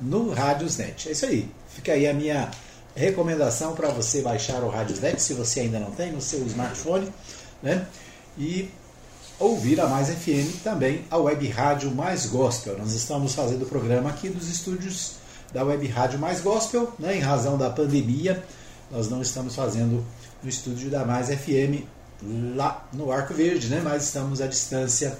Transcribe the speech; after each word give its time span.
no 0.00 0.32
Radiosnet. 0.32 1.08
É 1.08 1.12
isso 1.12 1.26
aí. 1.26 1.50
Fica 1.68 1.92
aí 1.92 2.06
a 2.08 2.14
minha 2.14 2.50
recomendação 2.94 3.74
para 3.74 3.88
você 3.88 4.22
baixar 4.22 4.62
o 4.62 4.68
Radiosnet, 4.68 5.20
se 5.22 5.34
você 5.34 5.60
ainda 5.60 5.78
não 5.78 5.90
tem, 5.90 6.12
no 6.12 6.20
seu 6.20 6.44
smartphone, 6.46 7.08
né? 7.62 7.86
E 8.38 8.70
ouvir 9.38 9.80
a 9.80 9.86
Mais 9.86 10.08
FM 10.08 10.62
também, 10.62 11.04
a 11.10 11.16
web 11.16 11.48
rádio 11.48 11.90
Mais 11.94 12.26
Gospel. 12.26 12.78
Nós 12.78 12.92
estamos 12.92 13.34
fazendo 13.34 13.62
o 13.62 13.66
programa 13.66 14.10
aqui 14.10 14.28
dos 14.28 14.48
estúdios 14.48 15.14
da 15.52 15.64
web 15.64 15.86
rádio 15.88 16.18
Mais 16.18 16.40
Gospel, 16.40 16.92
né? 16.98 17.16
Em 17.16 17.20
razão 17.20 17.56
da 17.56 17.70
pandemia, 17.70 18.42
nós 18.90 19.08
não 19.08 19.22
estamos 19.22 19.54
fazendo 19.54 20.04
no 20.42 20.48
estúdio 20.48 20.90
da 20.90 21.04
Mais 21.04 21.28
FM 21.28 21.84
lá 22.54 22.86
no 22.92 23.10
Arco 23.10 23.34
Verde, 23.34 23.68
né? 23.68 23.80
Mas 23.82 24.04
estamos 24.04 24.40
à 24.40 24.46
distância 24.46 25.18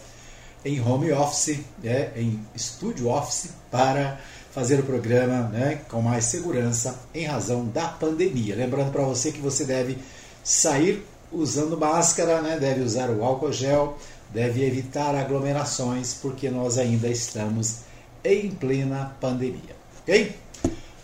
em 0.64 0.80
home 0.80 1.10
office, 1.12 1.60
né? 1.82 2.12
em 2.16 2.40
estúdio 2.54 3.08
office 3.08 3.50
para 3.70 4.20
fazer 4.50 4.80
o 4.80 4.82
programa 4.82 5.48
né, 5.48 5.80
com 5.88 6.02
mais 6.02 6.24
segurança 6.24 6.98
em 7.14 7.24
razão 7.24 7.66
da 7.66 7.88
pandemia. 7.88 8.56
Lembrando 8.56 8.90
para 8.90 9.02
você 9.02 9.30
que 9.30 9.40
você 9.40 9.64
deve 9.64 9.98
sair 10.42 11.04
usando 11.32 11.78
máscara, 11.78 12.40
né, 12.42 12.58
deve 12.58 12.80
usar 12.80 13.10
o 13.10 13.24
álcool 13.24 13.52
gel, 13.52 13.96
deve 14.30 14.64
evitar 14.64 15.14
aglomerações, 15.14 16.14
porque 16.14 16.50
nós 16.50 16.78
ainda 16.78 17.08
estamos 17.08 17.78
em 18.24 18.50
plena 18.50 19.16
pandemia. 19.20 19.76
Ok? 20.02 20.34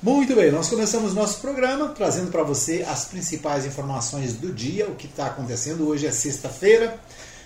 Muito 0.02 0.34
bem, 0.34 0.52
nós 0.52 0.68
começamos 0.68 1.14
nosso 1.14 1.40
programa 1.40 1.88
trazendo 1.88 2.30
para 2.30 2.42
você 2.42 2.84
as 2.88 3.06
principais 3.06 3.64
informações 3.64 4.34
do 4.34 4.52
dia, 4.52 4.86
o 4.86 4.94
que 4.94 5.06
está 5.06 5.26
acontecendo. 5.26 5.88
Hoje 5.88 6.06
é 6.06 6.12
sexta-feira, 6.12 6.98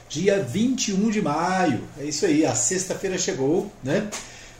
dia 0.09 0.43
21 0.43 1.11
de 1.11 1.23
maio. 1.23 1.81
É 1.98 2.05
isso 2.05 2.27
aí, 2.27 2.45
a 2.45 2.55
sexta-feira 2.55 3.17
chegou, 3.17 3.71
né? 3.84 4.11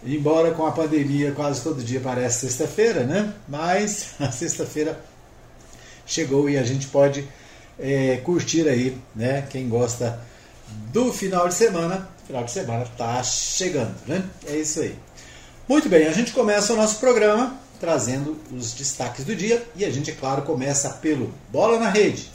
Embora 0.05 0.53
com 0.53 0.67
a 0.67 0.73
pandemia 0.73 1.33
quase 1.33 1.63
todo 1.63 1.83
dia 1.83 2.01
parece 2.01 2.41
sexta-feira, 2.41 3.05
né? 3.05 3.35
Mas 3.49 4.15
a 4.21 4.31
sexta-feira 4.31 4.99
chegou 6.07 6.49
e 6.49 6.57
a 6.57 6.63
gente 6.63 6.87
pode 6.87 7.27
é, 7.79 8.17
curtir 8.19 8.69
aí, 8.69 8.97
né? 9.15 9.47
Quem 9.51 9.69
gosta 9.69 10.21
do 10.93 11.13
final 11.13 11.49
de 11.49 11.55
semana, 11.55 12.09
final 12.27 12.45
de 12.45 12.51
semana 12.51 12.85
está 12.85 13.23
chegando, 13.23 13.95
né? 14.07 14.25
É 14.47 14.57
isso 14.57 14.81
aí. 14.81 14.95
Muito 15.69 15.89
bem, 15.89 16.07
a 16.07 16.13
gente 16.13 16.33
começa 16.33 16.73
o 16.73 16.77
nosso 16.77 16.99
programa 16.99 17.59
trazendo 17.79 18.37
os 18.53 18.73
destaques 18.73 19.25
do 19.25 19.35
dia 19.35 19.67
e 19.75 19.85
a 19.85 19.91
gente, 19.91 20.11
é 20.11 20.15
claro, 20.15 20.43
começa 20.43 20.91
pelo 20.91 21.33
Bola 21.51 21.79
na 21.79 21.89
Rede. 21.89 22.29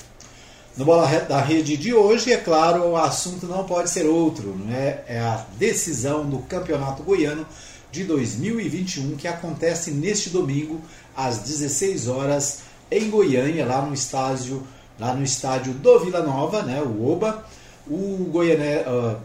No 0.77 0.83
Bola 0.83 1.07
da 1.21 1.39
Rede 1.39 1.77
de 1.77 1.93
hoje, 1.93 2.33
é 2.33 2.37
claro, 2.37 2.83
o 2.89 2.97
assunto 2.97 3.45
não 3.45 3.63
pode 3.63 3.89
ser 3.89 4.05
outro, 4.05 4.53
né? 4.57 4.99
é 5.07 5.19
a 5.19 5.45
decisão 5.57 6.25
do 6.25 6.39
Campeonato 6.39 7.01
Goiano 7.01 7.47
de 7.89 8.03
2021 8.03 9.15
que 9.15 9.25
acontece 9.25 9.91
neste 9.91 10.29
domingo 10.29 10.81
às 11.15 11.37
16 11.37 12.09
horas 12.09 12.63
em 12.91 13.09
Goiânia, 13.09 13.65
lá 13.65 13.81
no 13.81 13.93
estádio, 13.93 14.67
lá 14.99 15.13
no 15.13 15.23
estádio 15.23 15.71
do 15.71 15.99
Vila 16.01 16.21
Nova, 16.21 16.61
né, 16.61 16.81
o 16.81 17.09
Oba. 17.09 17.45
O 17.87 18.27
Goiané, 18.31 18.81
uh, 18.81 19.17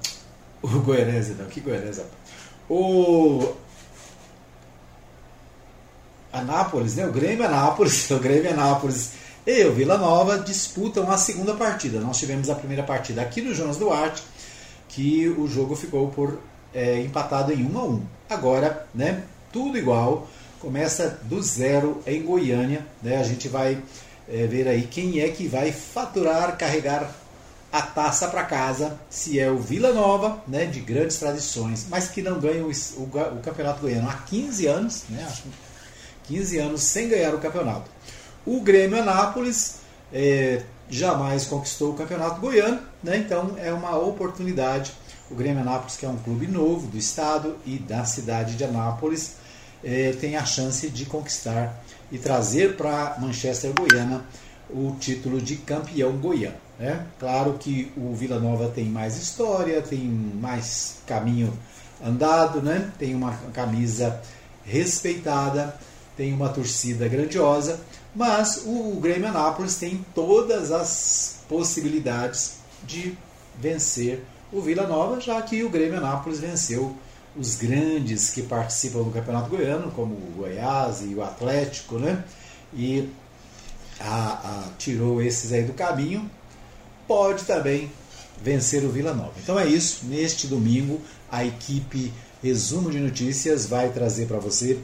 o 0.63 0.69
Goianese, 0.81 1.33
não, 1.33 1.47
que 1.47 1.61
Goianese? 1.61 2.03
O 2.69 3.55
Anápolis, 6.33 6.97
né? 6.97 7.07
O 7.07 7.13
Grêmio 7.13 7.45
Anápolis, 7.45 8.09
o 8.13 8.19
Grêmio 8.19 8.51
Anápolis 8.53 9.13
e 9.47 9.65
o 9.65 9.73
Vila 9.73 9.97
Nova 9.97 10.39
disputam 10.39 11.11
a 11.11 11.17
segunda 11.17 11.55
partida. 11.55 11.99
Nós 12.01 12.19
tivemos 12.19 12.51
a 12.51 12.55
primeira 12.55 12.83
partida 12.83 13.23
aqui 13.23 13.41
no 13.41 13.55
Jonas 13.55 13.77
Duarte, 13.77 14.23
que 14.89 15.29
o 15.29 15.47
jogo 15.49 15.75
ficou 15.75 16.09
por 16.09 16.39
é, 16.75 17.01
empatado 17.01 17.53
em 17.53 17.65
1 17.65 17.79
a 17.79 17.85
1. 17.85 18.03
Agora, 18.29 18.87
né, 18.95 19.23
tudo 19.53 19.79
igual, 19.79 20.29
começa 20.61 21.19
do 21.23 21.43
zero 21.43 22.03
em 22.07 22.23
Goiânia. 22.23 22.87
Né, 23.03 23.17
a 23.17 23.23
gente 23.23 23.49
vai 23.49 23.83
é, 24.29 24.47
ver 24.47 24.69
aí 24.69 24.83
quem 24.83 25.21
é 25.21 25.29
que 25.29 25.49
vai 25.49 25.73
faturar, 25.73 26.57
carregar 26.57 27.11
a 27.73 27.83
taça 27.83 28.27
para 28.29 28.43
casa, 28.45 28.99
se 29.09 29.39
é 29.39 29.49
o 29.49 29.59
Vila 29.59 29.93
Nova, 29.93 30.43
né, 30.47 30.67
de 30.67 30.81
grandes 30.81 31.19
tradições, 31.19 31.87
mas 31.89 32.09
que 32.09 32.21
não 32.21 32.41
ganha 32.41 32.65
o, 32.65 32.69
o, 32.69 33.05
o 33.05 33.41
Campeonato 33.43 33.81
Goiano 33.81 34.09
há 34.09 34.15
15 34.15 34.67
anos, 34.67 35.05
né, 35.09 35.25
acho 35.29 35.45
15 36.25 36.59
anos 36.59 36.83
sem 36.83 37.09
ganhar 37.09 37.35
o 37.35 37.39
campeonato. 37.39 37.89
O 38.47 38.61
Grêmio 38.61 39.01
Anápolis 39.01 39.81
é, 40.13 40.63
jamais 40.89 41.45
conquistou 41.45 41.93
o 41.93 41.95
Campeonato 41.95 42.41
Goiano, 42.41 42.81
né? 43.03 43.19
então 43.19 43.55
é 43.59 43.73
uma 43.73 43.97
oportunidade. 43.99 44.93
O 45.31 45.35
Grêmio 45.35 45.61
Anápolis, 45.61 45.97
que 45.97 46.07
é 46.07 46.09
um 46.09 46.17
clube 46.17 46.47
novo 46.47 46.87
do 46.89 46.99
estado 46.99 47.57
e 47.65 47.79
da 47.79 48.05
cidade 48.05 48.57
de 48.57 48.65
Anápolis, 48.65 49.37
é, 49.85 50.13
tem 50.13 50.37
a 50.37 50.45
chance 50.45 50.89
de 50.89 51.07
conquistar 51.07 51.83
e 52.11 52.19
trazer 52.19 52.77
para 52.77 53.17
Manchester 53.19 53.73
Goiana 53.73 54.25
o 54.69 54.97
título 54.99 55.41
de 55.41 55.57
campeão 55.57 56.13
goiano. 56.13 56.57
Né? 56.79 57.07
Claro 57.19 57.55
que 57.59 57.93
o 57.97 58.15
Vila 58.15 58.39
Nova 58.39 58.69
tem 58.69 58.87
mais 58.87 59.17
história, 59.17 59.83
tem 59.83 60.01
mais 60.01 60.97
caminho 61.07 61.53
andado, 62.05 62.63
né? 62.63 62.91
tem 62.99 63.15
uma 63.15 63.33
camisa 63.53 64.21
respeitada, 64.65 65.77
tem 66.17 66.33
uma 66.33 66.49
torcida 66.49 67.07
grandiosa 67.07 67.81
mas 68.15 68.63
o 68.67 68.99
Grêmio 69.01 69.29
Anápolis 69.29 69.77
tem 69.77 70.05
todas 70.15 70.73
as 70.73 71.41
possibilidades 71.49 72.59
de 72.85 73.17
vencer 73.59 74.25
o 74.53 74.61
Vila 74.61 74.87
Nova, 74.87 75.21
já 75.21 75.41
que 75.43 75.63
o 75.63 75.71
Grêmio 75.71 75.99
Anápolis 75.99 76.41
venceu 76.41 76.97
os 77.37 77.55
grandes 77.57 78.31
que 78.31 78.43
participam 78.43 79.03
do 79.03 79.11
Campeonato 79.11 79.49
Goiano, 79.49 79.93
como 79.93 80.15
o 80.15 80.33
Goiás 80.37 81.03
e 81.03 81.15
o 81.15 81.23
Atlético, 81.23 81.99
né? 81.99 82.25
E 82.75 83.09
a, 84.01 84.33
a, 84.33 84.69
tirou 84.79 85.23
esses 85.23 85.53
aí 85.53 85.63
do 85.63 85.73
caminho, 85.73 86.29
pode 87.07 87.45
também 87.45 87.91
vencer 88.43 88.83
o 88.85 88.91
Vila 88.91 89.15
Nova. 89.15 89.35
Então 89.43 89.59
é 89.59 89.67
isso. 89.67 90.07
Neste 90.07 90.47
domingo, 90.47 91.01
a 91.31 91.45
equipe 91.45 92.13
Resumo 92.43 92.91
de 92.91 92.99
Notícias 92.99 93.67
vai 93.67 93.91
trazer 93.91 94.27
para 94.27 94.39
você 94.39 94.79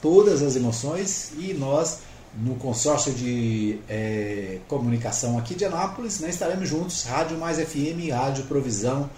todas 0.00 0.40
as 0.42 0.54
emoções 0.54 1.32
e 1.36 1.52
nós 1.52 1.98
no 2.34 2.54
consórcio 2.56 3.12
de 3.12 3.78
é, 3.88 4.58
comunicação 4.66 5.38
aqui 5.38 5.54
de 5.54 5.64
Anápolis, 5.64 6.20
né, 6.20 6.30
estaremos 6.30 6.68
juntos, 6.68 7.04
Rádio 7.04 7.38
Mais 7.38 7.58
FM, 7.58 8.10
Rádio 8.10 8.44
Provisão 8.44 9.10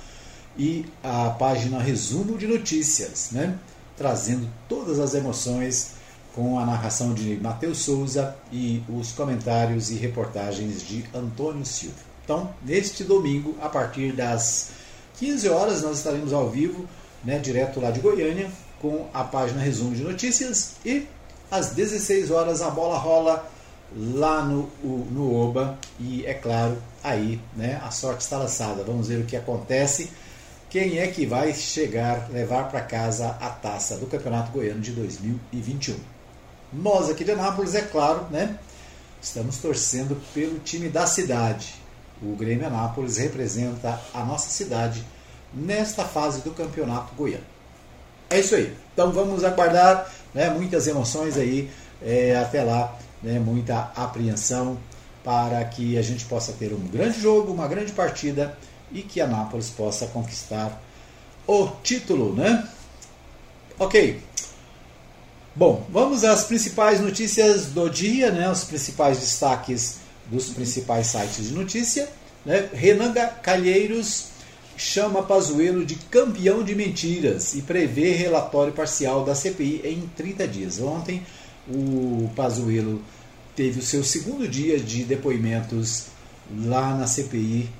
e 0.59 0.85
a 1.03 1.31
página 1.31 1.81
Resumo 1.81 2.37
de 2.37 2.47
Notícias, 2.47 3.31
né, 3.31 3.57
trazendo 3.97 4.49
todas 4.69 4.99
as 4.99 5.15
emoções 5.15 5.93
com 6.35 6.59
a 6.59 6.67
narração 6.67 7.15
de 7.15 7.37
Matheus 7.37 7.79
Souza 7.79 8.37
e 8.51 8.83
os 8.89 9.13
comentários 9.13 9.91
e 9.91 9.95
reportagens 9.95 10.83
de 10.83 11.05
Antônio 11.15 11.65
Silva. 11.65 11.95
Então, 12.25 12.53
neste 12.65 13.05
domingo, 13.05 13.57
a 13.63 13.69
partir 13.69 14.13
das 14.13 14.71
15 15.19 15.49
horas, 15.49 15.83
nós 15.83 15.99
estaremos 15.99 16.33
ao 16.33 16.51
vivo, 16.51 16.89
né, 17.23 17.39
direto 17.39 17.81
lá 17.81 17.93
de 17.93 18.01
Goiânia, 18.01 18.51
com 18.81 19.07
a 19.15 19.23
página 19.23 19.61
Resumo 19.61 19.95
de 19.95 20.03
Notícias 20.03 20.73
e 20.85 21.07
às 21.51 21.71
16 21.71 22.31
horas 22.31 22.63
a 22.63 22.71
bola 22.71 22.99
rola 22.99 23.49
lá 23.97 24.43
no, 24.43 24.69
no 24.83 25.35
Oba 25.35 25.79
e 26.01 26.25
é 26.27 26.35
claro, 26.35 26.77
aí 27.03 27.41
né, 27.57 27.81
a 27.85 27.91
sorte 27.91 28.23
está 28.23 28.39
lançada. 28.39 28.83
Vamos 28.83 29.09
ver 29.09 29.21
o 29.21 29.25
que 29.25 29.37
acontece. 29.37 30.11
Quem 30.69 30.99
é 30.99 31.07
que 31.07 31.25
vai 31.25 31.55
chegar, 31.55 32.29
levar 32.31 32.69
para 32.69 32.81
casa 32.81 33.37
a 33.41 33.49
taça 33.49 33.97
do 33.97 34.07
Campeonato 34.07 34.51
Goiano 34.51 34.81
de 34.81 34.91
2021? 34.91 35.97
Nós 36.73 37.09
aqui 37.09 37.23
de 37.23 37.31
Anápolis, 37.31 37.77
é 37.77 37.83
claro, 37.83 38.27
né? 38.31 38.59
Estamos 39.23 39.59
torcendo 39.59 40.21
pelo 40.35 40.59
time 40.59 40.89
da 40.89 41.07
cidade. 41.07 41.77
O 42.21 42.35
Grêmio 42.35 42.67
Anápolis 42.67 43.19
representa 43.19 44.01
a 44.13 44.25
nossa 44.25 44.51
cidade 44.51 45.05
nesta 45.53 46.05
fase 46.05 46.41
do 46.43 46.51
Campeonato 46.51 47.15
Goiano. 47.15 47.45
É 48.29 48.41
isso 48.41 48.57
aí. 48.57 48.77
Então 48.93 49.13
vamos 49.13 49.45
aguardar 49.45 50.11
né, 50.35 50.51
muitas 50.51 50.87
emoções 50.87 51.37
aí 51.37 51.71
é, 52.03 52.37
até 52.37 52.63
lá, 52.63 52.99
né, 53.23 53.39
muita 53.39 53.93
apreensão 53.95 54.79
para 55.23 55.65
que 55.65 55.97
a 55.97 56.03
gente 56.03 56.25
possa 56.27 56.53
ter 56.53 56.73
um 56.73 56.87
grande 56.89 57.21
jogo, 57.21 57.53
uma 57.53 57.67
grande 57.67 57.93
partida 57.93 58.57
e 58.93 59.03
que 59.03 59.21
a 59.21 59.27
Nápoles 59.27 59.71
possa 59.71 60.07
conquistar 60.07 60.83
o 61.47 61.69
título, 61.83 62.35
né? 62.35 62.69
Ok. 63.79 64.23
Bom, 65.57 65.87
vamos 65.89 66.25
às 66.25 66.45
principais 66.45 67.01
notícias 67.01 67.67
do 67.67 67.89
dia, 67.89 68.31
né? 68.31 68.51
os 68.51 68.65
principais 68.65 69.19
destaques 69.19 69.99
dos 70.27 70.51
principais 70.51 71.07
sites 71.07 71.49
de 71.49 71.55
notícia. 71.55 72.09
Né? 72.45 72.69
Renan 72.73 73.13
Calheiros 73.43 74.27
chama 74.77 75.23
Pazuello 75.23 75.85
de 75.85 75.95
campeão 75.95 76.63
de 76.63 76.75
mentiras 76.75 77.55
e 77.55 77.63
prevê 77.63 78.13
relatório 78.13 78.73
parcial 78.73 79.25
da 79.25 79.35
CPI 79.35 79.83
em 79.85 80.11
30 80.17 80.49
dias. 80.49 80.81
Ontem, 80.81 81.23
o 81.69 82.31
Pazuello 82.35 83.01
teve 83.55 83.81
o 83.81 83.83
seu 83.83 84.03
segundo 84.03 84.49
dia 84.49 84.79
de 84.79 85.05
depoimentos 85.05 86.07
lá 86.67 86.95
na 86.97 87.07
CPI 87.07 87.71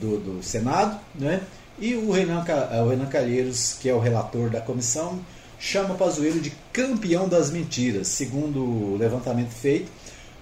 do, 0.00 0.18
do 0.18 0.42
Senado, 0.42 0.98
né? 1.14 1.42
E 1.78 1.94
o 1.94 2.12
Renan, 2.12 2.44
o 2.84 2.88
Renan 2.88 3.06
Calheiros, 3.06 3.76
que 3.80 3.88
é 3.88 3.94
o 3.94 3.98
relator 3.98 4.48
da 4.48 4.60
comissão, 4.60 5.18
chama 5.58 5.96
Pazuello 5.96 6.40
de 6.40 6.52
campeão 6.72 7.28
das 7.28 7.50
mentiras. 7.50 8.08
Segundo 8.08 8.60
o 8.60 8.96
levantamento 8.96 9.50
feito, 9.50 9.90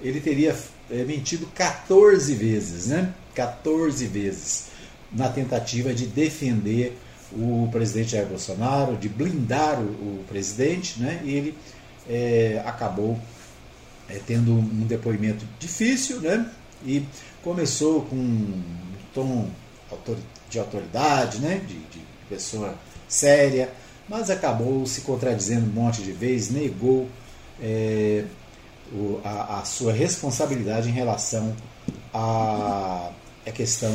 ele 0.02 0.20
teria 0.20 0.54
é, 0.90 1.04
mentido 1.04 1.46
14 1.54 2.34
vezes, 2.34 2.86
né? 2.88 3.14
14 3.34 4.06
vezes 4.06 4.71
na 5.14 5.28
tentativa 5.28 5.92
de 5.94 6.06
defender 6.06 6.98
o 7.32 7.68
presidente 7.70 8.12
Jair 8.12 8.26
Bolsonaro, 8.26 8.96
de 8.96 9.08
blindar 9.08 9.80
o, 9.80 9.84
o 9.84 10.24
presidente, 10.28 11.00
né? 11.00 11.20
E 11.24 11.34
ele 11.34 11.58
é, 12.08 12.62
acabou 12.66 13.18
é, 14.08 14.20
tendo 14.26 14.52
um 14.52 14.86
depoimento 14.86 15.44
difícil, 15.58 16.20
né? 16.20 16.50
E 16.84 17.04
começou 17.42 18.02
com 18.02 18.16
um 18.16 18.62
tom 19.14 19.48
de 20.48 20.58
autoridade, 20.58 21.38
né? 21.38 21.60
de, 21.66 21.74
de 21.74 22.04
pessoa 22.28 22.74
séria, 23.08 23.70
mas 24.08 24.30
acabou 24.30 24.86
se 24.86 25.02
contradizendo 25.02 25.66
um 25.66 25.72
monte 25.72 26.02
de 26.02 26.12
vezes, 26.12 26.50
negou 26.50 27.08
é, 27.60 28.24
o, 28.92 29.20
a, 29.24 29.60
a, 29.60 29.64
sua 29.64 29.92
responsabilidade 29.92 30.88
em 30.88 30.92
relação 30.92 31.54
à, 32.12 33.10
questão 33.54 33.92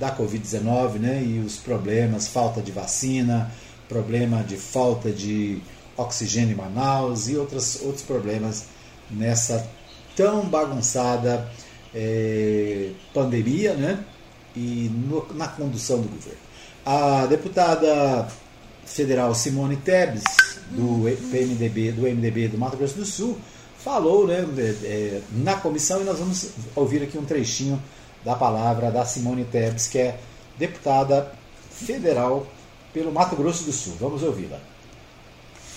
da 0.00 0.16
Covid-19 0.16 0.98
né, 0.98 1.22
e 1.22 1.40
os 1.40 1.58
problemas, 1.58 2.26
falta 2.26 2.62
de 2.62 2.72
vacina, 2.72 3.52
problema 3.86 4.42
de 4.42 4.56
falta 4.56 5.12
de 5.12 5.60
oxigênio 5.94 6.54
em 6.54 6.56
Manaus 6.56 7.28
e 7.28 7.36
outros, 7.36 7.82
outros 7.82 8.02
problemas 8.02 8.64
nessa 9.10 9.68
tão 10.16 10.48
bagunçada 10.48 11.50
é, 11.94 12.92
pandemia 13.12 13.74
né, 13.74 14.02
e 14.56 14.90
no, 14.90 15.26
na 15.34 15.48
condução 15.48 16.00
do 16.00 16.08
governo. 16.08 16.40
A 16.86 17.26
deputada 17.26 18.26
federal 18.86 19.34
Simone 19.34 19.76
Tebes, 19.76 20.24
do 20.70 21.04
PMDB, 21.30 21.92
do 21.92 22.02
MDB 22.02 22.48
do 22.48 22.56
Mato 22.56 22.78
Grosso 22.78 22.94
do 22.94 23.04
Sul, 23.04 23.38
falou 23.78 24.26
né, 24.26 24.46
é, 24.82 25.20
na 25.30 25.56
comissão 25.56 26.00
e 26.00 26.04
nós 26.04 26.18
vamos 26.18 26.52
ouvir 26.74 27.02
aqui 27.02 27.18
um 27.18 27.24
trechinho 27.24 27.80
da 28.24 28.34
palavra 28.34 28.90
da 28.90 29.04
Simone 29.04 29.44
Tebes, 29.44 29.88
que 29.88 29.98
é 29.98 30.18
deputada 30.58 31.32
federal 31.70 32.46
pelo 32.92 33.12
Mato 33.12 33.36
Grosso 33.36 33.64
do 33.64 33.72
Sul. 33.72 33.94
Vamos 33.98 34.22
ouvi-la 34.22 34.60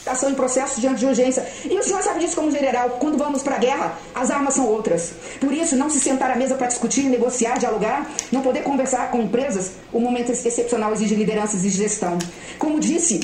ação 0.09 0.29
em 0.29 0.35
processo 0.35 0.81
diante 0.81 0.99
de 0.99 1.05
urgência. 1.05 1.45
E 1.65 1.77
o 1.77 1.83
senhor 1.83 2.01
sabe 2.01 2.19
disso 2.19 2.35
como 2.35 2.51
general. 2.51 2.91
Quando 2.99 3.17
vamos 3.17 3.41
para 3.41 3.55
a 3.55 3.59
guerra, 3.59 3.97
as 4.13 4.29
armas 4.29 4.53
são 4.53 4.67
outras. 4.67 5.13
Por 5.39 5.53
isso, 5.53 5.75
não 5.75 5.89
se 5.89 5.99
sentar 5.99 6.31
à 6.31 6.35
mesa 6.35 6.55
para 6.55 6.67
discutir, 6.67 7.03
negociar, 7.03 7.57
dialogar, 7.57 8.09
não 8.31 8.41
poder 8.41 8.63
conversar 8.63 9.11
com 9.11 9.21
empresas, 9.21 9.73
o 9.91 9.99
momento 9.99 10.31
excepcional 10.31 10.93
exige 10.93 11.15
lideranças 11.15 11.63
e 11.63 11.69
gestão. 11.69 12.17
Como 12.59 12.79
disse 12.79 13.21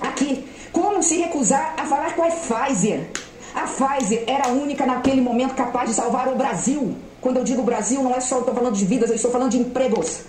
aqui, 0.00 0.46
como 0.72 1.02
se 1.02 1.16
recusar 1.16 1.74
a 1.76 1.86
falar 1.86 2.14
com 2.14 2.22
a 2.22 2.30
Pfizer? 2.30 3.08
A 3.54 3.62
Pfizer 3.62 4.24
era 4.26 4.48
a 4.48 4.52
única 4.52 4.84
naquele 4.84 5.20
momento 5.20 5.54
capaz 5.54 5.88
de 5.88 5.96
salvar 5.96 6.28
o 6.28 6.36
Brasil. 6.36 6.94
Quando 7.20 7.38
eu 7.38 7.44
digo 7.44 7.62
Brasil, 7.62 8.02
não 8.02 8.14
é 8.14 8.20
só 8.20 8.38
estou 8.40 8.54
falando 8.54 8.74
de 8.74 8.84
vidas, 8.84 9.10
eu 9.10 9.16
estou 9.16 9.30
falando 9.30 9.50
de 9.50 9.58
empregos. 9.58 10.20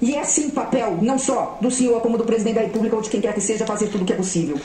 E 0.00 0.14
é 0.16 0.24
sim 0.24 0.50
papel, 0.50 0.98
não 1.00 1.18
só 1.18 1.58
do 1.60 1.70
senhor, 1.70 2.00
como 2.00 2.18
do 2.18 2.24
presidente 2.24 2.56
da 2.56 2.62
República 2.62 2.96
ou 2.96 3.02
de 3.02 3.08
quem 3.08 3.20
quer 3.20 3.32
que 3.32 3.40
seja, 3.40 3.64
fazer 3.64 3.86
tudo 3.86 4.02
o 4.02 4.04
que 4.04 4.12
é 4.12 4.16
possível. 4.16 4.58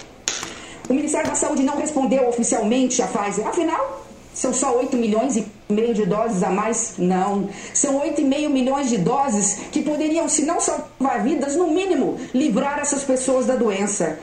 O 0.90 0.94
Ministério 0.94 1.30
da 1.30 1.36
Saúde 1.36 1.64
não 1.64 1.78
respondeu 1.78 2.28
oficialmente 2.28 3.02
à 3.02 3.08
Pfizer. 3.08 3.48
Afinal, 3.48 4.04
são 4.34 4.54
só 4.54 4.76
8 4.78 4.96
milhões 4.96 5.36
e 5.36 5.46
meio 5.68 5.94
de 5.94 6.06
doses 6.06 6.42
a 6.44 6.50
mais? 6.50 6.94
Não. 6.98 7.50
São 7.74 8.00
8,5 8.00 8.50
milhões 8.50 8.90
de 8.90 8.98
doses 8.98 9.60
que 9.72 9.82
poderiam, 9.82 10.30
se 10.30 10.44
não 10.44 10.60
salvar 10.60 11.24
vidas, 11.24 11.56
no 11.56 11.68
mínimo, 11.68 12.18
livrar 12.34 12.80
essas 12.80 13.04
pessoas 13.04 13.46
da 13.46 13.56
doença. 13.56 14.20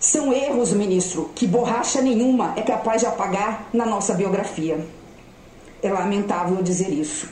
São 0.00 0.32
erros, 0.32 0.72
ministro, 0.72 1.30
que 1.34 1.46
borracha 1.46 2.00
nenhuma 2.00 2.54
é 2.56 2.62
capaz 2.62 3.02
de 3.02 3.06
apagar 3.06 3.68
na 3.72 3.84
nossa 3.86 4.14
biografia. 4.14 4.84
É 5.82 5.90
lamentável 5.90 6.62
dizer 6.62 6.90
isso. 6.90 7.28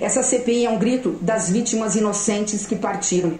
Essa 0.00 0.22
CPI 0.22 0.66
é 0.66 0.70
um 0.70 0.78
grito 0.78 1.10
das 1.20 1.48
vítimas 1.50 1.94
inocentes 1.94 2.66
que 2.66 2.74
partiram. 2.74 3.38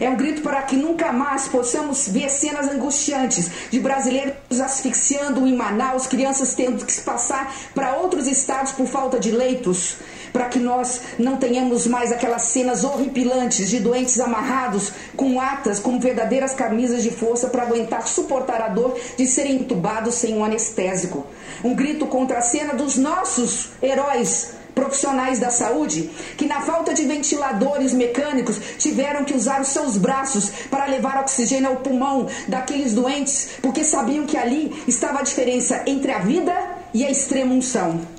É 0.00 0.08
um 0.08 0.16
grito 0.16 0.42
para 0.42 0.62
que 0.62 0.76
nunca 0.76 1.12
mais 1.12 1.48
possamos 1.48 2.08
ver 2.08 2.30
cenas 2.30 2.68
angustiantes 2.68 3.50
de 3.70 3.80
brasileiros 3.80 4.60
asfixiando 4.62 5.46
em 5.46 5.56
Manaus, 5.56 6.06
crianças 6.06 6.54
tendo 6.54 6.84
que 6.84 6.92
se 6.92 7.00
passar 7.00 7.52
para 7.74 7.96
outros 7.96 8.26
estados 8.26 8.72
por 8.72 8.86
falta 8.86 9.18
de 9.18 9.30
leitos, 9.30 9.96
para 10.38 10.48
que 10.48 10.60
nós 10.60 11.00
não 11.18 11.36
tenhamos 11.36 11.84
mais 11.88 12.12
aquelas 12.12 12.42
cenas 12.42 12.84
horripilantes 12.84 13.68
de 13.68 13.80
doentes 13.80 14.20
amarrados 14.20 14.92
com 15.16 15.40
atas 15.40 15.80
como 15.80 15.98
verdadeiras 15.98 16.54
camisas 16.54 17.02
de 17.02 17.10
força 17.10 17.48
para 17.48 17.64
aguentar 17.64 18.06
suportar 18.06 18.62
a 18.62 18.68
dor 18.68 18.96
de 19.16 19.26
serem 19.26 19.56
entubados 19.56 20.14
sem 20.14 20.36
um 20.36 20.44
anestésico. 20.44 21.26
Um 21.64 21.74
grito 21.74 22.06
contra 22.06 22.38
a 22.38 22.40
cena 22.40 22.72
dos 22.72 22.96
nossos 22.96 23.70
heróis 23.82 24.52
profissionais 24.76 25.40
da 25.40 25.50
saúde 25.50 26.08
que, 26.36 26.46
na 26.46 26.60
falta 26.60 26.94
de 26.94 27.02
ventiladores 27.02 27.92
mecânicos, 27.92 28.60
tiveram 28.78 29.24
que 29.24 29.34
usar 29.34 29.60
os 29.60 29.68
seus 29.68 29.96
braços 29.96 30.50
para 30.70 30.86
levar 30.86 31.18
oxigênio 31.18 31.70
ao 31.70 31.76
pulmão 31.78 32.28
daqueles 32.46 32.94
doentes, 32.94 33.48
porque 33.60 33.82
sabiam 33.82 34.24
que 34.24 34.36
ali 34.36 34.84
estava 34.86 35.18
a 35.18 35.22
diferença 35.22 35.82
entre 35.84 36.12
a 36.12 36.20
vida 36.20 36.54
e 36.94 37.04
a 37.04 37.10
extrema 37.10 37.52
unção 37.52 38.17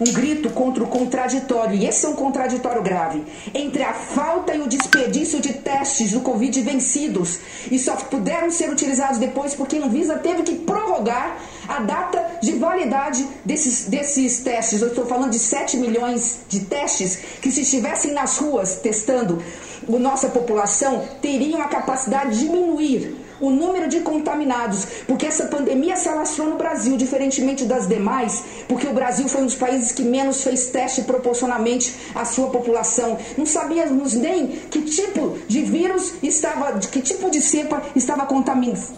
um 0.00 0.12
grito 0.12 0.50
contra 0.50 0.82
o 0.82 0.86
contraditório, 0.86 1.74
e 1.74 1.86
esse 1.86 2.06
é 2.06 2.08
um 2.08 2.14
contraditório 2.14 2.82
grave, 2.82 3.24
entre 3.54 3.82
a 3.82 3.92
falta 3.92 4.54
e 4.54 4.60
o 4.60 4.68
desperdício 4.68 5.40
de 5.40 5.54
testes 5.54 6.12
do 6.12 6.20
Covid 6.20 6.60
vencidos 6.62 7.38
e 7.70 7.78
só 7.78 7.96
puderam 7.96 8.50
ser 8.50 8.70
utilizados 8.70 9.18
depois 9.18 9.54
porque 9.54 9.76
a 9.76 9.84
Anvisa 9.84 10.18
teve 10.18 10.42
que 10.42 10.54
prorrogar 10.56 11.38
a 11.68 11.80
data 11.80 12.38
de 12.42 12.52
validade 12.52 13.26
desses, 13.44 13.86
desses 13.86 14.40
testes. 14.40 14.80
Eu 14.80 14.88
estou 14.88 15.06
falando 15.06 15.30
de 15.30 15.38
7 15.38 15.76
milhões 15.76 16.40
de 16.48 16.60
testes 16.60 17.18
que, 17.40 17.50
se 17.50 17.62
estivessem 17.62 18.12
nas 18.12 18.38
ruas 18.38 18.76
testando 18.76 19.42
a 19.88 19.98
nossa 19.98 20.28
população, 20.28 21.06
teriam 21.20 21.60
a 21.60 21.68
capacidade 21.68 22.38
de 22.38 22.46
diminuir 22.46 23.27
o 23.40 23.50
número 23.50 23.88
de 23.88 24.00
contaminados, 24.00 24.86
porque 25.06 25.26
essa 25.26 25.46
pandemia 25.46 25.96
se 25.96 26.08
alastrou 26.08 26.48
no 26.48 26.56
Brasil, 26.56 26.96
diferentemente 26.96 27.64
das 27.64 27.86
demais, 27.86 28.42
porque 28.68 28.86
o 28.86 28.92
Brasil 28.92 29.28
foi 29.28 29.42
um 29.42 29.46
dos 29.46 29.54
países 29.54 29.92
que 29.92 30.02
menos 30.02 30.42
fez 30.42 30.66
teste 30.66 31.02
proporcionalmente 31.02 31.94
à 32.14 32.24
sua 32.24 32.48
população. 32.50 33.18
Não 33.36 33.46
sabíamos 33.46 34.14
nem 34.14 34.48
que 34.70 34.82
tipo 34.82 35.38
de 35.46 35.62
vírus 35.62 36.14
estava, 36.22 36.78
que 36.78 37.00
tipo 37.00 37.30
de 37.30 37.40
cepa 37.40 37.82
estava 37.94 38.26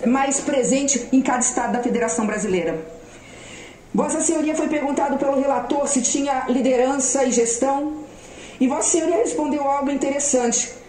mais 0.07 0.41
presente 0.41 1.09
em 1.13 1.21
cada 1.21 1.41
estado 1.41 1.73
da 1.73 1.83
Federação 1.83 2.27
Brasileira. 2.27 2.85
Vossa 3.93 4.21
Senhoria 4.21 4.55
foi 4.55 4.69
perguntado 4.69 5.17
pelo 5.19 5.41
relator 5.41 5.87
se 5.89 6.01
tinha 6.03 6.45
liderança 6.49 7.25
e 7.25 7.33
gestão, 7.33 8.05
e 8.61 8.69
Vossa 8.69 8.91
Senhoria 8.91 9.17
respondeu 9.17 9.67
algo 9.69 9.91
interessante. 9.91 10.80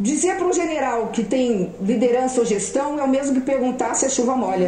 Dizer 0.00 0.36
para 0.36 0.46
um 0.46 0.52
general 0.52 1.08
que 1.08 1.22
tem 1.22 1.74
liderança 1.82 2.40
ou 2.40 2.46
gestão 2.46 2.98
é 2.98 3.02
o 3.02 3.08
mesmo 3.08 3.34
que 3.34 3.42
perguntar 3.42 3.92
se 3.92 4.06
a 4.06 4.08
chuva 4.08 4.34
molha. 4.34 4.66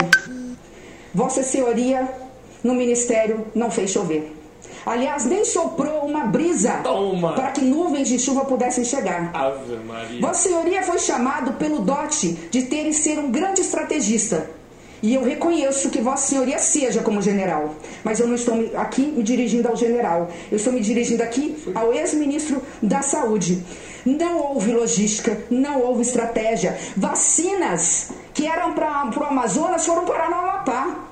Vossa 1.14 1.42
Senhoria, 1.42 2.06
no 2.62 2.74
ministério, 2.74 3.46
não 3.54 3.70
fez 3.70 3.90
chover. 3.90 4.30
Aliás, 4.84 5.24
nem 5.24 5.42
soprou 5.42 6.04
uma 6.04 6.24
brisa 6.24 6.80
Toma. 6.82 7.32
para 7.32 7.50
que 7.50 7.62
nuvens 7.62 8.08
de 8.08 8.18
chuva 8.18 8.44
pudessem 8.44 8.84
chegar. 8.84 9.30
Ave 9.32 9.76
Maria. 9.76 10.20
Vossa 10.20 10.48
Senhoria 10.48 10.82
foi 10.82 10.98
chamado 10.98 11.54
pelo 11.54 11.78
dote 11.78 12.32
de 12.50 12.64
ter 12.64 12.86
e 12.86 12.92
ser 12.92 13.18
um 13.18 13.30
grande 13.30 13.62
estrategista 13.62 14.46
e 15.02 15.14
eu 15.14 15.24
reconheço 15.24 15.90
que 15.90 16.00
Vossa 16.00 16.28
Senhoria 16.28 16.58
seja 16.58 17.02
como 17.02 17.20
general, 17.20 17.74
mas 18.04 18.20
eu 18.20 18.28
não 18.28 18.36
estou 18.36 18.70
aqui 18.76 19.02
me 19.02 19.22
dirigindo 19.22 19.66
ao 19.66 19.74
general, 19.74 20.30
eu 20.50 20.56
estou 20.56 20.72
me 20.72 20.80
dirigindo 20.80 21.24
aqui 21.24 21.56
ao 21.74 21.92
ex-ministro 21.92 22.62
da 22.80 23.02
Saúde. 23.02 23.60
Não 24.04 24.38
houve 24.38 24.72
logística, 24.72 25.38
não 25.50 25.80
houve 25.80 26.02
estratégia. 26.02 26.76
Vacinas 26.96 28.10
que 28.34 28.46
eram 28.46 28.72
para 28.74 29.10
o 29.18 29.24
Amazonas 29.24 29.86
foram 29.86 30.04
parar 30.04 30.30
no 30.30 30.36
Amapá. 30.36 31.08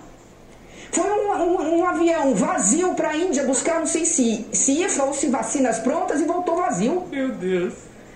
Foi 0.92 1.08
um, 1.08 1.32
um, 1.32 1.78
um 1.78 1.84
avião 1.84 2.34
vazio 2.34 2.94
para 2.94 3.10
a 3.10 3.16
Índia 3.16 3.44
buscar, 3.44 3.78
não 3.78 3.86
sei 3.86 4.04
se, 4.04 4.44
se 4.52 4.82
IFA 4.82 5.04
ou 5.04 5.14
se 5.14 5.28
vacinas 5.28 5.78
prontas 5.78 6.20
e 6.20 6.24
voltou 6.24 6.56
vazio. 6.56 7.04
Meu 7.10 7.28
Deus. 7.28 7.74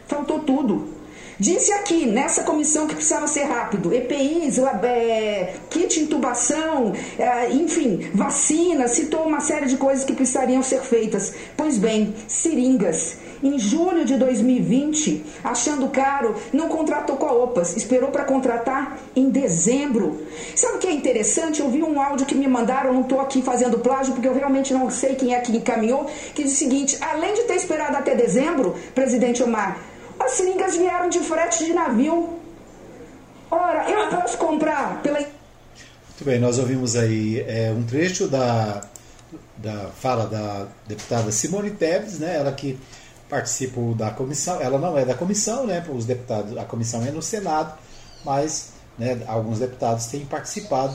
Faltou 0.08 0.40
tudo. 0.40 0.92
Disse 1.38 1.72
aqui, 1.72 2.06
nessa 2.06 2.44
comissão 2.44 2.86
que 2.86 2.94
precisava 2.94 3.26
ser 3.26 3.44
rápido, 3.44 3.92
EPIs, 3.92 4.58
é, 4.58 5.54
kit 5.68 6.00
intubação, 6.00 6.92
é, 7.18 7.50
enfim, 7.50 8.08
vacina, 8.14 8.86
citou 8.86 9.26
uma 9.26 9.40
série 9.40 9.66
de 9.66 9.76
coisas 9.76 10.04
que 10.04 10.12
precisariam 10.12 10.62
ser 10.62 10.80
feitas. 10.80 11.34
Pois 11.56 11.76
bem, 11.76 12.14
seringas. 12.28 13.16
Em 13.42 13.58
julho 13.58 14.04
de 14.04 14.16
2020, 14.16 15.22
achando 15.42 15.88
caro, 15.88 16.34
não 16.52 16.68
contratou 16.68 17.16
com 17.16 17.26
a 17.26 17.32
OPAS, 17.32 17.76
esperou 17.76 18.10
para 18.10 18.24
contratar 18.24 18.98
em 19.14 19.28
dezembro. 19.28 20.26
Sabe 20.54 20.76
o 20.76 20.78
que 20.78 20.86
é 20.86 20.92
interessante? 20.92 21.60
Eu 21.60 21.68
vi 21.68 21.82
um 21.82 22.00
áudio 22.00 22.24
que 22.24 22.34
me 22.34 22.46
mandaram, 22.46 22.94
não 22.94 23.02
estou 23.02 23.20
aqui 23.20 23.42
fazendo 23.42 23.80
plágio, 23.80 24.14
porque 24.14 24.28
eu 24.28 24.34
realmente 24.34 24.72
não 24.72 24.88
sei 24.88 25.14
quem 25.14 25.34
é 25.34 25.40
que 25.40 25.54
encaminhou, 25.54 26.06
que 26.34 26.44
diz 26.44 26.52
o 26.52 26.56
seguinte: 26.56 26.96
além 27.02 27.34
de 27.34 27.42
ter 27.42 27.56
esperado 27.56 27.96
até 27.96 28.14
dezembro, 28.14 28.76
presidente 28.94 29.42
Omar, 29.42 29.78
as 30.24 30.32
seringas 30.32 30.76
vieram 30.76 31.08
de 31.08 31.20
frete 31.20 31.64
de 31.66 31.72
navio. 31.72 32.38
Ora, 33.50 33.88
eu 33.88 34.08
posso 34.08 34.38
comprar 34.38 35.02
pela. 35.02 35.18
Muito 35.18 36.24
bem, 36.24 36.38
nós 36.38 36.58
ouvimos 36.58 36.96
aí 36.96 37.40
é, 37.40 37.72
um 37.76 37.82
trecho 37.84 38.28
da, 38.28 38.82
da 39.56 39.90
fala 39.90 40.26
da 40.26 40.66
deputada 40.86 41.30
Simone 41.30 41.70
Tebet, 41.70 42.16
né, 42.16 42.36
ela 42.36 42.52
que 42.52 42.78
participou 43.28 43.94
da 43.94 44.10
comissão, 44.10 44.60
ela 44.60 44.78
não 44.78 44.96
é 44.96 45.04
da 45.04 45.14
comissão, 45.14 45.66
né, 45.66 45.84
os 45.88 46.04
deputados, 46.04 46.56
a 46.56 46.64
comissão 46.64 47.04
é 47.04 47.10
no 47.10 47.20
Senado, 47.20 47.76
mas 48.24 48.72
né, 48.96 49.22
alguns 49.26 49.58
deputados 49.58 50.06
têm 50.06 50.24
participado, 50.24 50.94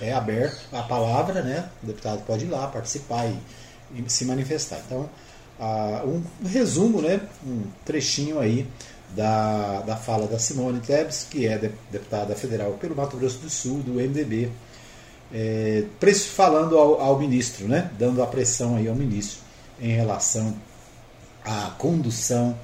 é 0.00 0.12
aberto 0.12 0.60
a 0.72 0.82
palavra, 0.82 1.42
né, 1.42 1.68
o 1.82 1.86
deputado 1.86 2.24
pode 2.24 2.44
ir 2.44 2.48
lá 2.48 2.68
participar 2.68 3.26
e, 3.26 3.36
e 3.92 4.04
se 4.08 4.24
manifestar. 4.24 4.80
Então, 4.86 5.08
um 6.06 6.22
resumo, 6.46 7.02
né, 7.02 7.20
um 7.46 7.62
trechinho 7.84 8.38
aí 8.38 8.66
da, 9.14 9.80
da 9.82 9.96
fala 9.96 10.26
da 10.26 10.38
Simone 10.38 10.80
Tebet, 10.80 11.26
que 11.30 11.46
é 11.46 11.58
deputada 11.90 12.34
federal 12.34 12.72
pelo 12.72 12.96
Mato 12.96 13.16
Grosso 13.16 13.38
do 13.38 13.50
Sul, 13.50 13.78
do 13.82 13.94
MDB, 13.94 14.50
é, 15.32 15.84
falando 16.32 16.78
ao, 16.78 17.00
ao, 17.00 17.18
ministro, 17.18 17.68
né, 17.68 17.90
dando 17.98 18.22
a 18.22 18.26
pressão 18.26 18.76
aí 18.76 18.88
ao 18.88 18.94
ministro 18.94 19.40
em 19.80 19.92
relação 19.92 20.56
à 21.44 21.70
condução 21.78 22.58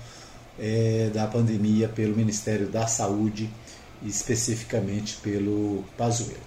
é, 0.59 1.11
da 1.13 1.27
pandemia 1.27 1.89
pelo 1.89 2.17
Ministério 2.17 2.67
da 2.67 2.87
Saúde, 2.87 3.51
especificamente 4.03 5.17
pelo 5.17 5.85
Pazuello. 5.97 6.46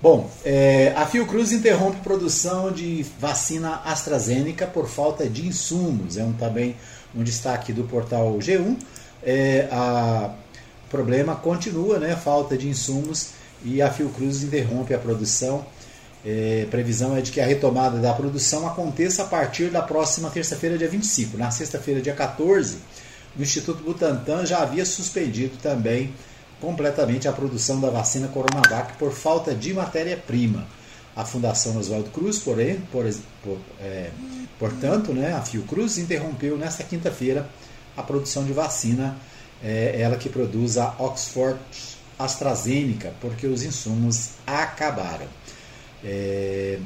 Bom, 0.00 0.30
é, 0.44 0.92
a 0.96 1.04
Fiocruz 1.06 1.50
interrompe 1.50 2.00
produção 2.02 2.70
de 2.70 3.04
vacina 3.18 3.82
AstraZeneca 3.84 4.64
por 4.64 4.88
falta 4.88 5.28
de 5.28 5.44
insumos. 5.44 6.16
É 6.16 6.22
um, 6.22 6.32
também 6.32 6.76
um 7.12 7.24
destaque 7.24 7.72
do 7.72 7.82
portal 7.82 8.38
G1. 8.38 8.76
É, 9.24 9.68
problema 10.88 11.34
continua, 11.34 11.98
né? 11.98 12.14
Falta 12.14 12.56
de 12.56 12.68
insumos 12.68 13.30
e 13.64 13.82
a 13.82 13.90
Fiocruz 13.90 14.44
interrompe 14.44 14.94
a 14.94 14.98
produção. 14.98 15.66
É, 16.24 16.68
previsão 16.70 17.16
é 17.16 17.20
de 17.20 17.32
que 17.32 17.40
a 17.40 17.46
retomada 17.46 17.98
da 17.98 18.12
produção 18.12 18.68
aconteça 18.68 19.24
a 19.24 19.26
partir 19.26 19.68
da 19.68 19.82
próxima 19.82 20.30
terça-feira, 20.30 20.78
dia 20.78 20.88
25. 20.88 21.36
Na 21.36 21.50
sexta-feira, 21.50 22.00
dia 22.00 22.14
14, 22.14 22.76
o 23.36 23.42
Instituto 23.42 23.82
Butantan 23.82 24.46
já 24.46 24.58
havia 24.62 24.84
suspendido 24.84 25.56
também 25.60 26.12
completamente 26.60 27.28
a 27.28 27.32
produção 27.32 27.80
da 27.80 27.90
vacina 27.90 28.28
Coronavac 28.28 28.96
por 28.98 29.12
falta 29.12 29.54
de 29.54 29.72
matéria-prima. 29.72 30.66
A 31.14 31.24
Fundação 31.24 31.76
Oswaldo 31.76 32.10
Cruz, 32.10 32.38
porém, 32.38 32.80
por, 32.92 33.04
por, 33.42 33.58
é, 33.80 34.10
portanto, 34.58 35.12
né, 35.12 35.32
a 35.34 35.42
Fiocruz 35.42 35.98
interrompeu 35.98 36.56
nesta 36.56 36.84
quinta-feira 36.84 37.48
a 37.96 38.02
produção 38.02 38.44
de 38.44 38.52
vacina, 38.52 39.16
é, 39.62 40.00
ela 40.00 40.16
que 40.16 40.28
produz 40.28 40.78
a 40.78 40.94
Oxford 40.98 41.58
AstraZeneca, 42.18 43.12
porque 43.20 43.46
os 43.46 43.62
insumos 43.62 44.30
acabaram. 44.46 45.26
É, 46.04 46.78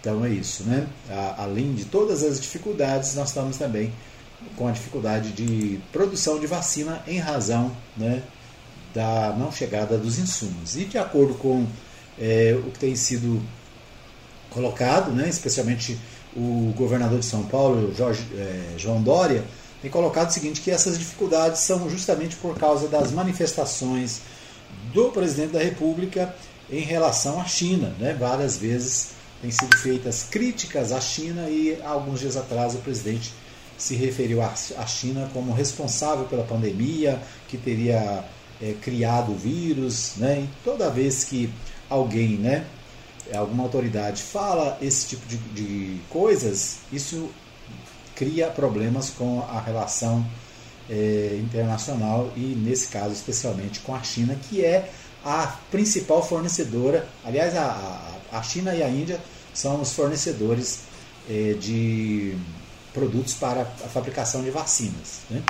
então 0.00 0.24
é 0.24 0.30
isso, 0.30 0.64
né? 0.64 0.86
A, 1.10 1.44
além 1.44 1.74
de 1.74 1.84
todas 1.86 2.22
as 2.22 2.40
dificuldades, 2.40 3.14
nós 3.14 3.28
estamos 3.28 3.56
também 3.56 3.92
com 4.56 4.68
a 4.68 4.72
dificuldade 4.72 5.32
de 5.32 5.80
produção 5.92 6.38
de 6.38 6.46
vacina 6.46 7.02
em 7.06 7.18
razão 7.18 7.74
né, 7.96 8.22
da 8.98 9.32
não 9.38 9.52
chegada 9.52 9.96
dos 9.96 10.18
insumos. 10.18 10.76
E 10.76 10.84
de 10.84 10.98
acordo 10.98 11.34
com 11.34 11.64
é, 12.18 12.58
o 12.58 12.70
que 12.72 12.80
tem 12.80 12.96
sido 12.96 13.40
colocado, 14.50 15.12
né, 15.12 15.28
especialmente 15.28 15.96
o 16.36 16.72
governador 16.76 17.20
de 17.20 17.24
São 17.24 17.44
Paulo, 17.44 17.94
Jorge, 17.94 18.26
é, 18.34 18.74
João 18.76 19.00
Dória, 19.00 19.44
tem 19.80 19.88
colocado 19.88 20.30
o 20.30 20.32
seguinte, 20.32 20.60
que 20.60 20.72
essas 20.72 20.98
dificuldades 20.98 21.60
são 21.60 21.88
justamente 21.88 22.34
por 22.36 22.58
causa 22.58 22.88
das 22.88 23.12
manifestações 23.12 24.20
do 24.92 25.10
presidente 25.10 25.52
da 25.52 25.62
República 25.62 26.34
em 26.68 26.80
relação 26.80 27.40
à 27.40 27.44
China. 27.44 27.94
Né? 28.00 28.16
Várias 28.18 28.56
vezes 28.56 29.10
têm 29.40 29.52
sido 29.52 29.76
feitas 29.76 30.24
críticas 30.28 30.90
à 30.90 31.00
China 31.00 31.48
e 31.48 31.80
alguns 31.84 32.18
dias 32.18 32.36
atrás 32.36 32.74
o 32.74 32.78
presidente 32.78 33.32
se 33.76 33.94
referiu 33.94 34.42
à 34.42 34.86
China 34.86 35.30
como 35.32 35.52
responsável 35.52 36.24
pela 36.24 36.42
pandemia, 36.42 37.22
que 37.46 37.56
teria 37.56 38.24
é, 38.60 38.74
criado 38.80 39.32
o 39.32 39.36
vírus, 39.36 40.14
né? 40.16 40.40
E 40.40 40.48
toda 40.64 40.90
vez 40.90 41.24
que 41.24 41.52
alguém, 41.88 42.36
né, 42.36 42.66
alguma 43.34 43.62
autoridade 43.62 44.22
fala 44.22 44.78
esse 44.80 45.08
tipo 45.08 45.26
de, 45.26 45.36
de 45.36 46.00
coisas, 46.08 46.78
isso 46.92 47.30
cria 48.14 48.48
problemas 48.48 49.10
com 49.10 49.40
a 49.42 49.60
relação 49.60 50.26
é, 50.90 51.38
internacional 51.40 52.32
e 52.36 52.40
nesse 52.40 52.88
caso 52.88 53.12
especialmente 53.12 53.80
com 53.80 53.94
a 53.94 54.02
China, 54.02 54.36
que 54.48 54.64
é 54.64 54.90
a 55.24 55.58
principal 55.70 56.26
fornecedora. 56.26 57.06
Aliás, 57.24 57.54
a, 57.56 58.18
a 58.32 58.42
China 58.42 58.74
e 58.74 58.82
a 58.82 58.88
Índia 58.88 59.20
são 59.54 59.80
os 59.80 59.92
fornecedores 59.92 60.80
é, 61.28 61.54
de 61.54 62.36
produtos 62.92 63.34
para 63.34 63.62
a 63.62 63.88
fabricação 63.88 64.42
de 64.42 64.50
vacinas. 64.50 65.20
Né? 65.30 65.42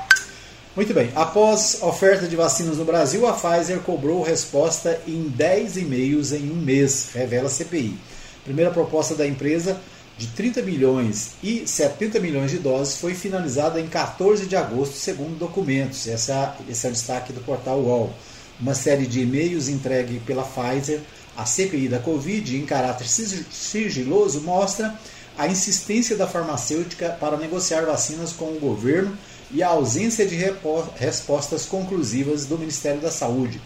Muito 0.78 0.94
bem. 0.94 1.10
Após 1.16 1.82
oferta 1.82 2.28
de 2.28 2.36
vacinas 2.36 2.76
no 2.76 2.84
Brasil, 2.84 3.26
a 3.26 3.32
Pfizer 3.32 3.80
cobrou 3.80 4.22
resposta 4.22 5.02
em 5.08 5.24
10 5.24 5.76
e-mails 5.76 6.30
em 6.30 6.52
um 6.52 6.54
mês, 6.54 7.08
revela 7.12 7.48
a 7.48 7.50
CPI. 7.50 7.98
Primeira 8.44 8.70
proposta 8.70 9.16
da 9.16 9.26
empresa 9.26 9.80
de 10.16 10.28
30 10.28 10.62
milhões 10.62 11.32
e 11.42 11.66
70 11.66 12.20
milhões 12.20 12.52
de 12.52 12.58
doses 12.58 12.96
foi 12.96 13.12
finalizada 13.12 13.80
em 13.80 13.88
14 13.88 14.46
de 14.46 14.54
agosto, 14.54 14.94
segundo 14.94 15.36
documentos. 15.36 16.06
Essa, 16.06 16.56
esse 16.68 16.86
é 16.86 16.90
o 16.90 16.92
destaque 16.92 17.32
do 17.32 17.40
portal 17.40 17.80
UOL. 17.80 18.14
Uma 18.60 18.76
série 18.76 19.08
de 19.08 19.22
e-mails 19.22 19.68
entregue 19.68 20.20
pela 20.20 20.44
Pfizer 20.44 21.00
à 21.36 21.44
CPI 21.44 21.88
da 21.88 21.98
Covid 21.98 22.56
em 22.56 22.64
caráter 22.64 23.08
sigiloso 23.08 24.42
mostra 24.42 24.94
a 25.36 25.48
insistência 25.48 26.14
da 26.14 26.28
farmacêutica 26.28 27.16
para 27.18 27.36
negociar 27.36 27.80
vacinas 27.80 28.32
com 28.32 28.44
o 28.44 28.60
governo 28.60 29.18
e 29.50 29.62
a 29.62 29.68
ausência 29.68 30.26
de 30.26 30.36
respostas 30.96 31.64
conclusivas 31.64 32.44
do 32.44 32.58
Ministério 32.58 33.00
da 33.00 33.10
Saúde. 33.10 33.60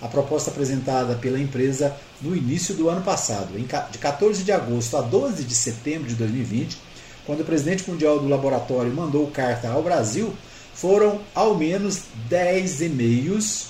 A 0.00 0.06
proposta 0.06 0.50
apresentada 0.50 1.16
pela 1.16 1.40
empresa 1.40 1.96
no 2.20 2.36
início 2.36 2.74
do 2.74 2.88
ano 2.88 3.02
passado, 3.02 3.58
de 3.90 3.98
14 3.98 4.44
de 4.44 4.52
agosto 4.52 4.96
a 4.96 5.00
12 5.00 5.42
de 5.42 5.54
setembro 5.54 6.08
de 6.08 6.14
2020, 6.14 6.78
quando 7.26 7.40
o 7.40 7.44
presidente 7.44 7.88
mundial 7.88 8.18
do 8.18 8.28
laboratório 8.28 8.92
mandou 8.92 9.26
carta 9.28 9.68
ao 9.68 9.82
Brasil, 9.82 10.32
foram 10.74 11.20
ao 11.34 11.56
menos 11.56 12.02
10 12.28 12.82
e-mails 12.82 13.66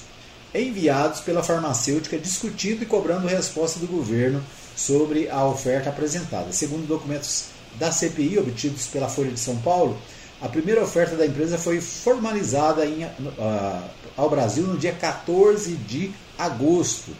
enviados 0.54 1.20
pela 1.20 1.42
farmacêutica 1.42 2.18
discutindo 2.18 2.82
e 2.82 2.86
cobrando 2.86 3.26
resposta 3.26 3.78
do 3.78 3.86
governo 3.86 4.42
sobre 4.76 5.28
a 5.28 5.44
oferta 5.44 5.90
apresentada. 5.90 6.52
Segundo 6.52 6.86
documentos 6.86 7.46
da 7.78 7.90
CPI 7.90 8.38
obtidos 8.38 8.86
pela 8.86 9.08
Folha 9.08 9.30
de 9.30 9.40
São 9.40 9.56
Paulo, 9.56 9.98
a 10.40 10.48
primeira 10.48 10.82
oferta 10.82 11.16
da 11.16 11.26
empresa 11.26 11.58
foi 11.58 11.80
formalizada 11.80 12.86
em, 12.86 13.04
uh, 13.04 13.82
ao 14.16 14.30
Brasil 14.30 14.64
no 14.64 14.78
dia 14.78 14.92
14 14.92 15.74
de 15.74 16.12
agosto, 16.38 17.10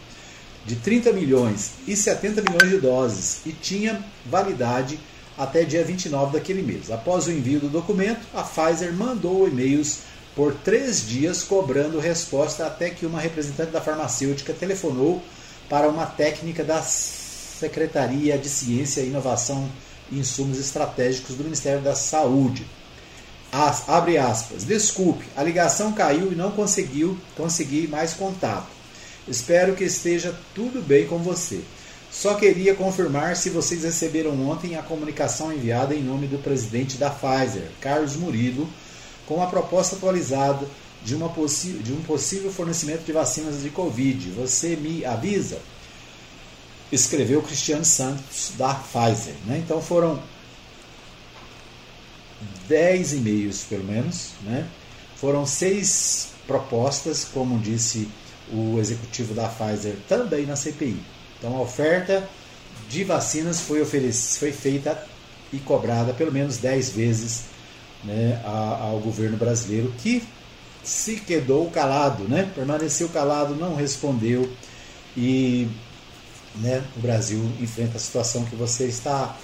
de 0.65 0.77
30 0.77 1.11
milhões 1.11 1.71
e 1.85 1.95
70 1.95 2.41
milhões 2.41 2.69
de 2.69 2.77
doses, 2.79 3.41
e 3.45 3.51
tinha 3.51 4.01
validade 4.25 4.97
até 5.37 5.63
dia 5.63 5.83
29 5.83 6.33
daquele 6.33 6.61
mês. 6.61 6.89
Após 6.91 7.27
o 7.27 7.31
envio 7.31 7.59
do 7.59 7.67
documento, 7.67 8.25
a 8.33 8.43
Pfizer 8.43 8.93
mandou 8.93 9.47
e-mails 9.47 9.99
por 10.35 10.53
três 10.53 11.05
dias 11.05 11.43
cobrando 11.43 11.99
resposta 11.99 12.65
até 12.65 12.89
que 12.89 13.05
uma 13.05 13.19
representante 13.19 13.71
da 13.71 13.81
farmacêutica 13.81 14.53
telefonou 14.53 15.21
para 15.67 15.89
uma 15.89 16.05
técnica 16.05 16.63
da 16.63 16.81
Secretaria 16.81 18.37
de 18.37 18.47
Ciência, 18.47 19.01
Inovação 19.01 19.69
e 20.09 20.19
Insumos 20.19 20.57
Estratégicos 20.57 21.35
do 21.35 21.43
Ministério 21.43 21.81
da 21.81 21.95
Saúde 21.95 22.65
as, 23.51 23.89
abre 23.89 24.17
aspas, 24.17 24.63
desculpe, 24.63 25.25
a 25.35 25.43
ligação 25.43 25.91
caiu 25.91 26.31
e 26.31 26.35
não 26.35 26.51
conseguiu 26.51 27.17
conseguir 27.35 27.87
mais 27.87 28.13
contato. 28.13 28.67
Espero 29.27 29.75
que 29.75 29.83
esteja 29.83 30.35
tudo 30.53 30.81
bem 30.81 31.07
com 31.07 31.17
você. 31.17 31.61
Só 32.11 32.33
queria 32.33 32.73
confirmar 32.73 33.35
se 33.35 33.49
vocês 33.49 33.83
receberam 33.83 34.49
ontem 34.49 34.75
a 34.75 34.81
comunicação 34.81 35.53
enviada 35.53 35.93
em 35.93 36.01
nome 36.01 36.27
do 36.27 36.39
presidente 36.39 36.97
da 36.97 37.09
Pfizer, 37.09 37.69
Carlos 37.79 38.15
Murilo, 38.15 38.67
com 39.27 39.41
a 39.43 39.47
proposta 39.47 39.95
atualizada 39.95 40.65
de, 41.03 41.15
de 41.15 41.93
um 41.93 42.01
possível 42.01 42.51
fornecimento 42.51 43.03
de 43.03 43.11
vacinas 43.11 43.61
de 43.61 43.69
Covid. 43.69 44.31
Você 44.31 44.75
me 44.75 45.05
avisa? 45.05 45.59
Escreveu 46.91 47.43
Cristiano 47.43 47.85
Santos 47.85 48.53
da 48.57 48.73
Pfizer. 48.73 49.35
Né? 49.45 49.61
Então 49.63 49.79
foram 49.79 50.19
10 52.67 53.13
e-mails, 53.13 53.63
pelo 53.63 53.83
menos. 53.83 54.31
Né? 54.43 54.67
Foram 55.15 55.45
seis 55.45 56.29
propostas, 56.47 57.25
como 57.25 57.59
disse 57.59 58.09
o 58.51 58.79
executivo 58.79 59.33
da 59.33 59.47
Pfizer, 59.47 59.95
também 60.07 60.45
na 60.45 60.55
CPI. 60.55 60.99
Então 61.37 61.55
a 61.55 61.61
oferta 61.61 62.27
de 62.89 63.03
vacinas 63.03 63.61
foi, 63.61 63.85
foi 63.85 64.51
feita 64.51 65.07
e 65.53 65.57
cobrada 65.59 66.13
pelo 66.13 66.31
menos 66.31 66.57
10 66.57 66.89
vezes 66.91 67.43
né, 68.03 68.41
ao 68.43 68.99
governo 68.99 69.37
brasileiro, 69.37 69.93
que 69.99 70.23
se 70.83 71.17
quedou 71.17 71.69
calado, 71.69 72.23
né? 72.23 72.49
permaneceu 72.55 73.09
calado, 73.09 73.55
não 73.55 73.75
respondeu 73.75 74.51
e 75.15 75.67
né, 76.55 76.83
o 76.97 76.99
Brasil 76.99 77.39
enfrenta 77.59 77.97
a 77.97 77.99
situação 77.99 78.45
que 78.45 78.55
você 78.55 78.85
está 78.85 79.37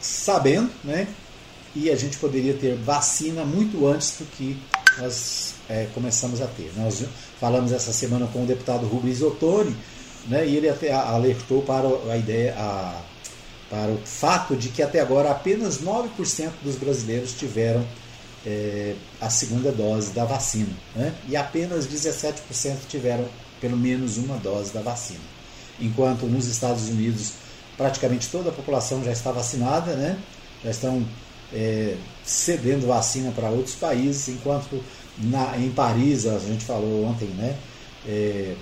sabendo, 0.00 0.70
né? 0.82 1.06
E 1.74 1.90
a 1.90 1.96
gente 1.96 2.18
poderia 2.18 2.54
ter 2.54 2.76
vacina 2.76 3.44
muito 3.44 3.86
antes 3.86 4.18
do 4.18 4.24
que 4.26 4.60
nós 4.98 5.54
é, 5.68 5.86
começamos 5.94 6.40
a 6.40 6.46
ter. 6.46 6.70
Nós 6.76 7.04
falamos 7.40 7.72
essa 7.72 7.92
semana 7.92 8.26
com 8.26 8.42
o 8.42 8.46
deputado 8.46 8.86
Rubens 8.86 9.22
Ottoni, 9.22 9.74
né, 10.28 10.46
e 10.46 10.56
ele 10.56 10.68
até 10.68 10.92
alertou 10.92 11.62
para 11.62 11.88
a 12.10 12.16
ideia, 12.16 12.54
a, 12.56 13.00
para 13.70 13.90
o 13.90 13.98
fato 14.04 14.54
de 14.54 14.68
que 14.68 14.82
até 14.82 15.00
agora 15.00 15.30
apenas 15.30 15.80
9% 15.80 16.50
dos 16.62 16.76
brasileiros 16.76 17.32
tiveram 17.32 17.84
é, 18.44 18.94
a 19.20 19.30
segunda 19.30 19.72
dose 19.72 20.12
da 20.12 20.24
vacina, 20.24 20.72
né, 20.94 21.14
e 21.28 21.36
apenas 21.36 21.86
17% 21.86 22.34
tiveram 22.88 23.24
pelo 23.60 23.76
menos 23.76 24.18
uma 24.18 24.36
dose 24.36 24.72
da 24.72 24.82
vacina. 24.82 25.20
Enquanto 25.80 26.26
nos 26.26 26.46
Estados 26.46 26.88
Unidos 26.88 27.32
praticamente 27.76 28.28
toda 28.28 28.50
a 28.50 28.52
população 28.52 29.02
já 29.02 29.10
está 29.10 29.32
vacinada, 29.32 29.94
né, 29.94 30.18
já 30.62 30.70
estão 30.70 31.04
é, 31.52 31.96
cedendo 32.24 32.86
vacina 32.86 33.30
para 33.32 33.50
outros 33.50 33.74
países, 33.74 34.28
enquanto 34.28 34.82
na, 35.18 35.56
em 35.58 35.70
Paris, 35.70 36.26
a 36.26 36.38
gente 36.38 36.64
falou 36.64 37.04
ontem, 37.04 37.26
né, 37.28 37.56
é, 38.06 38.54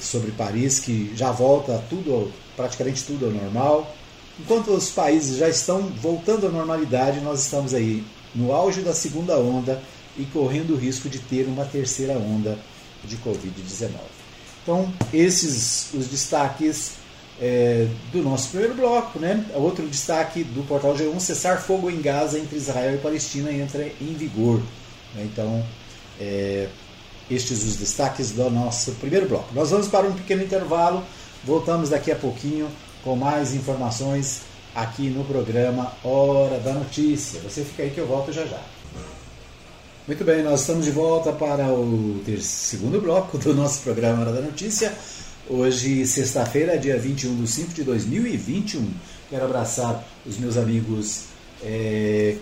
sobre 0.00 0.32
Paris, 0.32 0.80
que 0.80 1.12
já 1.14 1.30
volta 1.30 1.82
tudo, 1.88 2.32
praticamente 2.56 3.04
tudo 3.04 3.26
ao 3.26 3.32
normal. 3.32 3.94
Enquanto 4.38 4.70
os 4.70 4.90
países 4.90 5.38
já 5.38 5.48
estão 5.48 5.82
voltando 6.00 6.46
à 6.46 6.50
normalidade, 6.50 7.20
nós 7.20 7.40
estamos 7.40 7.74
aí 7.74 8.04
no 8.34 8.52
auge 8.52 8.82
da 8.82 8.94
segunda 8.94 9.36
onda 9.36 9.82
e 10.16 10.24
correndo 10.26 10.74
o 10.74 10.76
risco 10.76 11.08
de 11.08 11.18
ter 11.18 11.46
uma 11.46 11.64
terceira 11.64 12.14
onda 12.14 12.58
de 13.04 13.16
Covid-19. 13.16 13.90
Então, 14.62 14.92
esses 15.12 15.92
os 15.94 16.06
destaques 16.08 16.97
é, 17.40 17.86
do 18.12 18.22
nosso 18.22 18.50
primeiro 18.50 18.74
bloco. 18.74 19.18
Né? 19.18 19.44
Outro 19.54 19.86
destaque 19.86 20.44
do 20.44 20.66
portal 20.66 20.94
G1: 20.94 21.18
cessar 21.20 21.60
fogo 21.60 21.90
em 21.90 22.00
Gaza 22.00 22.38
entre 22.38 22.56
Israel 22.56 22.94
e 22.94 22.98
Palestina 22.98 23.52
entra 23.52 23.84
em 24.00 24.14
vigor. 24.14 24.60
Né? 25.14 25.24
Então, 25.24 25.64
é, 26.20 26.68
estes 27.30 27.64
os 27.64 27.76
destaques 27.76 28.32
do 28.32 28.48
nosso 28.50 28.92
primeiro 28.92 29.28
bloco. 29.28 29.54
Nós 29.54 29.70
vamos 29.70 29.88
para 29.88 30.06
um 30.06 30.12
pequeno 30.12 30.42
intervalo, 30.42 31.02
voltamos 31.44 31.90
daqui 31.90 32.10
a 32.10 32.16
pouquinho 32.16 32.68
com 33.04 33.14
mais 33.14 33.54
informações 33.54 34.42
aqui 34.74 35.10
no 35.10 35.24
programa 35.24 35.92
Hora 36.02 36.58
da 36.58 36.72
Notícia. 36.72 37.40
Você 37.40 37.62
fica 37.62 37.82
aí 37.82 37.90
que 37.90 37.98
eu 37.98 38.06
volto 38.06 38.32
já 38.32 38.44
já. 38.46 38.60
Muito 40.06 40.24
bem, 40.24 40.42
nós 40.42 40.60
estamos 40.60 40.86
de 40.86 40.90
volta 40.90 41.32
para 41.32 41.66
o 41.70 42.22
segundo 42.40 42.98
bloco 43.00 43.36
do 43.36 43.54
nosso 43.54 43.82
programa 43.82 44.22
Hora 44.22 44.32
da 44.32 44.40
Notícia. 44.40 44.96
Hoje, 45.50 46.06
sexta-feira, 46.06 46.76
dia 46.76 46.98
21 46.98 47.42
de 47.42 47.48
5 47.50 47.72
de 47.72 47.82
2021. 47.82 48.86
Quero 49.30 49.46
abraçar 49.46 50.06
os 50.26 50.36
meus 50.36 50.58
amigos 50.58 51.22
é, 51.62 52.36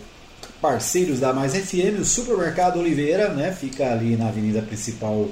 parceiros 0.61 1.21
da 1.21 1.33
Mais 1.33 1.55
FM, 1.55 2.01
o 2.01 2.05
Supermercado 2.05 2.81
Oliveira, 2.81 3.29
né? 3.29 3.53
Fica 3.53 3.92
ali 3.92 4.16
na 4.16 4.27
avenida 4.27 4.61
principal, 4.61 5.29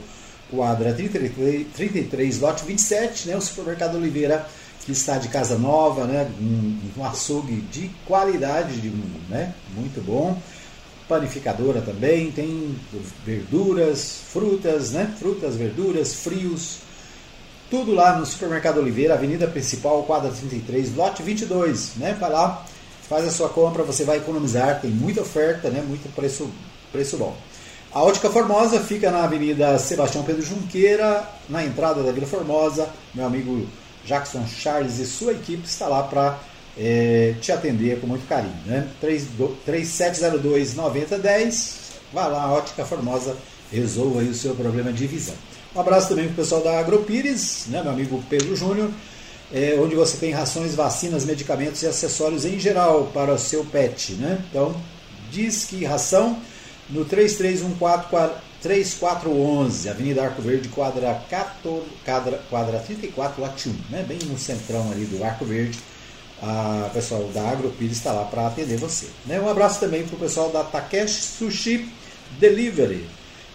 quadra 0.48 0.92
33, 0.92 1.66
33 1.74 2.38
lote 2.38 2.64
27, 2.64 3.26
né? 3.30 3.36
O 3.36 3.40
Supermercado 3.40 3.96
Oliveira 3.96 4.46
que 4.86 4.92
está 4.92 5.18
de 5.18 5.26
casa 5.26 5.58
nova, 5.58 6.04
né? 6.04 6.30
Um, 6.40 6.78
um 6.96 7.04
açougue 7.04 7.56
de 7.56 7.90
qualidade, 8.06 8.80
de, 8.80 8.88
né? 9.28 9.52
Muito 9.74 10.00
bom. 10.00 10.40
Panificadora 11.08 11.80
também, 11.80 12.30
tem 12.30 12.76
verduras, 13.26 14.20
frutas, 14.28 14.92
né? 14.92 15.12
Frutas, 15.18 15.56
verduras, 15.56 16.14
frios, 16.14 16.78
tudo 17.70 17.94
lá 17.94 18.16
no 18.16 18.26
Supermercado 18.26 18.78
Oliveira, 18.78 19.14
Avenida 19.14 19.46
Principal, 19.46 20.02
quadra 20.04 20.30
33, 20.30 20.94
lote 20.94 21.22
22, 21.22 21.96
né? 21.96 22.16
Vai 22.18 22.30
lá, 22.30 22.64
faz 23.08 23.26
a 23.26 23.30
sua 23.30 23.48
compra, 23.48 23.82
você 23.82 24.04
vai 24.04 24.18
economizar, 24.18 24.80
tem 24.80 24.90
muita 24.90 25.22
oferta, 25.22 25.70
né? 25.70 25.82
Muito 25.86 26.12
preço, 26.14 26.50
preço 26.92 27.16
bom. 27.16 27.36
A 27.92 28.02
Ótica 28.02 28.28
Formosa 28.28 28.80
fica 28.80 29.10
na 29.10 29.24
Avenida 29.24 29.78
Sebastião 29.78 30.24
Pedro 30.24 30.42
Junqueira, 30.42 31.26
na 31.48 31.64
entrada 31.64 32.02
da 32.02 32.10
Vila 32.10 32.26
Formosa. 32.26 32.88
Meu 33.14 33.24
amigo 33.24 33.66
Jackson 34.04 34.44
Charles 34.46 34.98
e 34.98 35.06
sua 35.06 35.32
equipe 35.32 35.64
está 35.64 35.86
lá 35.86 36.02
para 36.02 36.38
é, 36.76 37.36
te 37.40 37.52
atender 37.52 38.00
com 38.00 38.06
muito 38.06 38.26
carinho. 38.26 38.52
Né? 38.66 38.86
3702-9010, 39.02 41.76
vai 42.12 42.30
lá, 42.30 42.52
Ótica 42.52 42.84
Formosa, 42.84 43.34
resolva 43.72 44.20
aí 44.20 44.28
o 44.28 44.34
seu 44.34 44.54
problema 44.54 44.92
de 44.92 45.06
visão. 45.06 45.34
Um 45.74 45.80
abraço 45.80 46.08
também 46.08 46.26
para 46.26 46.34
o 46.34 46.36
pessoal 46.36 46.62
da 46.62 46.78
Agropires, 46.78 47.64
né, 47.66 47.82
meu 47.82 47.90
amigo 47.90 48.22
Pedro 48.30 48.54
Júnior, 48.54 48.88
é, 49.52 49.76
onde 49.80 49.96
você 49.96 50.16
tem 50.16 50.30
rações, 50.30 50.76
vacinas, 50.76 51.24
medicamentos 51.24 51.82
e 51.82 51.88
acessórios 51.88 52.44
em 52.44 52.60
geral 52.60 53.10
para 53.12 53.34
o 53.34 53.38
seu 53.38 53.64
pet. 53.64 54.12
Né? 54.12 54.38
Então, 54.48 54.80
diz 55.32 55.64
que 55.64 55.84
ração 55.84 56.38
no 56.88 57.04
3314-3411, 57.06 59.90
Avenida 59.90 60.22
Arco 60.22 60.40
Verde, 60.40 60.68
quadra, 60.68 61.20
14, 61.28 61.84
quadra, 62.04 62.40
quadra 62.48 62.78
34, 62.78 63.42
lote 63.42 63.68
1, 63.68 63.72
né? 63.90 64.04
bem 64.06 64.18
no 64.26 64.38
centrão 64.38 64.92
ali 64.92 65.06
do 65.06 65.24
Arco 65.24 65.44
Verde. 65.44 65.76
A 66.40 66.88
pessoal 66.94 67.24
da 67.34 67.48
Agropires 67.48 67.96
está 67.96 68.12
lá 68.12 68.26
para 68.26 68.46
atender 68.46 68.76
você. 68.76 69.08
Né? 69.26 69.40
Um 69.40 69.48
abraço 69.48 69.80
também 69.80 70.06
para 70.06 70.14
o 70.14 70.20
pessoal 70.20 70.50
da 70.50 70.62
Takeshi 70.62 71.20
Sushi 71.20 71.88
Delivery. 72.38 73.04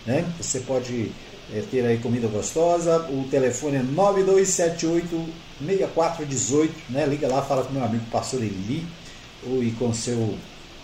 Né? 0.05 0.25
Você 0.37 0.59
pode 0.61 1.11
é, 1.53 1.61
ter 1.69 1.85
aí 1.85 1.97
comida 1.97 2.27
gostosa. 2.27 3.07
O 3.09 3.27
telefone 3.29 3.77
é 3.77 3.83
9278-6418. 5.61 6.69
Né? 6.89 7.05
Liga 7.05 7.27
lá, 7.27 7.41
fala 7.41 7.63
com 7.63 7.73
meu 7.73 7.83
amigo 7.83 8.05
pastor 8.11 8.41
Eli 8.41 8.85
ou, 9.47 9.63
e 9.63 9.71
com 9.71 9.93
seu 9.93 10.35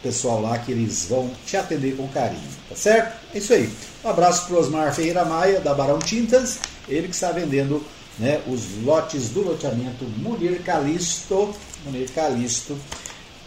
pessoal 0.02 0.40
lá 0.42 0.58
que 0.60 0.72
eles 0.72 1.08
vão 1.10 1.32
te 1.48 1.58
atender 1.58 1.96
com 1.98 2.08
carinho, 2.08 2.48
tá 2.70 2.76
certo? 2.76 3.18
É 3.34 3.40
isso 3.40 3.52
aí. 3.54 3.68
Um 4.04 4.10
abraço 4.10 4.46
para 4.46 4.56
o 4.56 4.60
Osmar 4.60 4.94
Ferreira 4.94 5.26
Maia, 5.26 5.60
da 5.60 5.74
Barão 5.74 5.98
Tintas, 5.98 6.60
ele 6.88 7.08
que 7.08 7.16
está 7.16 7.32
vendendo 7.32 7.84
né, 8.20 8.40
os 8.48 8.84
lotes 8.84 9.30
do 9.30 9.42
loteamento 9.42 10.06
Mulher 10.18 10.62
Calisto, 10.62 11.56
Mulher 11.84 12.08
Calisto, 12.12 12.78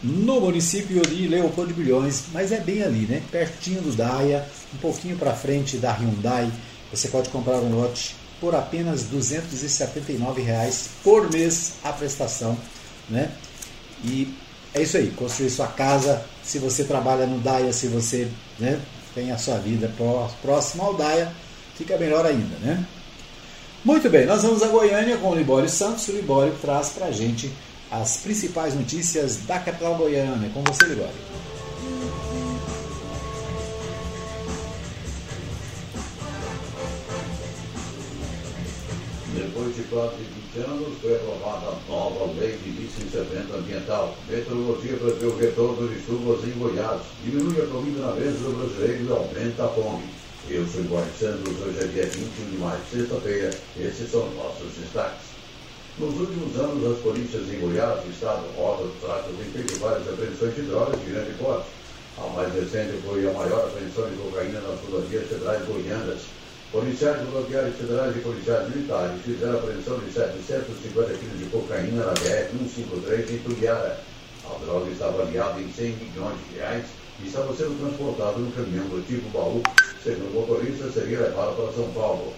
no 0.03 0.41
município 0.41 1.01
de 1.03 1.29
Leopoldo 1.29 1.73
de 1.73 1.81
Bilhões, 1.81 2.25
mas 2.33 2.51
é 2.51 2.61
bem 2.61 2.83
ali, 2.83 3.07
né? 3.07 3.23
Pertinho 3.31 3.81
do 3.83 3.93
Daia, 3.93 4.47
um 4.75 4.79
pouquinho 4.79 5.17
para 5.17 5.35
frente 5.35 5.77
da 5.77 5.93
Hyundai 5.93 6.51
você 6.91 7.09
pode 7.09 7.29
comprar 7.31 7.57
um 7.57 7.75
lote 7.75 8.17
por 8.41 8.55
apenas 8.55 9.05
279 9.05 10.43
reais 10.43 10.91
por 11.03 11.31
mês 11.31 11.75
a 11.83 11.93
prestação, 11.93 12.57
né? 13.09 13.31
E 14.05 14.33
é 14.75 14.83
isso 14.83 14.97
aí, 14.97 15.11
construir 15.11 15.51
sua 15.51 15.67
casa, 15.67 16.25
se 16.43 16.59
você 16.59 16.85
trabalha 16.85 17.27
no 17.27 17.41
DAIA, 17.41 17.73
se 17.73 17.89
você 17.89 18.29
né, 18.59 18.81
tem 19.15 19.33
a 19.33 19.39
sua 19.39 19.59
vida 19.59 19.93
próxima 20.43 20.85
ao 20.85 20.95
DAIA, 20.95 21.33
fica 21.77 21.97
melhor 21.97 22.25
ainda, 22.25 22.57
né? 22.59 22.87
Muito 23.85 24.11
bem, 24.11 24.27
nós 24.27 24.43
vamos 24.43 24.63
a 24.63 24.69
Goiânia 24.69 25.17
com 25.19 25.31
o 25.31 25.35
Libório 25.35 25.69
Santos. 25.69 26.09
O 26.09 26.13
Libório 26.13 26.55
traz 26.61 26.91
para 26.91 27.07
a 27.07 27.13
gente 27.13 27.51
as 27.91 28.19
principais 28.19 28.75
notícias 28.75 29.39
da 29.47 29.59
capital 29.59 29.95
goiana. 29.97 30.47
É 30.47 30.51
com 30.51 30.63
você, 30.65 30.85
Libório. 30.85 31.15
Depois 39.49 39.75
de 39.75 39.83
quase 39.85 40.17
20 40.55 40.67
anos, 40.67 40.99
foi 41.01 41.17
aprovada 41.17 41.69
a 41.69 41.91
nova 41.91 42.33
lei 42.39 42.59
de 42.59 42.71
licenciamento 42.71 43.57
ambiental. 43.57 44.15
Meteorologia 44.29 44.97
prevê 44.97 45.27
o 45.27 45.37
retorno 45.37 45.89
de 45.89 46.05
chuvas 46.05 46.45
em 46.45 46.59
Goiás, 46.59 47.01
diminui 47.25 47.63
a 47.63 47.67
comida 47.67 48.01
na 48.01 48.13
mesa 48.13 48.39
do 48.45 48.59
brasileiro 48.59 49.05
e 49.05 49.11
aumenta 49.11 49.65
a 49.65 49.69
fome. 49.69 50.05
Eu 50.51 50.67
sou 50.69 50.81
Eduardo 50.83 51.11
Santos, 51.19 51.55
hoje 51.61 51.79
é 51.81 51.87
dia 51.87 52.07
21 52.07 52.51
de 52.51 52.59
maio, 52.59 52.81
sexta-feira. 52.93 53.51
Esses 53.81 54.11
são 54.11 54.29
nossos 54.37 54.69
destaques. 54.81 55.29
Nos 55.99 56.15
últimos 56.15 56.57
anos, 56.57 56.93
as 56.93 56.99
polícias 57.03 57.49
em 57.49 57.59
Goiás, 57.59 58.05
Estado, 58.07 58.45
Roda, 58.57 58.85
têm 59.27 59.51
feito 59.53 59.81
várias 59.81 60.09
apreensões 60.09 60.55
de 60.55 60.63
drogas 60.63 61.01
de 61.01 61.11
grande 61.11 61.33
porte. 61.39 61.67
A 62.19 62.27
mais 62.35 62.53
recente 62.53 63.01
foi 63.05 63.29
a 63.29 63.33
maior 63.33 63.67
apreensão 63.67 64.09
de 64.09 64.17
cocaína 64.17 64.61
nas 64.61 64.81
rodovias 64.81 65.27
federais 65.27 65.65
goianas. 65.67 66.21
Policiais 66.71 67.17
rodoviários 67.25 67.77
federais 67.77 68.15
e 68.15 68.21
policiais 68.21 68.69
militares 68.69 69.23
fizeram 69.23 69.55
a 69.55 69.59
apreensão 69.59 69.99
de 70.01 70.13
750 70.13 71.15
quilos 71.15 71.39
de 71.39 71.47
cocaína 71.47 72.05
na 72.05 72.13
BR-153 72.13 73.31
em 73.31 73.39
Tubiara. 73.39 73.99
A 74.45 74.65
droga 74.65 74.91
está 74.91 75.07
avaliada 75.07 75.59
em 75.63 75.73
100 75.73 75.97
milhões 75.97 76.37
de 76.47 76.59
reais 76.59 76.85
e 77.23 77.27
estava 77.27 77.57
sendo 77.57 77.81
transportada 77.81 78.39
no 78.39 78.53
caminhão 78.53 78.87
do 78.89 79.03
tipo 79.07 79.31
baú. 79.31 79.63
Segundo 80.05 80.29
o 80.29 80.41
motorista, 80.41 80.93
seria 80.93 81.21
levado 81.21 81.57
para 81.57 81.73
São 81.73 81.91
Paulo. 81.93 82.35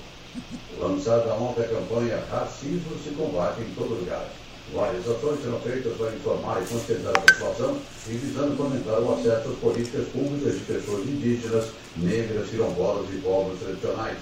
Lançada 0.79 1.35
ontem 1.35 1.64
a 1.64 1.69
campanha 1.69 2.23
Racismo 2.31 2.97
se 3.03 3.11
combate 3.11 3.62
em 3.62 3.75
todo 3.75 3.99
lugar. 3.99 4.31
Várias 4.73 5.09
ações 5.09 5.43
serão 5.43 5.59
feitas 5.61 5.97
para 5.97 6.15
informar 6.15 6.63
e 6.63 6.67
conscientizar 6.67 7.13
a 7.17 7.21
população 7.21 7.77
e 8.09 8.13
visando 8.13 8.57
fomentar 8.57 9.01
o 9.01 9.15
acesso 9.15 9.49
às 9.49 9.59
políticas 9.59 10.07
públicas 10.09 10.55
de 10.55 10.61
pessoas 10.61 11.09
indígenas, 11.09 11.67
negras, 11.97 12.49
quilombolas 12.49 13.07
e 13.13 13.17
povos 13.17 13.59
tradicionais. 13.59 14.19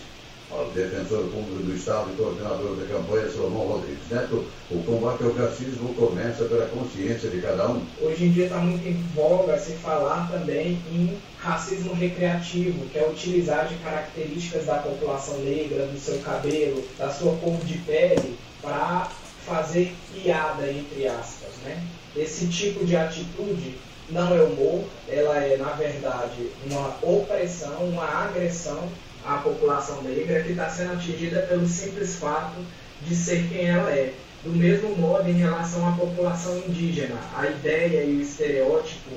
Para 0.48 0.66
o 0.66 0.70
defensor 0.70 1.24
público 1.24 1.62
do 1.62 1.76
Estado 1.76 2.08
e 2.10 2.16
coordenador 2.16 2.74
da 2.76 2.86
campanha, 2.86 3.28
Salomão 3.28 3.66
Rodrigues 3.66 4.08
Neto, 4.10 4.46
o 4.70 4.82
combate 4.84 5.22
ao 5.22 5.34
racismo 5.34 5.92
começa 5.92 6.44
pela 6.46 6.64
consciência 6.68 7.28
de 7.28 7.42
cada 7.42 7.68
um. 7.68 7.82
Hoje 8.00 8.24
em 8.24 8.32
dia 8.32 8.44
está 8.44 8.56
muito 8.56 8.88
em 8.88 8.94
voga 9.14 9.58
se 9.58 9.72
falar 9.72 10.30
também 10.30 10.80
em 10.90 11.18
racismo 11.36 11.92
recreativo, 11.92 12.86
que 12.86 12.98
é 12.98 13.06
utilizar 13.06 13.68
de 13.68 13.74
características 13.74 14.64
da 14.64 14.76
população 14.76 15.38
negra, 15.40 15.86
do 15.86 16.00
seu 16.00 16.18
cabelo, 16.20 16.82
da 16.96 17.10
sua 17.10 17.36
cor 17.36 17.58
de 17.66 17.76
pele, 17.80 18.38
para 18.62 19.10
fazer 19.48 19.94
piada, 20.12 20.70
entre 20.70 21.06
aspas. 21.06 21.50
Né? 21.64 21.82
Esse 22.16 22.46
tipo 22.48 22.84
de 22.84 22.96
atitude 22.96 23.76
não 24.10 24.34
é 24.34 24.42
humor, 24.42 24.84
ela 25.08 25.42
é, 25.42 25.56
na 25.56 25.72
verdade, 25.72 26.50
uma 26.66 26.96
opressão, 27.02 27.84
uma 27.84 28.04
agressão 28.04 28.88
à 29.24 29.36
população 29.38 30.02
negra 30.02 30.42
que 30.42 30.52
está 30.52 30.68
sendo 30.70 30.94
atingida 30.94 31.42
pelo 31.42 31.66
simples 31.66 32.16
fato 32.16 32.56
de 33.02 33.14
ser 33.14 33.48
quem 33.48 33.66
ela 33.66 33.90
é. 33.90 34.14
Do 34.42 34.50
mesmo 34.50 34.94
modo, 34.96 35.28
em 35.28 35.34
relação 35.34 35.86
à 35.88 35.92
população 35.92 36.56
indígena, 36.58 37.16
a 37.36 37.46
ideia 37.46 38.04
e 38.04 38.16
o 38.16 38.22
estereótipo 38.22 39.10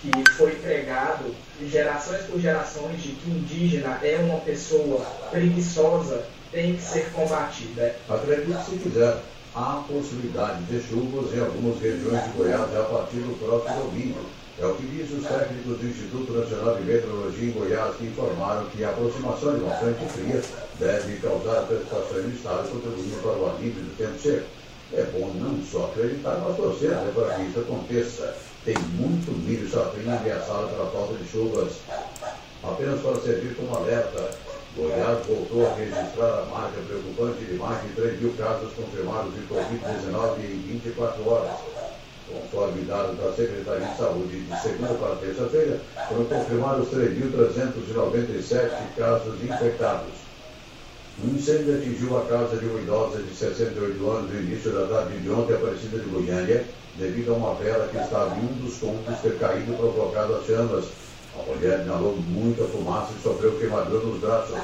que 0.00 0.30
foi 0.32 0.52
pregado 0.56 1.32
gerações 1.70 2.22
por 2.22 2.40
gerações 2.40 3.00
de 3.00 3.12
que 3.12 3.30
indígena 3.30 4.00
é 4.02 4.16
uma 4.16 4.40
pessoa 4.40 5.00
preguiçosa 5.30 6.24
tem 6.50 6.74
que 6.74 6.82
ser 6.82 7.10
combatida. 7.12 7.96
Acredite 8.08 8.64
se 8.64 8.76
quiser 8.76 9.16
há 9.54 9.84
possibilidade 9.86 10.64
de 10.64 10.80
chuvas 10.80 11.34
em 11.34 11.40
algumas 11.40 11.80
regiões 11.80 12.24
de 12.24 12.30
Goiás 12.30 12.74
a 12.76 12.82
partir 12.84 13.18
do 13.18 13.38
próximo 13.38 13.84
domingo. 13.84 14.20
É 14.58 14.66
o 14.66 14.74
que 14.74 14.86
diz 14.86 15.10
os 15.10 15.26
técnicos 15.26 15.78
do 15.78 15.86
Instituto 15.86 16.32
Nacional 16.32 16.76
de 16.76 16.84
Meteorologia 16.84 17.48
em 17.48 17.52
Goiás, 17.52 17.96
que 17.96 18.04
informaram 18.04 18.66
que 18.66 18.84
a 18.84 18.90
aproximação 18.90 19.54
de 19.54 19.64
uma 19.64 19.74
frente 19.76 20.04
fria 20.12 20.42
deve 20.78 21.16
causar 21.20 21.62
precipitações 21.66 22.24
no 22.24 22.34
estado, 22.34 22.68
contribuindo 22.68 23.22
para 23.22 23.32
o 23.32 23.50
alívio 23.50 23.82
do 23.82 23.96
tempo 23.96 24.18
seco. 24.20 24.46
É 24.92 25.04
bom 25.04 25.32
não 25.34 25.64
só 25.64 25.86
acreditar, 25.86 26.38
mas 26.46 26.56
torcer 26.56 26.90
né, 26.90 27.12
para 27.14 27.34
que 27.34 27.42
isso 27.42 27.60
aconteça. 27.60 28.36
Tem 28.64 28.76
muito 28.94 29.32
milho 29.32 29.68
safrinha 29.68 30.16
ameaçado 30.16 30.68
pela 30.68 30.90
falta 30.90 31.14
de 31.14 31.28
chuvas. 31.28 31.72
Apenas 32.62 33.00
para 33.00 33.20
servir 33.20 33.56
como 33.56 33.74
alerta, 33.74 34.30
Goiás 34.74 35.26
voltou 35.26 35.66
a 35.66 35.74
registrar 35.74 36.40
a 36.40 36.46
marca 36.46 36.80
preocupante 36.88 37.44
de 37.44 37.54
mais 37.56 37.82
de 37.82 37.88
3 37.90 38.22
mil 38.22 38.32
casos 38.38 38.72
confirmados 38.72 39.34
de 39.34 39.40
Covid-19 39.42 40.38
em 40.40 40.62
24 40.80 41.28
horas. 41.28 41.56
Conforme 42.26 42.80
dados 42.86 43.18
da 43.18 43.32
Secretaria 43.34 43.86
de 43.86 43.96
Saúde, 43.98 44.40
de 44.40 44.62
segunda 44.62 44.94
para 44.94 45.16
terça-feira, 45.16 45.78
foram 46.08 46.24
confirmados 46.24 46.88
3.397 46.88 48.70
casos 48.96 49.44
infectados. 49.44 50.14
Um 51.22 51.34
incêndio 51.36 51.76
atingiu 51.76 52.16
a 52.16 52.24
casa 52.24 52.56
de 52.56 52.64
uma 52.64 52.80
idosa 52.80 53.22
de 53.22 53.34
68 53.34 54.10
anos 54.10 54.32
no 54.32 54.40
início 54.40 54.72
da 54.72 54.86
tarde 54.86 55.18
de 55.18 55.30
ontem, 55.30 55.54
aparecida 55.54 55.98
de 55.98 56.08
Goiânia, 56.08 56.64
devido 56.96 57.34
a 57.34 57.36
uma 57.36 57.54
vela 57.56 57.88
que 57.88 57.98
estava 57.98 58.34
em 58.36 58.40
um 58.40 58.64
dos 58.64 58.78
cômodos 58.78 59.20
ter 59.20 59.38
caído 59.38 59.74
e 59.74 59.76
provocado 59.76 60.36
as 60.36 60.46
chamas 60.46 60.86
a 61.38 61.42
mulher 61.42 61.80
inalou 61.80 62.16
muita 62.16 62.64
fumaça 62.64 63.12
e 63.18 63.22
sofreu 63.22 63.58
queimadura 63.58 64.04
nos 64.04 64.20
braços. 64.20 64.58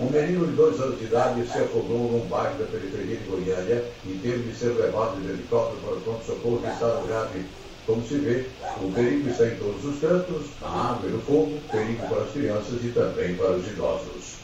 Um 0.00 0.10
menino 0.10 0.46
de 0.46 0.52
dois 0.52 0.80
anos 0.80 0.98
de 0.98 1.04
idade 1.04 1.46
se 1.46 1.58
afogou 1.58 2.10
num 2.10 2.26
bairro 2.28 2.58
da 2.58 2.64
periferia 2.64 3.16
de 3.16 3.24
Goiânia 3.24 3.84
e 4.04 4.18
teve 4.22 4.50
de 4.50 4.56
ser 4.56 4.70
levado 4.70 5.20
de 5.20 5.28
helicóptero 5.28 5.80
para 5.82 5.94
o 5.94 6.00
pronto-socorro 6.00 6.58
de 6.58 6.72
estado 6.72 7.06
grave. 7.06 7.44
Como 7.86 8.06
se 8.06 8.14
vê, 8.16 8.46
o 8.80 8.92
perigo 8.92 9.28
está 9.28 9.46
em 9.46 9.56
todos 9.56 9.84
os 9.84 10.00
cantos, 10.00 10.46
na 10.60 10.68
água 10.68 11.08
e 11.08 11.12
no 11.12 11.20
fogo, 11.20 11.58
perigo 11.70 12.06
para 12.08 12.22
as 12.22 12.30
crianças 12.30 12.84
e 12.84 12.88
também 12.88 13.34
para 13.34 13.52
os 13.52 13.66
idosos. 13.66 14.36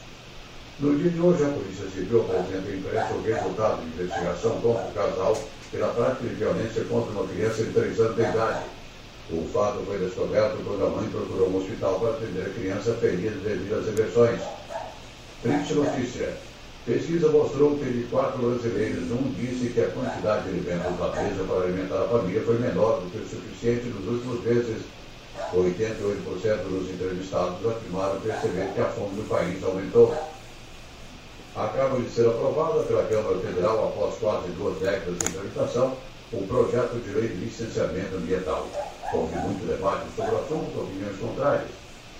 No 0.79 0.97
dia 0.97 1.09
de 1.09 1.19
hoje, 1.19 1.43
a 1.43 1.47
Polícia 1.47 1.89
Civil 1.89 2.21
apresenta 2.21 2.69
à 2.69 2.75
imprensa 2.75 3.13
o 3.13 3.21
resultado 3.21 3.81
de 3.81 3.87
investigação 3.87 4.61
contra 4.61 4.87
o 4.87 4.93
casal 4.93 5.37
pela 5.71 5.87
prática 5.89 6.27
de 6.27 6.35
violência 6.35 6.83
contra 6.85 7.11
uma 7.11 7.27
criança 7.27 7.63
de 7.63 7.73
3 7.73 7.99
anos 7.99 8.15
de 8.15 8.21
idade. 8.21 8.78
O 9.31 9.47
fato 9.53 9.83
foi 9.85 9.99
descoberto 9.99 10.57
quando 10.65 10.87
a 10.87 10.89
mãe 10.89 11.07
procurou 11.09 11.49
um 11.49 11.57
hospital 11.57 11.99
para 11.99 12.11
atender 12.11 12.47
a 12.47 12.49
criança 12.49 12.93
ferida 12.95 13.37
devido 13.37 13.75
às 13.75 13.87
agressões. 13.87 14.41
Triste 15.43 15.73
notícia. 15.75 16.33
Pesquisa 16.83 17.29
mostrou 17.29 17.77
que 17.77 17.85
de 17.85 18.07
quatro 18.09 18.41
brasileiros, 18.41 19.11
um 19.11 19.31
disse 19.37 19.69
que 19.69 19.81
a 19.81 19.89
quantidade 19.89 20.45
de 20.45 20.49
alimentos 20.49 20.97
da 20.97 21.21
mesa 21.21 21.43
para 21.43 21.63
alimentar 21.63 22.01
a 22.01 22.07
família 22.07 22.41
foi 22.41 22.57
menor 22.57 23.01
do 23.01 23.11
que 23.11 23.19
o 23.19 23.29
suficiente 23.29 23.85
nos 23.85 24.07
últimos 24.07 24.43
meses. 24.43 24.81
88% 25.53 26.63
dos 26.67 26.89
entrevistados 26.89 27.65
afirmaram 27.67 28.19
perceber 28.21 28.73
que 28.73 28.81
a 28.81 28.85
fome 28.85 29.15
do 29.15 29.29
país 29.29 29.63
aumentou. 29.63 30.15
Acaba 31.55 31.99
de 31.99 32.09
ser 32.09 32.27
aprovada 32.27 32.81
pela 32.83 33.03
Câmara 33.03 33.37
Federal, 33.37 33.89
após 33.89 34.15
quase 34.15 34.47
duas 34.53 34.79
décadas 34.79 35.19
de 35.19 35.31
tramitação, 35.31 35.95
o 36.31 36.45
projeto 36.45 37.01
de 37.03 37.11
lei 37.11 37.27
de 37.29 37.45
licenciamento 37.45 38.15
ambiental. 38.15 38.67
Houve 39.11 39.35
muito 39.37 39.65
debate 39.65 40.05
sobre 40.15 40.35
o 40.35 40.37
assunto, 40.37 40.81
opiniões 40.81 41.17
contrárias. 41.19 41.69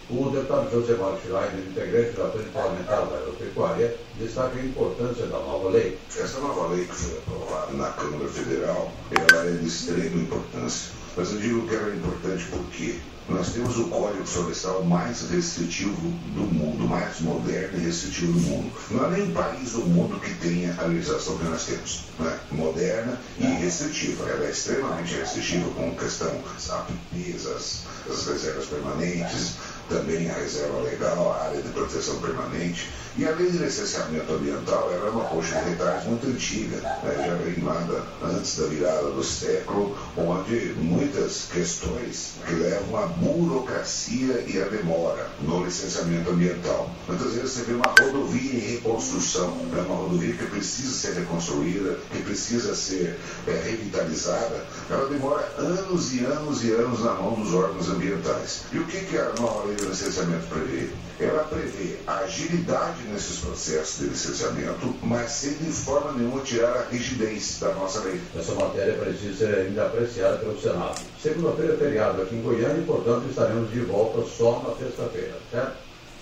O 0.09 0.27
deputado 0.31 0.71
José 0.71 0.95
Mário 0.95 1.19
Schreiber, 1.21 1.59
integrante 1.69 2.17
da 2.17 2.29
Frente 2.29 2.49
Parlamentar 2.49 3.05
da 3.05 3.17
Agropecuária, 3.17 3.95
destaca 4.17 4.57
a 4.57 4.65
importância 4.65 5.27
da 5.27 5.37
nova 5.37 5.69
lei. 5.69 5.99
Essa 6.17 6.39
nova 6.39 6.73
lei 6.73 6.85
que 6.85 6.95
foi 6.95 7.17
aprovada 7.19 7.73
na 7.73 7.89
Câmara 7.91 8.27
Federal, 8.27 8.91
ela 9.11 9.45
é 9.45 9.51
de 9.51 9.67
extrema 9.67 10.23
importância. 10.23 10.93
Mas 11.15 11.31
eu 11.31 11.39
digo 11.39 11.67
que 11.67 11.75
ela 11.75 11.91
é 11.91 11.95
importante 11.95 12.47
porque 12.49 12.99
nós 13.29 13.49
temos 13.53 13.77
o 13.77 13.85
Código 13.85 14.25
Florestal 14.25 14.83
mais 14.83 15.29
restritivo 15.29 16.01
do 16.33 16.41
mundo, 16.41 16.87
mais 16.87 17.19
moderno 17.21 17.77
e 17.77 17.85
restritivo 17.85 18.33
do 18.33 18.39
mundo. 18.39 18.71
Não 18.89 19.05
há 19.05 19.09
nenhum 19.09 19.31
país 19.31 19.71
do 19.71 19.81
mundo 19.81 20.19
que 20.19 20.33
tenha 20.35 20.75
a 20.79 20.83
legislação 20.85 21.37
que 21.37 21.43
nós 21.45 21.65
temos. 21.65 22.05
Né? 22.17 22.39
Moderna 22.51 23.19
e 23.39 23.45
restritiva. 23.45 24.27
Ela 24.27 24.45
é 24.45 24.51
extremamente 24.51 25.13
restritiva 25.13 25.69
com 25.71 25.95
questão 25.95 26.41
das 26.53 26.69
APPs, 26.69 27.45
as, 27.47 27.83
as 28.09 28.27
reservas 28.27 28.65
permanentes, 28.65 29.53
também 29.87 30.29
a 30.29 30.33
reserva 30.33 30.79
legal, 30.81 31.33
a 31.33 31.45
área 31.45 31.61
de 31.61 31.69
proteção 31.69 32.19
permanente. 32.19 32.89
E 33.17 33.25
a 33.25 33.31
lei 33.31 33.49
de 33.49 33.57
licenciamento 33.57 34.31
ambiental 34.31 34.91
era 34.93 35.07
é 35.07 35.09
uma 35.09 35.25
coxa 35.25 35.59
de 35.59 35.69
retalhos 35.71 36.05
muito 36.05 36.27
antiga, 36.27 36.77
né? 36.77 37.25
já 37.27 37.33
vem 37.35 37.63
lá 37.63 37.73
da, 37.73 38.27
antes 38.27 38.57
da 38.57 38.67
virada 38.67 39.09
do 39.09 39.23
século, 39.23 39.97
onde 40.15 40.73
muitas 40.77 41.47
questões 41.51 42.33
que 42.45 42.53
levam 42.53 43.03
à 43.03 43.07
burocracia 43.07 44.43
e 44.47 44.61
à 44.61 44.65
demora 44.65 45.27
no 45.41 45.65
licenciamento 45.65 46.29
ambiental. 46.29 46.89
Muitas 47.07 47.33
vezes 47.33 47.51
você 47.51 47.63
vê 47.63 47.73
uma 47.73 47.87
rodovia 47.87 48.53
em 48.53 48.59
reconstrução, 48.59 49.55
né? 49.71 49.81
uma 49.81 49.95
rodovia 49.95 50.33
que 50.35 50.45
precisa 50.45 50.93
ser 50.93 51.19
reconstruída, 51.19 51.97
que 52.11 52.21
precisa 52.21 52.75
ser 52.75 53.19
é, 53.47 53.51
revitalizada, 53.51 54.65
ela 54.89 55.09
demora 55.09 55.51
anos 55.57 56.13
e 56.13 56.23
anos 56.23 56.63
e 56.63 56.71
anos 56.71 57.03
na 57.03 57.13
mão 57.15 57.33
dos 57.33 57.53
órgãos 57.53 57.89
ambientais. 57.89 58.61
E 58.71 58.77
o 58.77 58.85
que, 58.85 58.99
que 59.05 59.17
a 59.17 59.33
nova 59.39 59.65
lei 59.65 59.75
de 59.75 59.85
licenciamento 59.85 60.45
prevê? 60.47 60.89
Ela 61.19 61.43
prevê 61.43 61.97
agilidade 62.07 63.03
nesses 63.11 63.39
processos 63.39 63.99
de 63.99 64.05
licenciamento, 64.05 64.95
mas 65.03 65.31
sem 65.31 65.53
de 65.53 65.69
forma 65.69 66.13
nenhuma 66.13 66.41
tirar 66.41 66.77
a 66.77 66.85
rigidez 66.89 67.57
da 67.59 67.73
nossa 67.73 67.99
lei. 67.99 68.21
Essa 68.37 68.53
matéria 68.53 68.93
precisa 68.93 69.37
ser 69.37 69.55
ainda 69.55 69.85
apreciada 69.85 70.37
pelo 70.37 70.59
Senado. 70.61 71.01
Segunda-feira 71.21 71.73
é 71.73 71.77
feriado 71.77 72.21
aqui 72.21 72.35
em 72.35 72.41
Goiânia 72.41 72.81
e, 72.81 72.85
portanto, 72.85 73.27
estaremos 73.29 73.69
de 73.69 73.81
volta 73.81 74.25
só 74.25 74.63
na 74.65 74.73
sexta-feira, 74.75 75.37
certo? 75.51 75.75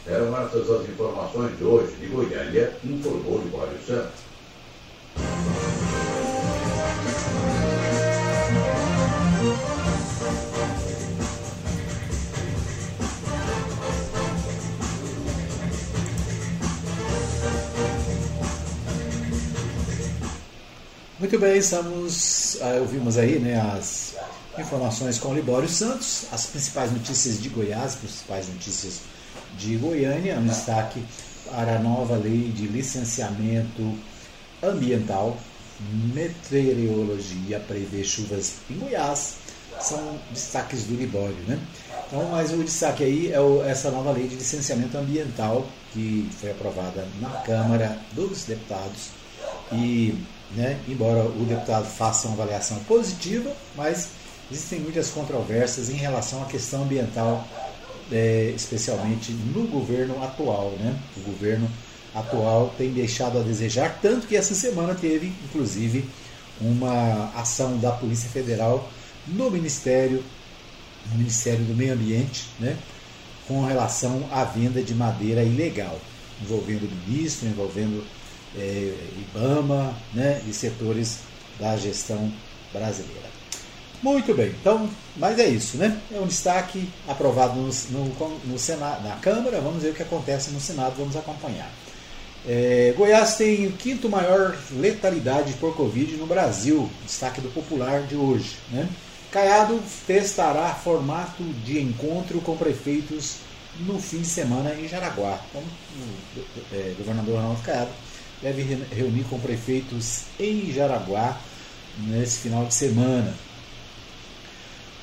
Eram 0.07 0.35
essas 0.41 0.69
as 0.69 0.89
informações 0.89 1.55
de 1.57 1.63
hoje 1.63 1.93
de 1.99 2.07
Goiânia, 2.07 2.73
informou 2.83 3.39
Libório 3.39 3.77
Santos. 3.85 4.25
Muito 21.19 21.39
bem, 21.39 21.57
estamos. 21.57 22.59
Ah, 22.61 22.77
ouvimos 22.79 23.17
aí 23.17 23.39
né, 23.39 23.59
as, 23.59 24.15
Informações 24.59 25.19
com 25.19 25.35
Libório 25.35 25.69
Santos, 25.69 26.25
as 26.31 26.47
principais 26.47 26.91
notícias 26.91 27.39
de 27.39 27.49
Goiás, 27.49 27.93
as 27.93 27.95
principais 27.95 28.47
notícias 28.47 29.01
de 29.55 29.75
Goiânia, 29.77 30.37
um 30.39 30.47
destaque 30.47 31.03
para 31.51 31.75
a 31.75 31.79
nova 31.79 32.17
lei 32.17 32.51
de 32.51 32.67
licenciamento 32.67 33.95
ambiental, 34.63 35.37
meteorologia 36.13 37.59
prevê 37.59 38.03
chuvas 38.03 38.53
em 38.69 38.79
Goiás, 38.79 39.35
são 39.79 40.19
destaques 40.31 40.85
do 40.85 40.95
Libório, 40.95 41.37
né? 41.47 41.59
Então, 42.07 42.29
mas 42.31 42.51
o 42.51 42.63
destaque 42.63 43.03
aí 43.03 43.31
é 43.31 43.39
o, 43.39 43.63
essa 43.63 43.91
nova 43.91 44.11
lei 44.11 44.27
de 44.27 44.35
licenciamento 44.35 44.97
ambiental 44.97 45.67
que 45.93 46.29
foi 46.39 46.49
aprovada 46.49 47.07
na 47.21 47.29
Câmara 47.41 47.99
dos 48.13 48.45
Deputados 48.45 49.09
e, 49.71 50.15
né, 50.55 50.79
embora 50.87 51.23
o 51.23 51.45
deputado 51.45 51.85
faça 51.85 52.27
uma 52.27 52.35
avaliação 52.35 52.79
positiva, 52.85 53.51
mas 53.75 54.09
existem 54.51 54.79
muitas 54.79 55.09
controvérsias 55.09 55.89
em 55.89 55.95
relação 55.95 56.41
à 56.41 56.45
questão 56.45 56.83
ambiental, 56.83 57.45
é, 58.11 58.53
especialmente 58.55 59.31
no 59.31 59.67
governo 59.67 60.23
atual, 60.23 60.71
né? 60.79 60.97
O 61.17 61.19
governo 61.21 61.69
atual 62.15 62.73
tem 62.77 62.91
deixado 62.91 63.37
a 63.37 63.41
desejar, 63.41 63.99
tanto 64.01 64.27
que 64.27 64.35
essa 64.35 64.55
semana 64.55 64.95
teve, 64.95 65.33
inclusive, 65.45 66.07
uma 66.59 67.31
ação 67.35 67.77
da 67.77 67.91
Polícia 67.91 68.29
Federal 68.29 68.89
no 69.27 69.51
Ministério, 69.51 70.23
no 71.11 71.17
Ministério 71.17 71.63
do 71.65 71.75
Meio 71.75 71.93
Ambiente, 71.93 72.45
né, 72.59 72.77
com 73.47 73.65
relação 73.65 74.27
à 74.31 74.43
venda 74.43 74.81
de 74.81 74.93
madeira 74.93 75.43
ilegal, 75.43 75.99
envolvendo 76.41 76.83
o 76.83 77.09
ministro, 77.09 77.47
envolvendo 77.47 78.03
é, 78.55 78.93
IBAMA 79.19 79.93
né, 80.13 80.41
e 80.47 80.53
setores 80.53 81.19
da 81.59 81.75
gestão 81.77 82.31
brasileira. 82.71 83.27
Muito 84.01 84.33
bem, 84.35 84.49
então, 84.49 84.87
mas 85.15 85.39
é 85.39 85.47
isso, 85.47 85.77
né? 85.77 85.99
É 86.13 86.19
um 86.19 86.27
destaque 86.27 86.87
aprovado 87.07 87.55
no, 87.55 87.69
no, 87.89 88.39
no 88.45 88.59
Senado, 88.59 89.03
na 89.03 89.15
Câmara, 89.15 89.59
vamos 89.59 89.81
ver 89.81 89.89
o 89.89 89.93
que 89.93 90.03
acontece 90.03 90.51
no 90.51 90.61
Senado, 90.61 90.93
vamos 90.97 91.15
acompanhar. 91.15 91.71
É, 92.47 92.93
Goiás 92.95 93.35
tem 93.35 93.67
o 93.67 93.73
quinto 93.73 94.07
maior 94.07 94.55
letalidade 94.71 95.53
por 95.53 95.75
Covid 95.75 96.15
no 96.15 96.27
Brasil, 96.27 96.89
destaque 97.05 97.41
do 97.41 97.49
Popular 97.49 98.03
de 98.03 98.15
hoje. 98.15 98.57
Né? 98.71 98.87
Caiado 99.31 99.81
testará 100.05 100.73
formato 100.73 101.43
de 101.43 101.81
encontro 101.81 102.39
com 102.39 102.55
prefeitos 102.55 103.37
no 103.79 103.99
fim 103.99 104.19
de 104.19 104.27
semana 104.27 104.73
em 104.75 104.87
Jaraguá. 104.87 105.39
Então, 105.49 105.61
o 105.61 106.75
é, 106.75 106.93
governador 106.97 107.35
Ronaldo 107.35 107.61
Caiado 107.63 107.91
deve 108.41 108.77
reunir 108.95 109.23
com 109.23 109.39
prefeitos 109.39 110.23
em 110.39 110.71
Jaraguá 110.71 111.39
nesse 111.97 112.39
final 112.39 112.65
de 112.65 112.73
semana. 112.73 113.33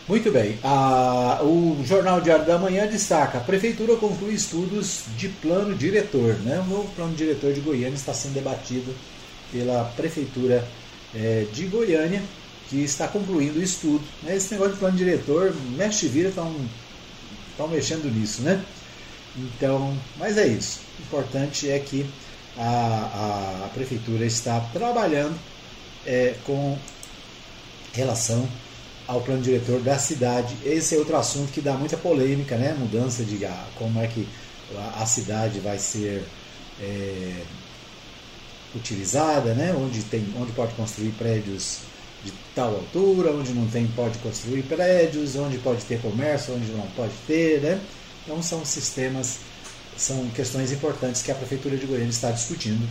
Muito 0.06 0.30
bem. 0.30 0.58
A, 0.62 1.40
o 1.42 1.82
Jornal 1.84 2.20
Diário 2.20 2.44
da 2.44 2.58
Manhã 2.58 2.86
destaca: 2.86 3.38
a 3.38 3.40
Prefeitura 3.40 3.96
conclui 3.96 4.34
estudos 4.34 5.04
de 5.16 5.28
plano 5.28 5.74
diretor. 5.74 6.34
Né? 6.40 6.60
O 6.60 6.70
novo 6.70 6.94
plano 6.94 7.14
diretor 7.14 7.54
de 7.54 7.60
Goiânia 7.60 7.94
está 7.94 8.12
sendo 8.12 8.34
debatido 8.34 8.94
pela 9.50 9.84
Prefeitura 9.96 10.66
é, 11.14 11.46
de 11.52 11.64
Goiânia, 11.66 12.22
que 12.68 12.82
está 12.82 13.08
concluindo 13.08 13.58
o 13.58 13.62
estudo. 13.62 14.04
Né? 14.22 14.36
Esse 14.36 14.52
negócio 14.52 14.74
de 14.74 14.78
plano 14.78 14.96
diretor, 14.96 15.54
mexe 15.74 16.04
e 16.04 16.08
vira, 16.10 16.28
estão 16.28 17.68
mexendo 17.70 18.12
nisso, 18.12 18.42
né? 18.42 18.62
Então, 19.36 19.96
mas 20.18 20.36
é 20.36 20.46
isso. 20.46 20.80
O 20.98 21.02
importante 21.02 21.70
é 21.70 21.78
que 21.78 22.04
a, 22.56 23.64
a, 23.64 23.68
Prefeitura 23.74 24.24
está 24.24 24.60
trabalhando 24.72 25.36
é, 26.06 26.34
com 26.44 26.78
relação 27.92 28.48
ao 29.06 29.20
plano 29.20 29.42
diretor 29.42 29.80
da 29.80 29.98
cidade. 29.98 30.56
Esse 30.64 30.94
é 30.94 30.98
outro 30.98 31.16
assunto 31.16 31.52
que 31.52 31.60
dá 31.60 31.74
muita 31.74 31.96
polêmica, 31.96 32.56
né? 32.56 32.74
Mudança 32.78 33.24
de 33.24 33.46
como 33.76 34.00
é 34.00 34.06
que 34.06 34.26
a, 34.96 35.04
cidade 35.06 35.60
vai 35.60 35.78
ser 35.78 36.24
é, 36.80 37.42
utilizada, 38.74 39.54
né? 39.54 39.74
Onde 39.76 40.02
tem, 40.02 40.26
onde 40.40 40.52
pode 40.52 40.74
construir 40.74 41.10
prédios 41.10 41.80
de 42.24 42.32
tal 42.54 42.74
altura, 42.74 43.30
onde 43.32 43.52
não 43.52 43.66
tem 43.66 43.86
pode 43.88 44.18
construir 44.18 44.62
prédios, 44.62 45.36
onde 45.36 45.58
pode 45.58 45.84
ter 45.84 46.00
comércio, 46.00 46.54
onde 46.54 46.70
não 46.72 46.86
pode 46.96 47.12
ter, 47.26 47.60
né? 47.60 47.80
Então 48.24 48.42
são 48.42 48.64
sistemas, 48.64 49.40
são 49.96 50.28
questões 50.30 50.72
importantes 50.72 51.22
que 51.22 51.30
a 51.30 51.34
prefeitura 51.34 51.76
de 51.76 51.86
Goiânia 51.86 52.10
está 52.10 52.30
discutindo 52.30 52.88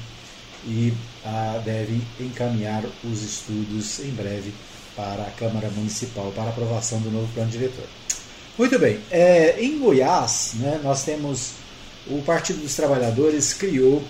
e 0.66 0.94
ah, 1.26 1.62
deve 1.64 2.02
encaminhar 2.20 2.84
os 3.04 3.22
estudos 3.22 4.00
em 4.00 4.12
breve 4.12 4.54
para 4.96 5.24
a 5.24 5.32
Câmara 5.32 5.70
Municipal 5.70 6.32
para 6.36 6.50
aprovação 6.50 7.00
do 7.02 7.12
novo 7.12 7.32
plano 7.34 7.50
diretor. 7.50 7.86
Muito 8.58 8.78
bem, 8.78 9.00
é, 9.10 9.60
em 9.60 9.80
Goiás, 9.80 10.52
né, 10.56 10.80
nós 10.84 11.04
temos 11.04 11.54
o 12.08 12.22
Partido 12.22 12.62
dos 12.62 12.76
Trabalhadores 12.76 13.54
criou 13.54 14.04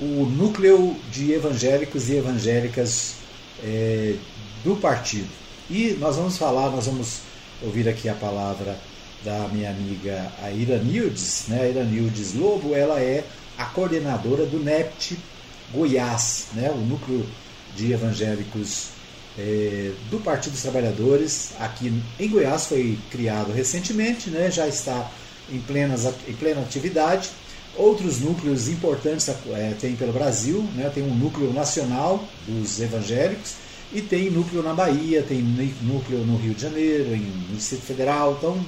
o 0.00 0.26
núcleo 0.26 0.96
de 1.10 1.32
evangélicos 1.32 2.08
e 2.08 2.16
evangélicas 2.16 3.14
é, 3.62 4.16
do 4.62 4.76
partido. 4.76 5.28
E 5.70 5.96
nós 5.98 6.16
vamos 6.16 6.36
falar, 6.36 6.70
nós 6.70 6.86
vamos 6.86 7.20
ouvir 7.62 7.88
aqui 7.88 8.08
a 8.08 8.14
palavra 8.14 8.78
da 9.26 9.48
minha 9.48 9.70
amiga 9.70 10.32
a 10.40 10.52
Iranildes, 10.52 11.46
né? 11.48 11.62
A 11.62 11.68
Iranildes 11.68 12.32
Lobo, 12.32 12.74
ela 12.76 13.00
é 13.00 13.24
a 13.58 13.64
coordenadora 13.64 14.46
do 14.46 14.60
NEPT 14.60 15.18
Goiás, 15.74 16.46
né? 16.54 16.70
o 16.70 16.76
núcleo 16.76 17.26
de 17.74 17.92
evangélicos 17.92 18.90
é, 19.36 19.90
do 20.10 20.18
Partido 20.20 20.52
dos 20.52 20.62
Trabalhadores 20.62 21.50
aqui 21.58 21.92
em 22.20 22.28
Goiás 22.28 22.66
foi 22.66 22.98
criado 23.10 23.52
recentemente, 23.52 24.30
né, 24.30 24.50
já 24.50 24.66
está 24.66 25.10
em, 25.50 25.58
plenas, 25.58 26.06
em 26.26 26.32
plena 26.32 26.60
atividade. 26.60 27.28
Outros 27.76 28.20
núcleos 28.20 28.68
importantes 28.68 29.28
é, 29.28 29.74
tem 29.78 29.94
pelo 29.96 30.12
Brasil, 30.12 30.66
né, 30.74 30.90
tem 30.94 31.02
um 31.02 31.14
núcleo 31.14 31.52
nacional 31.52 32.24
dos 32.46 32.80
evangélicos 32.80 33.54
e 33.92 34.00
tem 34.00 34.30
núcleo 34.30 34.62
na 34.62 34.72
Bahia, 34.72 35.22
tem 35.22 35.42
núcleo 35.82 36.20
no 36.20 36.38
Rio 36.38 36.54
de 36.54 36.62
Janeiro, 36.62 37.14
em, 37.14 37.20
no 37.50 37.56
Distrito 37.56 37.82
Federal. 37.82 38.36
Então, 38.38 38.64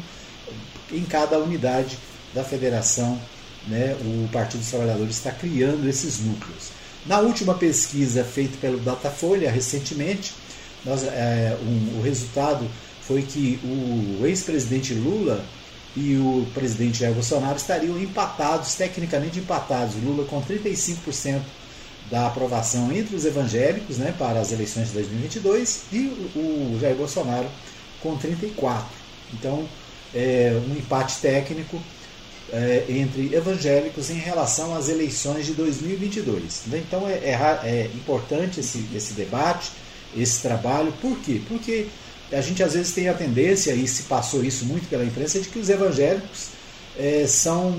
em 0.92 1.04
cada 1.04 1.38
unidade 1.38 1.98
da 2.34 2.44
federação, 2.44 3.20
né, 3.66 3.96
o 4.00 4.28
Partido 4.28 4.60
dos 4.60 4.70
Trabalhadores 4.70 5.16
está 5.16 5.30
criando 5.30 5.88
esses 5.88 6.20
núcleos. 6.20 6.70
Na 7.06 7.20
última 7.20 7.54
pesquisa 7.54 8.24
feita 8.24 8.56
pelo 8.60 8.78
Datafolha 8.78 9.50
recentemente, 9.50 10.34
nós, 10.84 11.02
é, 11.04 11.56
um, 11.62 11.98
o 11.98 12.02
resultado 12.02 12.68
foi 13.02 13.22
que 13.22 13.58
o 13.64 14.26
ex-presidente 14.26 14.94
Lula 14.94 15.44
e 15.96 16.16
o 16.16 16.46
presidente 16.54 16.98
Jair 16.98 17.14
Bolsonaro 17.14 17.56
estariam 17.56 17.98
empatados, 18.00 18.74
tecnicamente 18.74 19.38
empatados. 19.38 19.96
Lula 19.96 20.24
com 20.26 20.42
35% 20.42 21.40
da 22.10 22.26
aprovação 22.26 22.92
entre 22.92 23.16
os 23.16 23.24
evangélicos 23.24 23.98
né, 23.98 24.14
para 24.18 24.40
as 24.40 24.52
eleições 24.52 24.88
de 24.88 24.94
2022 24.94 25.82
e 25.92 25.98
o 26.36 26.78
Jair 26.80 26.96
Bolsonaro 26.96 27.48
com 28.02 28.16
34%. 28.18 28.82
Então, 29.34 29.68
é 30.14 30.60
um 30.68 30.76
empate 30.76 31.20
técnico 31.20 31.80
é, 32.52 32.84
entre 32.88 33.34
evangélicos 33.34 34.10
em 34.10 34.18
relação 34.18 34.74
às 34.74 34.88
eleições 34.88 35.46
de 35.46 35.52
2022. 35.52 36.62
Então, 36.72 37.06
é, 37.08 37.12
é, 37.12 37.60
é 37.64 37.90
importante 37.94 38.60
esse, 38.60 38.84
esse 38.94 39.12
debate 39.14 39.70
esse 40.16 40.40
trabalho. 40.40 40.92
Por 41.00 41.18
quê? 41.18 41.40
Porque 41.48 41.86
a 42.32 42.40
gente 42.40 42.62
às 42.62 42.74
vezes 42.74 42.92
tem 42.92 43.08
a 43.08 43.14
tendência, 43.14 43.72
e 43.72 43.86
se 43.86 44.04
passou 44.04 44.44
isso 44.44 44.64
muito 44.64 44.88
pela 44.88 45.04
imprensa, 45.04 45.40
de 45.40 45.48
que 45.48 45.58
os 45.58 45.68
evangélicos 45.68 46.48
é, 46.98 47.26
são 47.26 47.74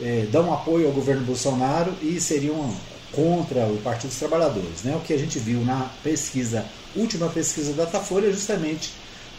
é, 0.00 0.26
dão 0.30 0.52
apoio 0.52 0.86
ao 0.86 0.92
governo 0.92 1.24
Bolsonaro 1.24 1.92
e 2.02 2.20
seriam 2.20 2.74
contra 3.12 3.66
o 3.66 3.78
Partido 3.78 4.10
dos 4.10 4.18
Trabalhadores. 4.18 4.82
Né? 4.84 4.94
O 4.96 5.00
que 5.00 5.12
a 5.12 5.18
gente 5.18 5.38
viu 5.38 5.64
na 5.64 5.90
pesquisa, 6.02 6.64
última 6.94 7.28
pesquisa 7.28 7.72
da 7.72 7.84
Datafolha, 7.84 8.28
é 8.28 8.32
justamente 8.32 8.92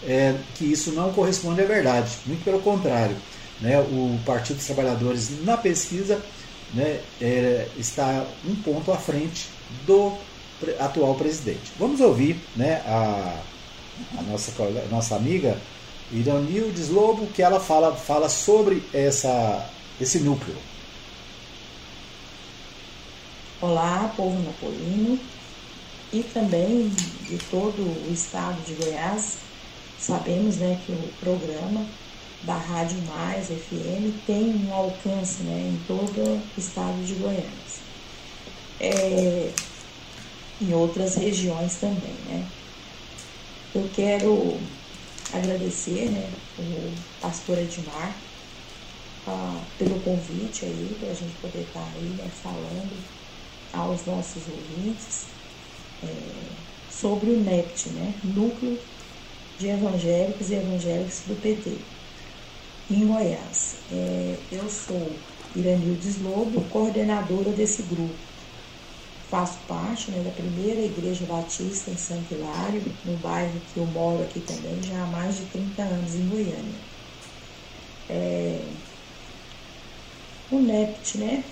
é, 0.08 0.36
que 0.56 0.66
isso 0.66 0.92
não 0.92 1.12
corresponde 1.14 1.62
à 1.62 1.66
verdade. 1.66 2.18
Muito 2.26 2.44
pelo 2.44 2.60
contrário. 2.60 3.16
Né? 3.60 3.80
O 3.80 4.20
Partido 4.26 4.58
dos 4.58 4.66
Trabalhadores, 4.66 5.44
na 5.44 5.58
pesquisa, 5.58 6.22
né, 6.74 7.02
é, 7.22 7.68
está 7.78 8.26
um 8.46 8.56
ponto 8.56 8.92
à 8.92 8.98
frente 8.98 9.50
do 9.86 10.14
atual 10.80 11.16
presidente. 11.16 11.72
Vamos 11.78 12.00
ouvir 12.02 12.40
né, 12.56 12.82
a, 12.86 13.42
a 14.18 14.22
nossa, 14.24 14.52
nossa 14.90 15.16
amiga 15.16 15.58
Iranildes 16.12 16.90
Lobo, 16.90 17.28
que 17.28 17.42
ela 17.42 17.60
fala, 17.60 17.96
fala 17.96 18.30
sobre 18.30 18.84
essa, 18.94 19.70
esse 20.00 20.20
núcleo. 20.20 20.56
Olá, 23.62 24.12
povo 24.16 24.42
napolino 24.42 25.20
e 26.12 26.24
também 26.24 26.90
de 27.28 27.38
todo 27.52 27.82
o 27.82 28.12
estado 28.12 28.58
de 28.66 28.74
Goiás. 28.74 29.49
Sabemos 30.00 30.58
né, 30.58 30.80
que 30.86 30.92
o 30.94 31.14
programa 31.20 31.86
da 32.44 32.56
Rádio 32.56 32.98
Mais 33.08 33.48
FM 33.48 34.26
tem 34.26 34.56
um 34.66 34.74
alcance 34.74 35.44
né, 35.44 35.60
em 35.60 35.78
todo 35.86 36.22
o 36.22 36.42
estado 36.58 37.04
de 37.04 37.14
Goiás. 37.16 37.82
É, 38.80 39.52
em 40.62 40.74
outras 40.74 41.16
regiões 41.16 41.76
também, 41.76 42.16
né? 42.28 42.46
Eu 43.76 43.90
quero 43.94 44.58
agradecer 45.34 46.10
né, 46.10 46.32
o 46.58 46.96
pastor 47.22 47.58
Edmar 47.58 48.16
pelo 49.78 50.00
convite 50.00 50.66
aí, 50.66 50.96
para 51.00 51.10
a 51.10 51.14
gente 51.14 51.36
poder 51.36 51.62
estar 51.62 51.80
tá 51.80 51.92
aí 51.96 52.10
né, 52.18 52.30
falando 52.42 52.96
aos 53.74 54.06
nossos 54.06 54.44
ouvintes 54.48 55.26
é, 56.04 56.08
sobre 56.90 57.30
o 57.30 57.40
NEPT, 57.40 57.90
né, 57.90 58.14
Núcleo 58.24 58.80
de 59.60 59.68
Evangélicos 59.68 60.50
e 60.50 60.54
Evangélicos 60.56 61.20
do 61.28 61.36
PT, 61.36 61.70
em 62.90 63.06
Goiás. 63.06 63.76
É, 63.92 64.38
eu 64.54 64.70
sou 64.70 65.12
Iranildes 65.54 66.18
Lobo, 66.22 66.62
coordenadora 66.72 67.52
desse 67.52 67.82
grupo. 67.84 68.14
Faço 69.30 69.60
parte 69.68 70.10
né, 70.12 70.24
da 70.24 70.32
primeira 70.32 70.80
igreja 70.80 71.26
batista 71.26 71.92
em 71.92 71.98
Santo 71.98 72.34
Hilário, 72.34 72.82
no 73.04 73.18
bairro 73.18 73.60
que 73.74 73.78
eu 73.78 73.86
moro 73.86 74.24
aqui 74.24 74.40
também, 74.40 74.82
já 74.82 75.04
há 75.04 75.08
mais 75.08 75.36
de 75.36 75.46
30 75.48 75.82
anos 75.84 76.16
em 76.16 76.30
Goiânia. 76.30 76.80
É, 78.10 78.62
o 80.50 80.60
NEPT, 80.60 81.18
né? 81.18 81.44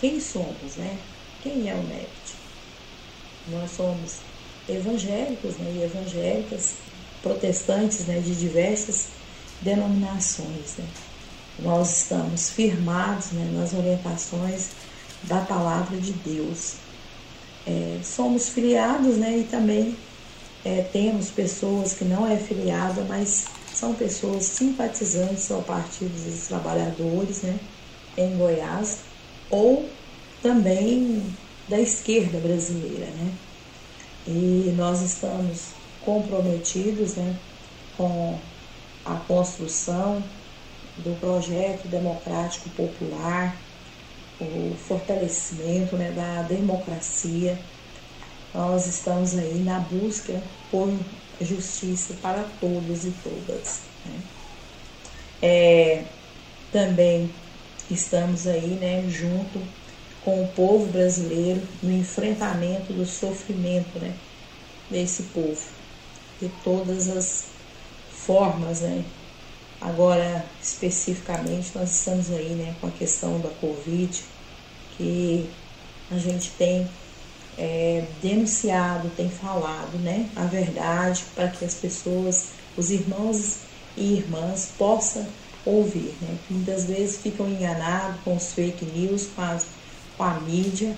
Quem 0.00 0.18
somos, 0.18 0.76
né? 0.76 0.98
Quem 1.42 1.68
é 1.68 1.74
o 1.74 1.82
NEPT? 1.82 2.36
Nós 3.48 3.70
somos 3.72 4.16
evangélicos 4.66 5.58
né, 5.58 5.70
e 5.72 5.82
evangélicas, 5.82 6.76
protestantes 7.24 8.00
né, 8.00 8.20
de 8.20 8.34
diversas 8.34 9.06
denominações. 9.62 10.76
Né? 10.78 10.84
Nós 11.60 12.02
estamos 12.02 12.50
firmados 12.50 13.32
né, 13.32 13.50
nas 13.52 13.72
orientações 13.72 14.68
da 15.22 15.40
palavra 15.40 15.96
de 15.96 16.12
Deus. 16.12 16.74
É, 17.66 17.98
somos 18.04 18.50
filiados 18.50 19.16
né, 19.16 19.38
e 19.38 19.44
também 19.44 19.96
é, 20.62 20.82
temos 20.82 21.30
pessoas 21.30 21.94
que 21.94 22.04
não 22.04 22.30
é 22.30 22.36
filiada, 22.36 23.04
mas 23.08 23.46
são 23.72 23.94
pessoas 23.94 24.44
simpatizantes 24.44 25.50
ao 25.50 25.62
Partido 25.62 26.12
dos 26.24 26.46
Trabalhadores 26.46 27.42
né, 27.42 27.58
em 28.18 28.36
Goiás 28.36 28.98
ou 29.48 29.88
também 30.42 31.24
da 31.68 31.80
esquerda 31.80 32.38
brasileira. 32.38 33.06
Né? 33.06 33.32
E 34.26 34.74
nós 34.76 35.00
estamos 35.00 35.83
comprometidos 36.04 37.14
né, 37.14 37.36
com 37.96 38.38
a 39.04 39.14
construção 39.26 40.22
do 40.98 41.18
projeto 41.18 41.88
democrático 41.88 42.68
popular, 42.70 43.56
o 44.40 44.74
fortalecimento 44.86 45.96
né, 45.96 46.10
da 46.12 46.42
democracia. 46.42 47.58
Nós 48.54 48.86
estamos 48.86 49.36
aí 49.36 49.62
na 49.64 49.80
busca 49.80 50.40
por 50.70 50.92
justiça 51.40 52.14
para 52.22 52.44
todos 52.60 53.04
e 53.04 53.12
todas. 53.22 53.80
Né? 54.06 54.20
É, 55.42 56.04
também 56.72 57.30
estamos 57.90 58.46
aí 58.46 58.78
né, 58.80 59.04
junto 59.08 59.60
com 60.24 60.42
o 60.42 60.48
povo 60.48 60.86
brasileiro 60.86 61.60
no 61.82 61.92
enfrentamento 61.92 62.92
do 62.92 63.04
sofrimento 63.04 63.98
né, 63.98 64.14
desse 64.90 65.24
povo, 65.24 65.60
de 66.48 66.54
todas 66.62 67.08
as 67.08 67.46
formas, 68.10 68.80
né, 68.80 69.04
Agora, 69.84 70.42
especificamente, 70.62 71.72
nós 71.74 71.94
estamos 71.94 72.30
aí 72.30 72.54
né, 72.54 72.74
com 72.80 72.86
a 72.86 72.90
questão 72.90 73.38
da 73.38 73.50
Covid, 73.50 74.24
que 74.96 75.50
a 76.10 76.16
gente 76.16 76.50
tem 76.52 76.88
é, 77.58 78.02
denunciado, 78.22 79.10
tem 79.14 79.28
falado 79.28 79.98
né, 79.98 80.30
a 80.34 80.44
verdade 80.46 81.22
para 81.34 81.48
que 81.48 81.66
as 81.66 81.74
pessoas, 81.74 82.46
os 82.78 82.90
irmãos 82.90 83.58
e 83.94 84.14
irmãs 84.14 84.70
possam 84.78 85.26
ouvir. 85.66 86.14
Né? 86.22 86.34
Muitas 86.48 86.84
vezes 86.84 87.18
ficam 87.18 87.46
enganados 87.46 88.22
com 88.24 88.34
os 88.36 88.54
fake 88.54 88.86
news, 88.86 89.28
com, 89.36 89.58
com 90.16 90.24
a 90.24 90.40
mídia, 90.40 90.96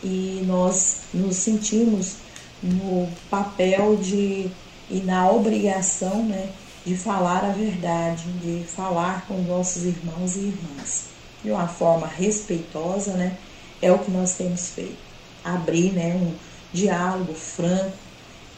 e 0.00 0.44
nós 0.46 0.98
nos 1.12 1.34
sentimos 1.34 2.14
no 2.62 3.08
papel 3.28 3.96
de 3.96 4.48
e 4.90 5.00
na 5.00 5.30
obrigação 5.30 6.22
né, 6.24 6.50
de 6.84 6.96
falar 6.96 7.44
a 7.44 7.52
verdade, 7.52 8.24
de 8.42 8.64
falar 8.64 9.26
com 9.26 9.34
nossos 9.42 9.84
irmãos 9.84 10.36
e 10.36 10.40
irmãs. 10.40 11.04
De 11.42 11.50
uma 11.50 11.68
forma 11.68 12.06
respeitosa, 12.06 13.12
né? 13.12 13.36
É 13.80 13.92
o 13.92 13.98
que 13.98 14.10
nós 14.10 14.34
temos 14.34 14.70
feito. 14.70 14.96
Abrir 15.44 15.92
né, 15.92 16.14
um 16.16 16.34
diálogo 16.72 17.32
franco 17.34 17.96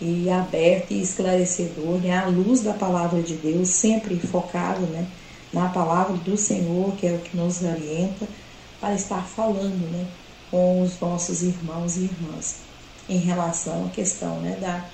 e 0.01 0.31
aberto 0.31 0.93
e 0.93 1.03
esclarecedor, 1.03 1.99
né, 1.99 2.19
à 2.19 2.27
luz 2.27 2.61
da 2.63 2.73
palavra 2.73 3.21
de 3.23 3.35
Deus, 3.35 3.69
sempre 3.69 4.19
focado 4.19 4.81
né, 4.87 5.07
na 5.53 5.69
palavra 5.69 6.17
do 6.17 6.39
Senhor, 6.39 6.93
que 6.97 7.07
é 7.07 7.13
o 7.13 7.19
que 7.19 7.37
nos 7.37 7.63
orienta, 7.63 8.27
para 8.81 8.95
estar 8.95 9.23
falando 9.27 9.93
né, 9.93 10.07
com 10.51 10.81
os 10.81 10.99
nossos 10.99 11.43
irmãos 11.43 11.99
e 11.99 12.05
irmãs 12.05 12.71
em 13.11 13.19
relação 13.19 13.87
à 13.87 13.89
questão 13.91 14.41
né, 14.41 14.57
da 14.59 14.85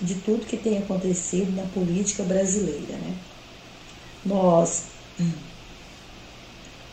de 0.00 0.14
tudo 0.16 0.46
que 0.46 0.56
tem 0.56 0.78
acontecido 0.78 1.54
na 1.54 1.64
política 1.64 2.22
brasileira. 2.22 2.96
Né? 2.96 3.16
Nós 4.24 4.84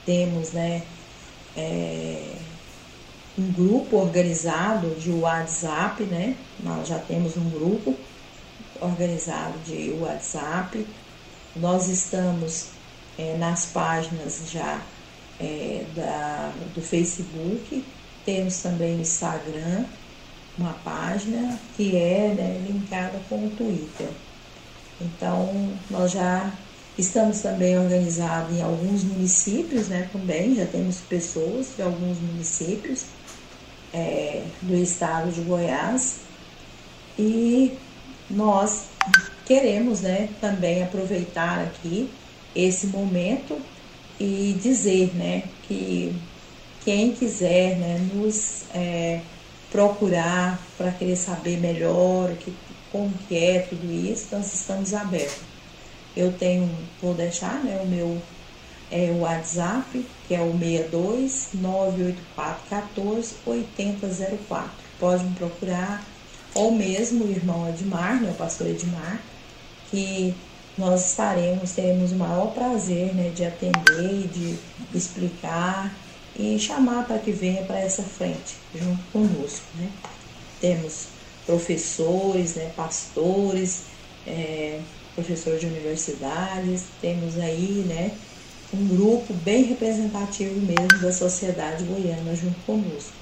temos 0.06 0.52
né, 0.52 0.84
é, 1.56 2.34
um 3.38 3.52
grupo 3.52 3.98
organizado 3.98 4.96
de 4.96 5.12
WhatsApp, 5.12 6.04
né? 6.04 6.36
nós 6.60 6.88
já 6.88 7.00
temos 7.00 7.38
um 7.38 7.50
grupo 7.50 7.96
organizado 8.80 9.58
de 9.60 9.91
WhatsApp, 10.00 10.86
nós 11.56 11.88
estamos 11.88 12.67
é, 13.17 13.36
nas 13.38 13.65
páginas 13.65 14.41
já 14.52 14.82
é, 15.39 15.84
da, 15.96 16.52
do 16.76 16.82
Facebook, 16.82 17.84
temos 18.26 18.58
também 18.62 18.98
o 18.98 19.02
Instagram, 19.02 19.86
uma 20.58 20.74
página 20.74 21.58
que 21.76 21.96
é 21.96 22.34
né, 22.36 22.65
linkada 22.67 23.20
com 23.30 23.46
o 23.46 23.50
Twitter. 23.52 24.10
Então, 25.00 25.74
nós 25.89 26.12
já 26.12 26.52
estamos 26.98 27.41
também 27.41 27.78
organizados 27.78 28.58
em 28.58 28.62
alguns 28.62 29.04
municípios, 29.04 29.88
né, 29.88 30.10
também, 30.12 30.56
já 30.56 30.65
temos 30.65 30.98
pessoas 31.02 31.67
de 31.76 31.84
alguns 31.84 32.20
municípios 32.20 33.06
é, 33.93 34.43
do 34.63 34.76
estado 34.76 35.32
de 35.32 35.41
Goiás 35.41 36.22
e 37.17 37.78
nós 38.30 38.86
queremos, 39.46 40.02
né, 40.02 40.30
também 40.41 40.84
aproveitar 40.84 41.60
aqui 41.60 42.10
esse 42.56 42.88
momento 42.88 43.60
e 44.20 44.58
dizer, 44.62 45.15
né, 45.15 45.43
que 45.67 46.15
quem 46.84 47.12
quiser, 47.12 47.78
né, 47.78 48.10
nos 48.13 48.63
é, 48.74 49.22
procurar 49.78 50.60
para 50.76 50.90
querer 50.90 51.16
saber 51.16 51.60
melhor 51.60 52.34
que, 52.38 52.52
como 52.92 53.13
que 53.28 53.38
é 53.38 53.60
tudo 53.60 53.86
isso, 53.94 54.30
nós 54.32 54.52
estamos 54.52 54.92
abertos. 54.92 55.44
Eu 56.16 56.34
tenho, 56.34 56.68
vou 57.00 57.13
deixar 57.13 57.63
né, 57.63 57.80
o 57.84 57.86
meu 57.86 58.20
é, 58.90 59.12
o 59.12 59.20
WhatsApp, 59.20 60.04
que 60.28 60.34
é 60.34 60.42
o 60.42 60.52
62 60.58 61.50
984 61.54 62.63
14 62.68 63.36
8004. 63.46 64.72
Pode 65.00 65.24
me 65.26 65.36
procurar, 65.36 66.04
ou 66.56 66.72
mesmo 66.72 67.26
o 67.26 67.30
irmão 67.30 67.70
Edmar, 67.70 68.20
né, 68.20 68.32
o 68.32 68.34
pastor 68.34 68.66
Edmar, 68.66 69.22
que 69.92 70.34
nós 70.76 71.12
estaremos, 71.12 71.74
teremos 71.74 72.12
o 72.12 72.16
maior 72.16 72.48
prazer 72.48 73.13
né, 73.13 73.30
de 73.30 73.46
atender 73.46 74.26
e 74.26 74.28
de 74.28 74.98
explicar 74.98 75.94
e 76.38 76.60
chamar 76.60 77.08
para 77.08 77.17
que 77.19 77.32
venha 77.32 77.63
para 77.63 77.80
essa 77.80 78.04
frente, 78.04 78.56
junto 78.76 79.04
conosco. 79.12 79.65
Né? 79.76 79.89
Temos 80.62 81.08
professores, 81.45 82.56
né, 82.56 82.71
pastores, 82.76 83.86
é, 84.26 84.80
professores 85.15 85.62
de 85.62 85.65
universidades, 85.65 86.84
temos 87.02 87.38
aí 87.38 87.84
né, 87.88 88.12
um 88.73 88.88
grupo 88.88 89.34
bem 89.34 89.63
representativo 89.63 90.60
mesmo 90.60 91.00
da 91.00 91.12
sociedade 91.12 91.83
goiana 91.85 92.35
junto 92.35 92.60
conosco. 92.65 93.13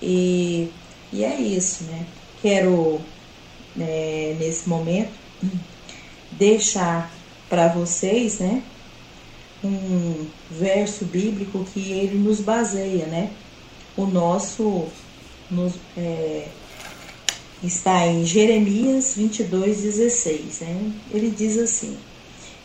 E, 0.00 0.68
e 1.12 1.24
é 1.24 1.38
isso, 1.38 1.84
né? 1.84 2.06
Quero, 2.40 3.00
né, 3.76 4.34
nesse 4.38 4.66
momento, 4.68 5.12
deixar 6.32 7.12
para 7.48 7.68
vocês, 7.68 8.38
né, 8.38 8.62
um 9.62 10.26
verso 10.50 11.04
bíblico 11.04 11.64
que 11.72 11.92
ele 11.92 12.18
nos 12.18 12.40
baseia, 12.40 13.06
né? 13.06 13.30
O 13.96 14.06
nosso 14.06 14.86
nos, 15.50 15.74
é, 15.96 16.46
está 17.62 18.06
em 18.06 18.24
Jeremias 18.24 19.14
22, 19.16 19.82
16. 19.82 20.60
Né? 20.60 20.92
Ele 21.10 21.30
diz 21.30 21.58
assim: 21.58 21.96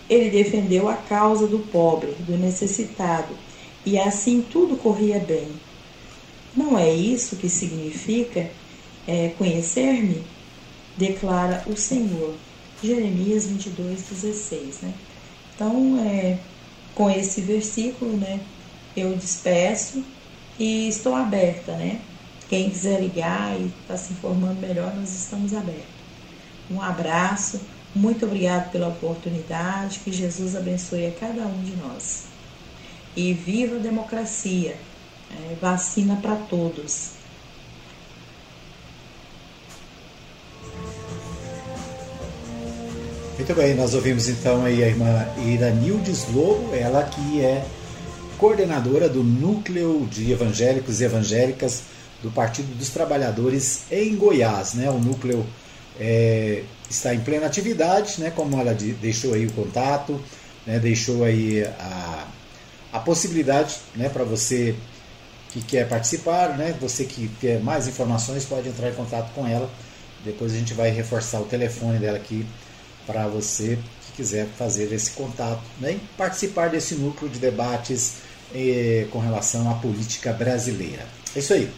Ele 0.10 0.30
defendeu 0.30 0.88
a 0.88 0.96
causa 0.96 1.48
do 1.48 1.60
pobre, 1.60 2.14
do 2.20 2.38
necessitado, 2.38 3.36
e 3.86 3.98
assim 3.98 4.42
tudo 4.42 4.78
corria 4.78 5.20
bem. 5.20 5.48
Não 6.56 6.78
é 6.78 6.94
isso 6.94 7.36
que 7.36 7.50
significa 7.50 8.50
é, 9.06 9.30
conhecer-me? 9.38 10.24
Declara 10.98 11.64
o 11.68 11.76
Senhor. 11.76 12.34
Jeremias 12.82 13.46
22, 13.46 14.04
16. 14.04 14.82
Né? 14.82 14.94
Então, 15.54 16.00
é, 16.06 16.38
com 16.96 17.10
esse 17.10 17.42
versículo, 17.42 18.18
né, 18.18 18.40
eu 18.96 19.16
despeço 19.16 20.04
e 20.58 20.88
estou 20.88 21.14
aberta. 21.14 21.74
Né? 21.74 22.00
Quem 22.50 22.70
quiser 22.70 23.02
ligar 23.02 23.60
e 23.60 23.72
está 23.82 23.98
se 23.98 24.14
informando 24.14 24.60
melhor, 24.60 24.96
nós 24.96 25.14
estamos 25.14 25.54
abertos. 25.54 25.84
Um 26.72 26.82
abraço, 26.82 27.62
muito 27.94 28.26
obrigado 28.26 28.72
pela 28.72 28.88
oportunidade, 28.88 30.00
que 30.00 30.12
Jesus 30.12 30.56
abençoe 30.56 31.08
a 31.08 31.12
cada 31.12 31.42
um 31.46 31.64
de 31.64 31.76
nós. 31.76 32.24
E 33.16 33.34
viva 33.34 33.76
a 33.76 33.80
democracia! 33.80 34.76
É, 35.32 35.56
vacina 35.60 36.16
para 36.18 36.36
todos. 36.36 37.15
Muito 43.46 43.62
bem, 43.62 43.76
nós 43.76 43.94
ouvimos 43.94 44.28
então 44.28 44.66
aí 44.66 44.84
a 44.84 44.88
irmã 44.88 45.28
Iranildes 45.38 46.26
Lobo, 46.34 46.74
ela 46.74 47.04
que 47.04 47.42
é 47.42 47.64
coordenadora 48.40 49.08
do 49.08 49.24
Núcleo 49.24 50.08
de 50.10 50.32
Evangélicos 50.32 51.00
e 51.00 51.04
Evangélicas 51.04 51.84
do 52.24 52.32
Partido 52.32 52.76
dos 52.76 52.90
Trabalhadores 52.90 53.84
em 53.92 54.16
Goiás. 54.16 54.74
Né? 54.74 54.90
O 54.90 54.98
núcleo 54.98 55.46
é, 56.00 56.64
está 56.90 57.14
em 57.14 57.20
plena 57.20 57.46
atividade, 57.46 58.20
né? 58.20 58.32
como 58.36 58.60
ela 58.60 58.74
deixou 58.74 59.36
aí 59.36 59.46
o 59.46 59.52
contato, 59.52 60.20
né? 60.66 60.80
deixou 60.80 61.24
aí 61.24 61.64
a, 61.80 62.28
a 62.94 63.00
possibilidade 63.00 63.76
né? 63.96 64.10
para 64.10 64.24
você 64.24 64.74
que 65.50 65.62
quer 65.62 65.88
participar, 65.88 66.58
né? 66.58 66.76
você 66.82 67.06
que 67.06 67.30
quer 67.40 67.60
mais 67.60 67.88
informações 67.88 68.44
pode 68.44 68.70
entrar 68.70 68.90
em 68.90 68.96
contato 68.96 69.32
com 69.36 69.46
ela. 69.46 69.70
Depois 70.24 70.52
a 70.52 70.58
gente 70.58 70.74
vai 70.74 70.90
reforçar 70.90 71.40
o 71.40 71.46
telefone 71.46 72.00
dela 72.00 72.18
aqui 72.18 72.44
para 73.06 73.28
você 73.28 73.78
que 74.08 74.18
quiser 74.18 74.48
fazer 74.58 74.92
esse 74.94 75.12
contato 75.12 75.62
né, 75.80 75.94
e 75.94 76.00
participar 76.18 76.70
desse 76.70 76.96
núcleo 76.96 77.30
de 77.30 77.40
debates 77.40 78.16
eh, 78.54 79.08
com 79.12 79.20
relação 79.20 79.70
à 79.70 79.76
política 79.76 80.32
brasileira. 80.34 81.06
É 81.36 81.40
isso 81.40 81.54
aí. 81.54 81.70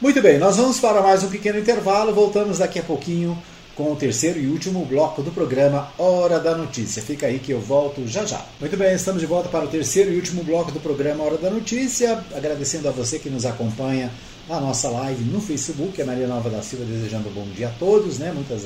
Muito 0.00 0.20
bem, 0.20 0.38
nós 0.38 0.56
vamos 0.56 0.80
para 0.80 1.00
mais 1.00 1.22
um 1.22 1.28
pequeno 1.28 1.58
intervalo. 1.58 2.12
Voltamos 2.12 2.58
daqui 2.58 2.78
a 2.78 2.82
pouquinho 2.82 3.40
com 3.74 3.92
o 3.92 3.96
terceiro 3.96 4.38
e 4.38 4.46
último 4.46 4.84
bloco 4.84 5.22
do 5.22 5.30
programa 5.30 5.88
Hora 5.98 6.38
da 6.38 6.56
Notícia. 6.56 7.02
Fica 7.02 7.26
aí 7.26 7.38
que 7.38 7.52
eu 7.52 7.60
volto 7.60 8.06
já 8.06 8.24
já. 8.24 8.44
Muito 8.60 8.76
bem, 8.76 8.94
estamos 8.94 9.20
de 9.20 9.26
volta 9.26 9.48
para 9.48 9.64
o 9.64 9.68
terceiro 9.68 10.12
e 10.12 10.16
último 10.16 10.44
bloco 10.44 10.70
do 10.70 10.80
programa 10.80 11.24
Hora 11.24 11.38
da 11.38 11.50
Notícia. 11.50 12.24
Agradecendo 12.34 12.88
a 12.88 12.92
você 12.92 13.18
que 13.18 13.28
nos 13.28 13.44
acompanha 13.44 14.10
na 14.48 14.60
nossa 14.60 14.88
live 14.88 15.24
no 15.24 15.40
Facebook, 15.40 16.00
a 16.00 16.04
Maria 16.04 16.26
Nova 16.26 16.50
da 16.50 16.62
Silva 16.62 16.84
desejando 16.84 17.28
um 17.28 17.32
bom 17.32 17.46
dia 17.54 17.68
a 17.68 17.70
todos, 17.70 18.18
né? 18.18 18.30
Muitas 18.32 18.64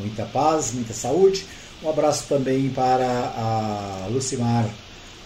muita 0.00 0.24
paz, 0.24 0.72
muita 0.72 0.94
saúde. 0.94 1.46
Um 1.82 1.88
abraço 1.88 2.24
também 2.28 2.68
para 2.70 3.06
a 3.06 4.08
Lucimar, 4.10 4.68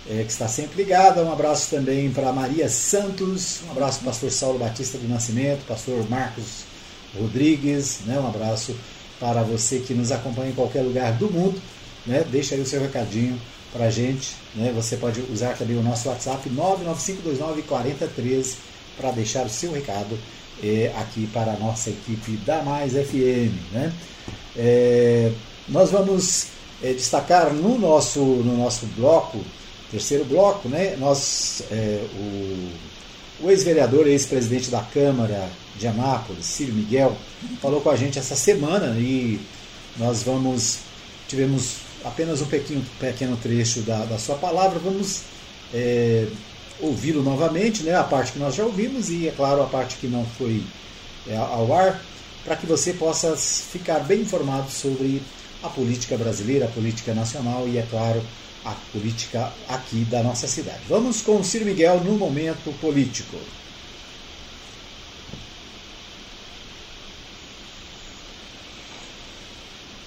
é, 0.09 0.23
que 0.23 0.31
está 0.31 0.47
sempre 0.47 0.83
ligada. 0.83 1.25
Um 1.25 1.33
abraço 1.33 1.71
também 1.71 2.11
para 2.11 2.31
Maria 2.33 2.69
Santos. 2.69 3.63
Um 3.67 3.71
abraço 3.71 4.01
para 4.01 4.09
o 4.09 4.11
pastor 4.11 4.31
Saulo 4.31 4.59
Batista 4.59 4.99
do 4.99 5.09
Nascimento, 5.09 5.65
pastor 5.67 6.07
Marcos 6.09 6.65
Rodrigues. 7.19 8.01
Né? 8.07 8.19
Um 8.19 8.29
abraço 8.29 8.77
para 9.19 9.43
você 9.43 9.79
que 9.79 9.95
nos 9.95 10.13
acompanha 10.13 10.51
em 10.51 10.55
qualquer 10.55 10.83
lugar 10.83 11.15
do 11.15 11.31
mundo. 11.31 11.59
Né? 12.07 12.25
Deixa 12.31 12.55
aí 12.55 12.61
o 12.61 12.67
seu 12.67 12.81
recadinho 12.81 13.41
para 13.73 13.87
a 13.87 13.91
gente. 13.91 14.37
Né? 14.55 14.71
Você 14.77 14.97
pode 14.97 15.21
usar 15.33 15.57
também 15.57 15.77
o 15.77 15.83
nosso 15.83 16.09
WhatsApp 16.09 16.49
995294013 16.51 18.55
para 18.97 19.11
deixar 19.11 19.47
o 19.47 19.51
seu 19.51 19.73
recado 19.73 20.17
é, 20.63 20.93
aqui 20.97 21.27
para 21.33 21.53
a 21.53 21.59
nossa 21.59 21.91
equipe 21.91 22.33
da 22.39 22.63
Mais 22.63 22.93
FM. 22.93 23.53
Né? 23.73 23.93
É, 24.57 25.31
nós 25.69 25.91
vamos 25.91 26.49
é, 26.83 26.93
destacar 26.93 27.53
no 27.53 27.79
nosso, 27.79 28.21
no 28.21 28.57
nosso 28.57 28.87
bloco, 28.97 29.39
terceiro 29.91 30.25
bloco, 30.25 30.69
né, 30.69 30.97
nós, 30.97 31.63
é, 31.71 32.05
o, 32.17 33.45
o 33.47 33.51
ex-vereador, 33.51 34.07
ex-presidente 34.07 34.71
da 34.71 34.81
Câmara 34.81 35.49
de 35.79 35.87
Anápolis, 35.87 36.47
Círio 36.47 36.75
Miguel, 36.75 37.17
falou 37.61 37.81
com 37.81 37.91
a 37.91 37.97
gente 37.97 38.19
essa 38.19 38.35
semana 38.37 38.99
e 38.99 39.41
nós 39.97 40.23
vamos, 40.23 40.79
tivemos 41.29 41.77
apenas 42.05 42.43
um 42.43 42.47
pequeno, 42.47 42.85
pequeno 43.01 43.37
trecho 43.37 43.81
da, 43.81 44.05
da 44.05 44.19
sua 44.19 44.37
palavra, 44.37 44.79
vamos 44.79 45.23
é, 45.73 46.27
ouvi-lo 46.81 47.23
novamente, 47.23 47.83
né, 47.83 47.95
a 47.95 48.05
parte 48.05 48.33
que 48.33 48.39
nós 48.39 48.55
já 48.55 48.65
ouvimos 48.65 49.11
e, 49.11 49.29
é 49.29 49.33
claro, 49.33 49.63
a 49.63 49.67
parte 49.67 49.97
que 49.97 50.07
não 50.07 50.25
foi 50.25 50.63
é, 51.29 51.37
ao 51.37 51.73
ar, 51.73 52.01
para 52.45 52.57
que 52.57 52.67
você 52.67 52.93
possa 52.93 53.37
ficar 53.37 54.01
bem 54.01 54.21
informado 54.21 54.71
sobre 54.71 55.23
a 55.63 55.69
política 55.69 56.17
brasileira, 56.17 56.67
a 56.67 56.69
política 56.69 57.15
nacional 57.15 57.67
e, 57.69 57.79
é 57.79 57.83
claro, 57.83 58.23
a 58.65 58.73
política 58.93 59.53
aqui 59.69 60.05
da 60.05 60.23
nossa 60.23 60.47
cidade. 60.47 60.81
Vamos 60.89 61.23
com 61.23 61.37
o 61.39 61.45
Ciro 61.45 61.65
Miguel 61.65 62.03
no 62.05 62.19
momento 62.19 62.73
político. 62.81 63.37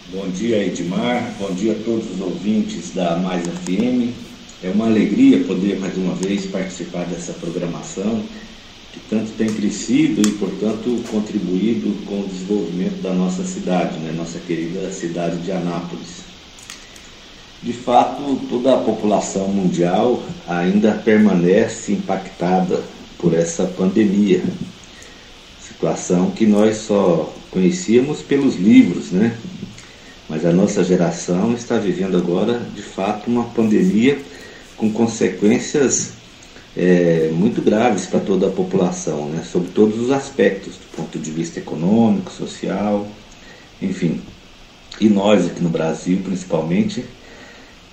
Bom 0.09 0.29
dia, 0.29 0.65
Edmar. 0.65 1.35
Bom 1.37 1.53
dia 1.53 1.73
a 1.73 1.83
todos 1.83 2.09
os 2.11 2.21
ouvintes 2.21 2.91
da 2.91 3.17
Mais 3.17 3.45
FM. 3.45 4.26
É 4.63 4.71
uma 4.71 4.87
alegria 4.87 5.43
poder 5.43 5.79
mais 5.79 5.95
uma 5.97 6.15
vez 6.15 6.47
participar 6.47 7.05
dessa 7.05 7.31
programação 7.33 8.23
que 8.91 8.99
tanto 9.07 9.31
tem 9.37 9.47
crescido 9.47 10.27
e, 10.27 10.31
portanto, 10.31 10.99
contribuído 11.11 11.93
com 12.07 12.21
o 12.21 12.27
desenvolvimento 12.27 12.99
da 13.03 13.13
nossa 13.13 13.43
cidade, 13.43 13.99
né? 13.99 14.11
nossa 14.17 14.39
querida 14.39 14.91
cidade 14.91 15.37
de 15.43 15.51
Anápolis. 15.51 16.21
De 17.61 17.71
fato, 17.71 18.41
toda 18.49 18.73
a 18.73 18.77
população 18.77 19.47
mundial 19.49 20.23
ainda 20.47 20.93
permanece 20.93 21.91
impactada 21.91 22.81
por 23.19 23.35
essa 23.35 23.65
pandemia, 23.65 24.43
situação 25.61 26.31
que 26.31 26.47
nós 26.47 26.77
só 26.77 27.31
conhecíamos 27.51 28.23
pelos 28.23 28.55
livros, 28.55 29.11
né? 29.11 29.37
Mas 30.27 30.45
a 30.45 30.51
nossa 30.51 30.83
geração 30.83 31.53
está 31.53 31.77
vivendo 31.77 32.17
agora, 32.17 32.59
de 32.75 32.81
fato, 32.81 33.27
uma 33.27 33.45
pandemia 33.45 34.19
com 34.77 34.91
consequências 34.91 36.13
é, 36.75 37.31
muito 37.33 37.61
graves 37.61 38.05
para 38.05 38.19
toda 38.19 38.47
a 38.47 38.51
população, 38.51 39.27
né, 39.29 39.43
sobre 39.43 39.71
todos 39.71 39.99
os 39.99 40.11
aspectos, 40.11 40.75
do 40.75 40.95
ponto 40.95 41.17
de 41.17 41.31
vista 41.31 41.59
econômico, 41.59 42.31
social, 42.31 43.07
enfim. 43.81 44.21
E 45.01 45.09
nós 45.09 45.45
aqui 45.47 45.61
no 45.61 45.69
Brasil, 45.69 46.21
principalmente, 46.23 47.03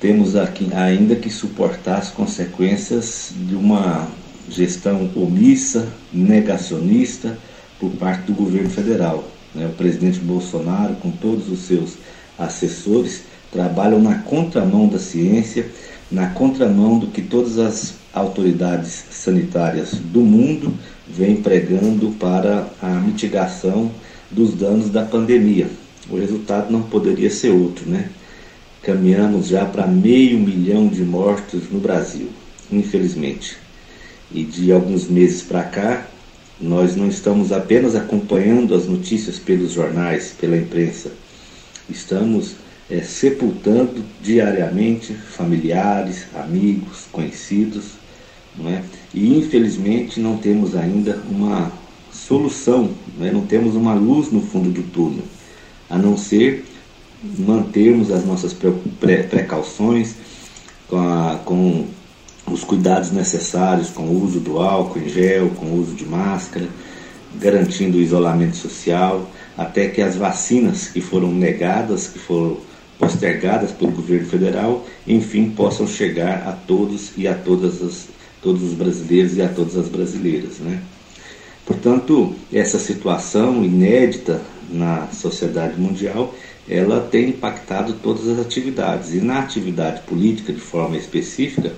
temos 0.00 0.36
aqui 0.36 0.68
ainda 0.74 1.16
que 1.16 1.30
suportar 1.30 1.98
as 1.98 2.10
consequências 2.10 3.30
de 3.34 3.54
uma 3.54 4.06
gestão 4.50 5.10
omissa, 5.16 5.88
negacionista 6.12 7.38
por 7.80 7.90
parte 7.92 8.24
do 8.24 8.34
governo 8.34 8.68
federal. 8.68 9.24
Né? 9.54 9.66
O 9.66 9.72
presidente 9.72 10.18
Bolsonaro, 10.18 10.94
com 10.96 11.10
todos 11.10 11.48
os 11.48 11.60
seus 11.60 11.94
assessores, 12.38 13.22
trabalham 13.50 14.00
na 14.00 14.18
contramão 14.18 14.88
da 14.88 14.98
ciência, 14.98 15.66
na 16.14 16.28
contramão 16.28 16.96
do 17.00 17.08
que 17.08 17.20
todas 17.20 17.58
as 17.58 17.94
autoridades 18.12 19.04
sanitárias 19.10 19.94
do 19.94 20.20
mundo 20.20 20.72
vêm 21.08 21.42
pregando 21.42 22.10
para 22.12 22.68
a 22.80 22.88
mitigação 23.00 23.90
dos 24.30 24.54
danos 24.54 24.90
da 24.90 25.04
pandemia. 25.04 25.68
O 26.08 26.16
resultado 26.16 26.70
não 26.70 26.82
poderia 26.82 27.28
ser 27.30 27.50
outro, 27.50 27.90
né? 27.90 28.10
Caminhamos 28.80 29.48
já 29.48 29.64
para 29.64 29.88
meio 29.88 30.38
milhão 30.38 30.86
de 30.86 31.02
mortos 31.02 31.62
no 31.68 31.80
Brasil, 31.80 32.28
infelizmente. 32.70 33.56
E 34.30 34.44
de 34.44 34.70
alguns 34.70 35.08
meses 35.08 35.42
para 35.42 35.64
cá, 35.64 36.06
nós 36.60 36.94
não 36.94 37.08
estamos 37.08 37.50
apenas 37.50 37.96
acompanhando 37.96 38.72
as 38.72 38.86
notícias 38.86 39.40
pelos 39.40 39.72
jornais, 39.72 40.32
pela 40.40 40.56
imprensa, 40.56 41.10
estamos 41.90 42.54
é, 42.90 43.00
sepultando 43.00 44.04
diariamente 44.22 45.12
familiares, 45.12 46.26
amigos, 46.34 47.06
conhecidos 47.10 48.04
não 48.56 48.70
é? 48.70 48.82
E 49.12 49.38
infelizmente 49.38 50.20
não 50.20 50.36
temos 50.36 50.76
ainda 50.76 51.20
uma 51.28 51.72
solução, 52.12 52.90
não, 53.18 53.26
é? 53.26 53.32
não 53.32 53.42
temos 53.42 53.74
uma 53.74 53.94
luz 53.94 54.30
no 54.30 54.40
fundo 54.40 54.70
do 54.70 54.82
túnel, 54.82 55.24
a 55.90 55.98
não 55.98 56.16
ser 56.16 56.64
mantermos 57.38 58.10
as 58.10 58.24
nossas 58.24 58.54
precauções 59.30 60.14
com, 60.88 60.98
a, 60.98 61.40
com 61.44 61.86
os 62.46 62.62
cuidados 62.62 63.10
necessários, 63.10 63.90
com 63.90 64.02
o 64.02 64.22
uso 64.22 64.40
do 64.40 64.58
álcool 64.58 65.00
em 65.00 65.08
gel, 65.08 65.50
com 65.50 65.66
o 65.66 65.80
uso 65.80 65.94
de 65.94 66.04
máscara, 66.04 66.68
garantindo 67.40 67.98
o 67.98 68.00
isolamento 68.00 68.56
social, 68.56 69.28
até 69.56 69.88
que 69.88 70.02
as 70.02 70.16
vacinas 70.16 70.88
que 70.88 71.00
foram 71.00 71.32
negadas, 71.32 72.06
que 72.06 72.18
foram 72.18 72.58
postergadas 72.98 73.72
pelo 73.72 73.92
governo 73.92 74.26
federal, 74.28 74.86
enfim, 75.06 75.50
possam 75.50 75.86
chegar 75.86 76.46
a 76.48 76.52
todos 76.52 77.12
e 77.16 77.26
a 77.26 77.34
todas 77.34 77.82
as 77.82 78.14
todos 78.40 78.62
os 78.62 78.74
brasileiros 78.74 79.38
e 79.38 79.42
a 79.42 79.48
todas 79.48 79.74
as 79.74 79.88
brasileiras. 79.88 80.58
Né? 80.58 80.82
Portanto, 81.64 82.34
essa 82.52 82.78
situação 82.78 83.64
inédita 83.64 84.42
na 84.70 85.08
sociedade 85.08 85.80
mundial 85.80 86.34
ela 86.68 87.00
tem 87.00 87.30
impactado 87.30 87.94
todas 88.02 88.28
as 88.28 88.38
atividades. 88.38 89.14
E 89.14 89.20
na 89.20 89.40
atividade 89.40 90.02
política, 90.02 90.52
de 90.52 90.60
forma 90.60 90.96
específica, 90.96 91.72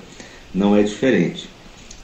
não 0.54 0.76
é 0.76 0.82
diferente. 0.82 1.48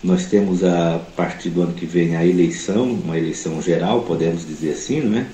Nós 0.02 0.26
temos 0.26 0.64
a 0.64 1.00
partir 1.16 1.50
do 1.50 1.62
ano 1.62 1.74
que 1.74 1.86
vem 1.86 2.16
a 2.16 2.26
eleição, 2.26 2.90
uma 2.92 3.16
eleição 3.16 3.62
geral, 3.62 4.02
podemos 4.02 4.44
dizer 4.44 4.72
assim, 4.72 5.00
né? 5.00 5.28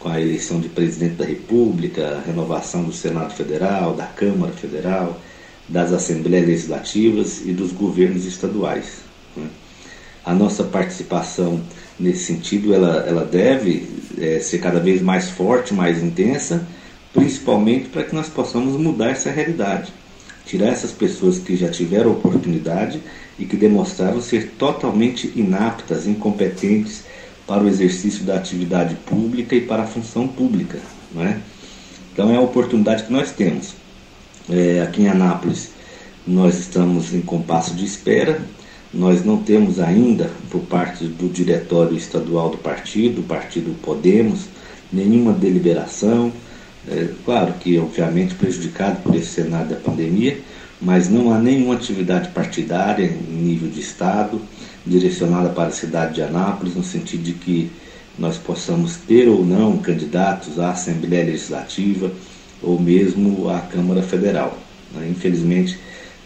Com 0.00 0.08
a 0.08 0.20
eleição 0.20 0.58
de 0.58 0.68
presidente 0.68 1.14
da 1.14 1.26
República, 1.26 2.16
a 2.16 2.26
renovação 2.26 2.82
do 2.82 2.92
Senado 2.92 3.34
Federal, 3.34 3.94
da 3.94 4.06
Câmara 4.06 4.52
Federal, 4.52 5.20
das 5.68 5.92
Assembleias 5.92 6.46
Legislativas 6.46 7.42
e 7.44 7.52
dos 7.52 7.70
governos 7.70 8.24
estaduais. 8.24 9.02
Né? 9.36 9.46
A 10.24 10.34
nossa 10.34 10.64
participação 10.64 11.60
nesse 11.98 12.24
sentido 12.24 12.74
ela, 12.74 13.04
ela 13.06 13.24
deve 13.24 13.86
é, 14.18 14.40
ser 14.40 14.58
cada 14.58 14.80
vez 14.80 15.02
mais 15.02 15.28
forte, 15.28 15.74
mais 15.74 16.02
intensa, 16.02 16.66
principalmente 17.12 17.88
para 17.88 18.02
que 18.02 18.14
nós 18.14 18.28
possamos 18.28 18.80
mudar 18.80 19.10
essa 19.10 19.30
realidade. 19.30 19.92
Tirar 20.46 20.68
essas 20.68 20.90
pessoas 20.92 21.38
que 21.38 21.56
já 21.56 21.68
tiveram 21.68 22.12
oportunidade 22.12 23.00
e 23.38 23.44
que 23.44 23.56
demonstraram 23.56 24.20
ser 24.20 24.52
totalmente 24.58 25.30
inaptas, 25.36 26.06
incompetentes 26.06 27.04
para 27.50 27.64
o 27.64 27.68
exercício 27.68 28.22
da 28.22 28.36
atividade 28.36 28.94
pública 28.94 29.56
e 29.56 29.60
para 29.60 29.82
a 29.82 29.86
função 29.86 30.28
pública. 30.28 30.78
Não 31.12 31.24
é? 31.24 31.36
Então 32.12 32.30
é 32.30 32.36
a 32.36 32.40
oportunidade 32.40 33.02
que 33.02 33.12
nós 33.12 33.32
temos. 33.32 33.74
É, 34.48 34.80
aqui 34.82 35.02
em 35.02 35.08
Anápolis, 35.08 35.70
nós 36.24 36.60
estamos 36.60 37.12
em 37.12 37.20
compasso 37.20 37.74
de 37.74 37.84
espera. 37.84 38.40
Nós 38.94 39.24
não 39.24 39.42
temos 39.42 39.80
ainda, 39.80 40.30
por 40.48 40.60
parte 40.60 41.04
do 41.08 41.28
diretório 41.28 41.96
estadual 41.96 42.50
do 42.50 42.58
partido, 42.58 43.16
do 43.16 43.22
partido 43.24 43.74
Podemos, 43.82 44.44
nenhuma 44.92 45.32
deliberação. 45.32 46.32
É, 46.86 47.08
claro 47.24 47.54
que, 47.54 47.76
obviamente, 47.80 48.36
prejudicado 48.36 49.02
por 49.02 49.12
esse 49.16 49.26
cenário 49.26 49.70
da 49.70 49.76
pandemia, 49.76 50.38
mas 50.80 51.08
não 51.08 51.34
há 51.34 51.38
nenhuma 51.40 51.74
atividade 51.74 52.28
partidária 52.28 53.06
em 53.06 53.42
nível 53.42 53.68
de 53.68 53.80
Estado 53.80 54.40
direcionada 54.86 55.48
para 55.50 55.68
a 55.68 55.72
cidade 55.72 56.14
de 56.14 56.22
Anápolis, 56.22 56.74
no 56.74 56.84
sentido 56.84 57.22
de 57.22 57.32
que 57.32 57.70
nós 58.18 58.36
possamos 58.36 58.96
ter 58.96 59.28
ou 59.28 59.44
não 59.44 59.78
candidatos 59.78 60.58
à 60.58 60.70
Assembleia 60.70 61.24
Legislativa 61.24 62.10
ou 62.62 62.78
mesmo 62.78 63.48
à 63.48 63.60
Câmara 63.60 64.02
Federal. 64.02 64.58
Né? 64.94 65.08
Infelizmente, 65.10 65.78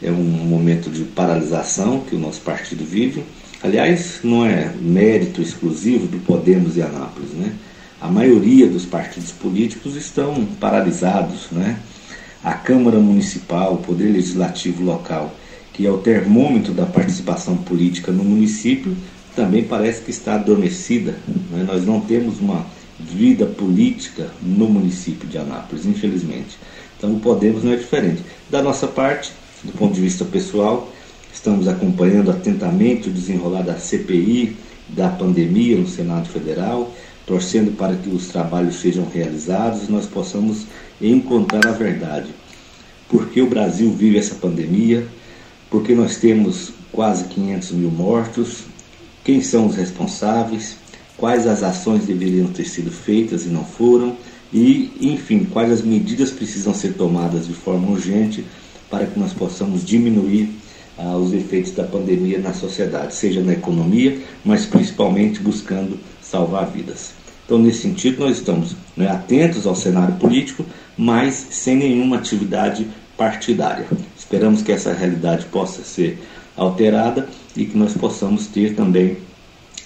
é 0.03 0.11
um 0.11 0.23
momento 0.23 0.91
de 0.91 1.05
paralisação 1.05 2.01
que 2.01 2.17
o 2.17 2.19
nosso 2.19 2.41
partido 2.41 2.85
vive. 2.85 3.25
Aliás, 3.63 4.21
não 4.23 4.45
é 4.45 4.73
mérito 4.81 5.41
exclusivo 5.41 6.07
do 6.07 6.19
Podemos 6.19 6.77
e 6.77 6.83
Anápolis. 6.83 7.31
Né? 7.31 7.53
A 8.01 8.09
maioria 8.09 8.67
dos 8.67 8.85
partidos 8.85 9.31
políticos 9.31 9.97
estão 9.97 10.45
paralisados. 10.61 11.49
Né? 11.51 11.79
A 12.43 12.53
Câmara 12.53 12.99
Municipal, 12.99 13.75
o 13.75 13.79
Poder 13.79 14.11
Legislativo 14.11 14.83
local, 14.83 15.35
que 15.75 15.87
é 15.87 15.91
o 15.91 15.99
termômetro 15.99 16.72
da 16.72 16.87
participação 16.87 17.57
política 17.57 18.11
no 18.11 18.25
município, 18.25 18.97
também 19.35 19.64
parece 19.64 20.03
que 20.03 20.11
está 20.11 20.37
adormecida. 20.37 21.16
Né? 21.51 21.64
Nós 21.66 21.85
não 21.85 22.01
temos 22.01 22.41
uma 22.41 22.64
vida 22.99 23.45
política 23.45 24.31
no 24.41 24.68
município 24.68 25.29
de 25.29 25.37
Anápolis, 25.37 25.85
infelizmente. 25.85 26.57
Então 26.97 27.12
o 27.12 27.20
Podemos 27.20 27.64
não 27.64 27.72
é 27.72 27.77
diferente. 27.77 28.22
Da 28.49 28.62
nossa 28.62 28.87
parte, 28.87 29.33
do 29.64 29.72
ponto 29.72 29.95
de 29.95 30.01
vista 30.01 30.25
pessoal, 30.25 30.91
estamos 31.33 31.66
acompanhando 31.66 32.31
atentamente 32.31 33.09
o 33.09 33.12
desenrolar 33.12 33.62
da 33.62 33.77
CPI, 33.77 34.57
da 34.89 35.09
pandemia 35.09 35.77
no 35.77 35.89
Senado 35.89 36.29
Federal, 36.29 36.95
torcendo 37.27 37.77
para 37.77 37.97
que 37.97 38.09
os 38.09 38.29
trabalhos 38.29 38.77
sejam 38.77 39.09
realizados 39.12 39.89
e 39.89 39.93
nós 39.93 40.07
possamos 40.07 40.66
encontrar 41.01 41.66
a 41.66 41.72
verdade. 41.72 42.29
Por 43.09 43.29
que 43.29 43.43
o 43.43 43.49
Brasil 43.49 43.91
vive 43.91 44.18
essa 44.18 44.37
pandemia? 44.37 45.07
Porque 45.75 45.93
nós 45.93 46.18
temos 46.18 46.70
quase 46.93 47.25
500 47.25 47.72
mil 47.72 47.91
mortos? 47.91 48.62
Quem 49.25 49.43
são 49.43 49.66
os 49.66 49.75
responsáveis? 49.75 50.77
Quais 51.16 51.49
as 51.49 51.64
ações 51.64 52.07
deveriam 52.07 52.47
ter 52.47 52.64
sido 52.64 52.93
feitas 52.93 53.45
e 53.45 53.49
não 53.49 53.64
foram? 53.64 54.16
E, 54.53 54.93
enfim, 55.01 55.45
quais 55.45 55.72
as 55.72 55.83
medidas 55.83 56.31
precisam 56.31 56.72
ser 56.72 56.93
tomadas 56.93 57.49
de 57.49 57.55
forma 57.55 57.91
urgente 57.91 58.45
para 58.89 59.05
que 59.05 59.18
nós 59.18 59.33
possamos 59.33 59.85
diminuir 59.85 60.49
ah, 60.97 61.16
os 61.16 61.33
efeitos 61.33 61.72
da 61.72 61.83
pandemia 61.83 62.39
na 62.39 62.55
sociedade, 62.55 63.12
seja 63.12 63.43
na 63.43 63.55
economia, 63.55 64.16
mas 64.45 64.64
principalmente 64.64 65.41
buscando 65.41 65.99
salvar 66.22 66.70
vidas. 66.70 67.14
Então, 67.45 67.59
nesse 67.59 67.81
sentido, 67.81 68.20
nós 68.20 68.37
estamos 68.37 68.77
né, 68.97 69.09
atentos 69.09 69.66
ao 69.66 69.75
cenário 69.75 70.14
político, 70.18 70.64
mas 70.97 71.49
sem 71.51 71.75
nenhuma 71.75 72.18
atividade 72.18 72.87
partidária. 73.16 73.87
Esperamos 74.25 74.62
que 74.62 74.72
essa 74.72 74.93
realidade 74.93 75.45
possa 75.47 75.85
ser 75.85 76.18
alterada 76.57 77.29
e 77.55 77.66
que 77.66 77.77
nós 77.77 77.93
possamos 77.95 78.47
ter 78.47 78.75
também, 78.75 79.18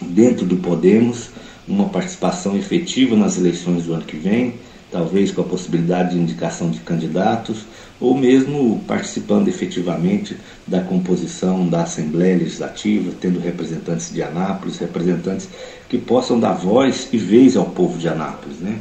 dentro 0.00 0.46
do 0.46 0.56
Podemos, 0.58 1.30
uma 1.66 1.88
participação 1.88 2.56
efetiva 2.56 3.16
nas 3.16 3.36
eleições 3.36 3.84
do 3.84 3.94
ano 3.94 4.04
que 4.04 4.16
vem, 4.16 4.54
talvez 4.92 5.32
com 5.32 5.40
a 5.40 5.44
possibilidade 5.44 6.12
de 6.12 6.18
indicação 6.18 6.70
de 6.70 6.78
candidatos, 6.80 7.66
ou 8.00 8.16
mesmo 8.16 8.80
participando 8.86 9.48
efetivamente 9.48 10.36
da 10.66 10.80
composição 10.80 11.68
da 11.68 11.82
Assembleia 11.82 12.38
Legislativa, 12.38 13.12
tendo 13.20 13.40
representantes 13.40 14.12
de 14.12 14.22
Anápolis, 14.22 14.78
representantes 14.78 15.48
que 15.88 15.98
possam 15.98 16.38
dar 16.38 16.52
voz 16.52 17.08
e 17.12 17.18
vez 17.18 17.56
ao 17.56 17.66
povo 17.66 17.98
de 17.98 18.08
Anápolis. 18.08 18.60
Né? 18.60 18.78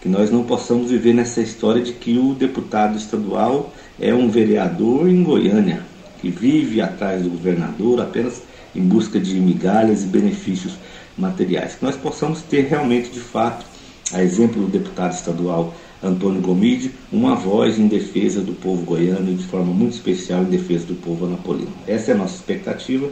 Que 0.00 0.08
nós 0.08 0.30
não 0.30 0.42
possamos 0.42 0.90
viver 0.90 1.12
nessa 1.12 1.42
história 1.42 1.82
de 1.82 1.92
que 1.92 2.18
o 2.18 2.34
deputado 2.34 2.96
estadual 2.96 3.72
é 4.00 4.14
um 4.14 4.28
vereador 4.28 5.08
em 5.08 5.22
Goiânia, 5.22 5.82
que 6.20 6.30
vive 6.30 6.80
atrás 6.80 7.22
do 7.22 7.30
governador 7.30 8.00
apenas 8.00 8.42
em 8.74 8.82
busca 8.82 9.18
de 9.18 9.34
migalhas 9.40 10.02
e 10.02 10.06
benefícios 10.06 10.74
materiais. 11.16 11.74
Que 11.76 11.84
nós 11.84 11.96
possamos 11.96 12.42
ter 12.42 12.66
realmente, 12.66 13.10
de 13.10 13.20
fato, 13.20 13.64
a 14.12 14.22
exemplo 14.22 14.62
do 14.62 14.68
deputado 14.68 15.12
estadual 15.12 15.74
Antônio 16.02 16.40
Gomide, 16.40 16.92
uma 17.10 17.34
voz 17.34 17.78
em 17.78 17.88
defesa 17.88 18.42
do 18.42 18.52
povo 18.52 18.82
goiano 18.82 19.30
e 19.30 19.34
de 19.34 19.44
forma 19.44 19.72
muito 19.72 19.94
especial 19.94 20.42
em 20.42 20.46
defesa 20.46 20.86
do 20.86 20.94
povo 20.94 21.24
anapolino. 21.24 21.72
Essa 21.86 22.10
é 22.10 22.14
a 22.14 22.18
nossa 22.18 22.36
expectativa 22.36 23.10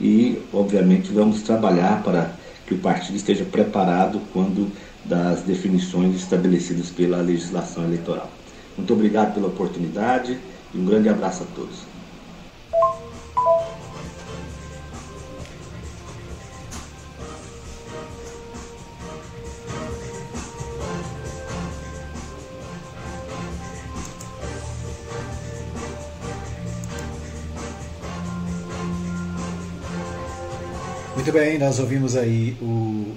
e, 0.00 0.38
obviamente, 0.52 1.12
vamos 1.12 1.42
trabalhar 1.42 2.02
para 2.02 2.32
que 2.66 2.74
o 2.74 2.78
partido 2.78 3.16
esteja 3.16 3.44
preparado 3.44 4.20
quando 4.32 4.70
das 5.04 5.42
definições 5.42 6.16
estabelecidas 6.16 6.88
pela 6.90 7.18
legislação 7.18 7.84
eleitoral. 7.84 8.30
Muito 8.76 8.92
obrigado 8.92 9.34
pela 9.34 9.48
oportunidade 9.48 10.38
e 10.74 10.78
um 10.78 10.84
grande 10.84 11.08
abraço 11.08 11.42
a 11.42 11.46
todos. 11.54 11.92
Muito 31.22 31.30
bem, 31.30 31.56
nós 31.56 31.78
ouvimos 31.78 32.16
aí 32.16 32.56
o, 32.60 33.14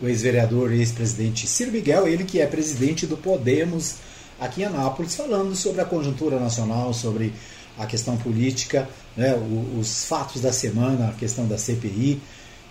o 0.00 0.08
ex-vereador 0.08 0.72
e 0.72 0.78
ex-presidente 0.78 1.46
Ciro 1.46 1.70
Miguel, 1.70 2.08
ele 2.08 2.24
que 2.24 2.40
é 2.40 2.46
presidente 2.46 3.06
do 3.06 3.16
Podemos 3.16 3.96
aqui 4.40 4.62
em 4.62 4.64
Anápolis, 4.64 5.14
falando 5.14 5.54
sobre 5.54 5.80
a 5.80 5.84
conjuntura 5.84 6.38
nacional, 6.38 6.92
sobre 6.92 7.32
a 7.78 7.86
questão 7.86 8.16
política, 8.16 8.88
né, 9.16 9.34
os 9.78 10.04
fatos 10.04 10.40
da 10.40 10.52
semana, 10.52 11.08
a 11.08 11.12
questão 11.12 11.46
da 11.46 11.58
CPI. 11.58 12.20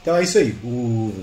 Então 0.02 0.16
é 0.16 0.24
isso 0.24 0.38
aí. 0.38 0.56
O 0.64 1.14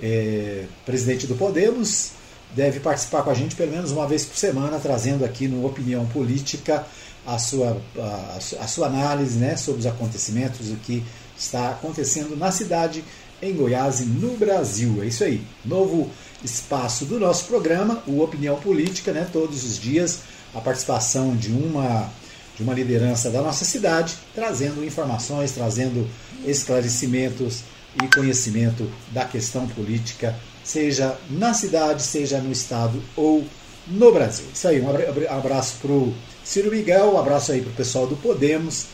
é, 0.00 0.64
presidente 0.84 1.26
do 1.26 1.34
Podemos 1.34 2.12
deve 2.54 2.80
participar 2.80 3.22
com 3.22 3.30
a 3.30 3.34
gente 3.34 3.56
pelo 3.56 3.72
menos 3.72 3.90
uma 3.90 4.06
vez 4.06 4.24
por 4.24 4.36
semana, 4.36 4.78
trazendo 4.78 5.24
aqui 5.24 5.48
no 5.48 5.66
Opinião 5.66 6.06
Política 6.06 6.86
a 7.26 7.38
sua, 7.38 7.80
a, 7.98 8.38
a 8.60 8.66
sua 8.66 8.86
análise 8.86 9.38
né, 9.38 9.56
sobre 9.56 9.80
os 9.80 9.86
acontecimentos, 9.86 10.70
o 10.70 10.76
que 10.76 11.02
está 11.36 11.70
acontecendo 11.70 12.36
na 12.36 12.50
cidade, 12.50 13.04
em 13.42 13.52
Goiás 13.54 14.00
e 14.00 14.04
no 14.04 14.36
Brasil. 14.36 15.02
É 15.02 15.06
isso 15.06 15.24
aí. 15.24 15.42
Novo 15.64 16.10
espaço 16.44 17.06
do 17.06 17.18
nosso 17.18 17.46
programa, 17.46 18.02
o 18.06 18.20
Opinião 18.20 18.56
Política, 18.56 19.12
né? 19.12 19.26
Todos 19.32 19.64
os 19.64 19.78
dias 19.78 20.20
a 20.54 20.60
participação 20.60 21.34
de 21.34 21.50
uma 21.50 22.08
de 22.56 22.62
uma 22.62 22.72
liderança 22.72 23.30
da 23.30 23.42
nossa 23.42 23.64
cidade, 23.64 24.14
trazendo 24.32 24.84
informações, 24.84 25.50
trazendo 25.50 26.08
esclarecimentos 26.46 27.62
e 28.00 28.06
conhecimento 28.14 28.88
da 29.10 29.24
questão 29.24 29.66
política, 29.66 30.36
seja 30.62 31.18
na 31.28 31.52
cidade, 31.52 32.04
seja 32.04 32.38
no 32.38 32.52
estado 32.52 33.02
ou 33.16 33.44
no 33.88 34.12
Brasil. 34.12 34.46
Isso 34.54 34.68
aí, 34.68 34.80
um 34.80 34.88
abraço 35.36 35.78
para 35.82 35.90
o 35.90 36.14
Ciro 36.44 36.70
Miguel, 36.70 37.14
um 37.14 37.18
abraço 37.18 37.50
aí 37.50 37.60
para 37.60 37.72
o 37.72 37.74
pessoal 37.74 38.06
do 38.06 38.14
Podemos 38.14 38.86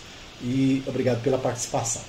e 0.42 0.82
obrigado 0.86 1.22
pela 1.22 1.36
participação. 1.36 2.01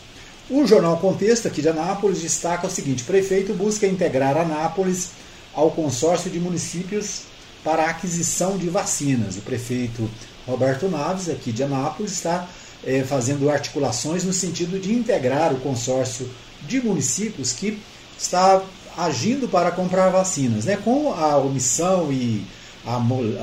O 0.50 0.66
jornal 0.66 0.98
Contexto, 1.00 1.48
aqui 1.48 1.62
de 1.62 1.68
Anápolis, 1.68 2.22
destaca 2.22 2.66
o 2.66 2.70
seguinte: 2.70 3.04
prefeito 3.04 3.54
busca 3.54 3.86
integrar 3.86 4.38
Anápolis 4.38 5.10
ao 5.54 5.72
consórcio 5.72 6.30
de 6.30 6.40
municípios 6.40 7.24
para 7.64 7.86
aquisição 7.86 8.58
de 8.58 8.70
vacinas. 8.70 9.38
O 9.38 9.42
prefeito 9.42 10.10
Roberto 10.48 10.90
Naves, 10.90 11.30
aqui 11.30 11.52
de 11.52 11.64
Anápolis, 11.64 12.14
está 12.14 12.48
é, 12.84 13.04
fazendo 13.04 13.50
articulações 13.50 14.24
no 14.24 14.34
sentido 14.34 14.80
de 14.80 14.94
integrar 14.94 15.54
o 15.54 15.60
consórcio 15.60 16.30
de 16.64 16.82
municípios 16.82 17.54
que 17.54 17.80
está 18.18 18.62
agindo 18.98 19.48
para 19.48 19.72
comprar 19.72 20.10
vacinas, 20.10 20.66
né? 20.66 20.78
com 20.78 21.14
a 21.14 21.38
omissão 21.38 22.12
e 22.12 22.46
a, 22.86 22.98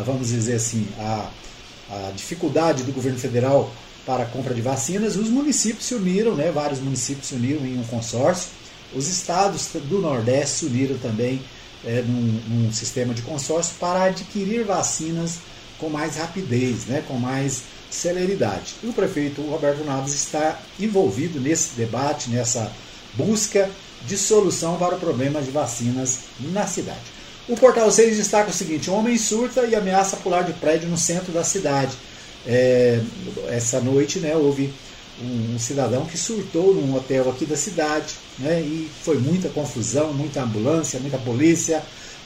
vamos 0.04 0.28
dizer 0.28 0.56
assim, 0.56 0.86
a, 0.98 1.30
a 1.90 2.12
dificuldade 2.14 2.82
do 2.82 2.92
governo 2.92 3.18
federal 3.18 3.70
para 4.04 4.24
a 4.24 4.26
compra 4.26 4.54
de 4.54 4.62
vacinas, 4.62 5.16
os 5.16 5.28
municípios 5.28 5.84
se 5.84 5.94
uniram, 5.94 6.34
né? 6.34 6.50
vários 6.50 6.80
municípios 6.80 7.28
se 7.28 7.34
uniram 7.34 7.64
em 7.64 7.78
um 7.78 7.84
consórcio, 7.84 8.50
os 8.94 9.06
estados 9.08 9.68
do 9.74 10.00
Nordeste 10.00 10.58
se 10.58 10.66
uniram 10.66 10.96
também 10.98 11.42
é, 11.84 12.02
num, 12.02 12.40
num, 12.48 12.72
sistema 12.72 13.14
de 13.14 13.22
consórcio 13.22 13.74
para 13.78 14.04
adquirir 14.04 14.64
vacinas 14.64 15.38
com 15.78 15.88
mais 15.88 16.16
rapidez, 16.16 16.86
né? 16.86 17.04
com 17.06 17.14
mais 17.14 17.62
celeridade. 17.90 18.74
E 18.82 18.86
o 18.88 18.92
prefeito 18.92 19.42
Roberto 19.42 19.84
Naves 19.84 20.14
está 20.14 20.60
envolvido 20.78 21.40
nesse 21.40 21.74
debate, 21.76 22.30
nessa 22.30 22.70
busca 23.14 23.70
de 24.06 24.16
solução 24.16 24.76
para 24.76 24.96
o 24.96 24.98
problema 24.98 25.40
de 25.40 25.50
vacinas 25.50 26.20
na 26.52 26.66
cidade. 26.66 27.18
O 27.48 27.56
Portal 27.56 27.90
6 27.90 28.16
destaca 28.16 28.50
o 28.50 28.52
seguinte: 28.52 28.90
um 28.90 28.94
homem 28.94 29.16
surta 29.16 29.64
e 29.64 29.74
ameaça 29.74 30.16
pular 30.18 30.42
de 30.42 30.52
prédio 30.54 30.88
no 30.88 30.98
centro 30.98 31.32
da 31.32 31.42
cidade. 31.42 31.96
É, 32.46 33.00
essa 33.48 33.80
noite 33.80 34.18
né, 34.18 34.36
houve 34.36 34.72
um, 35.22 35.54
um, 35.54 35.58
cidadão 35.58 36.04
que 36.04 36.16
surtou 36.16 36.74
num 36.74 36.94
hotel 36.94 37.28
aqui 37.30 37.44
da 37.44 37.56
cidade 37.56 38.14
né, 38.38 38.60
e 38.60 38.90
foi 39.02 39.18
muita 39.18 39.48
confusão, 39.48 40.12
muita 40.12 40.42
ambulância, 40.42 41.00
muita 41.00 41.18
polícia 41.18 41.82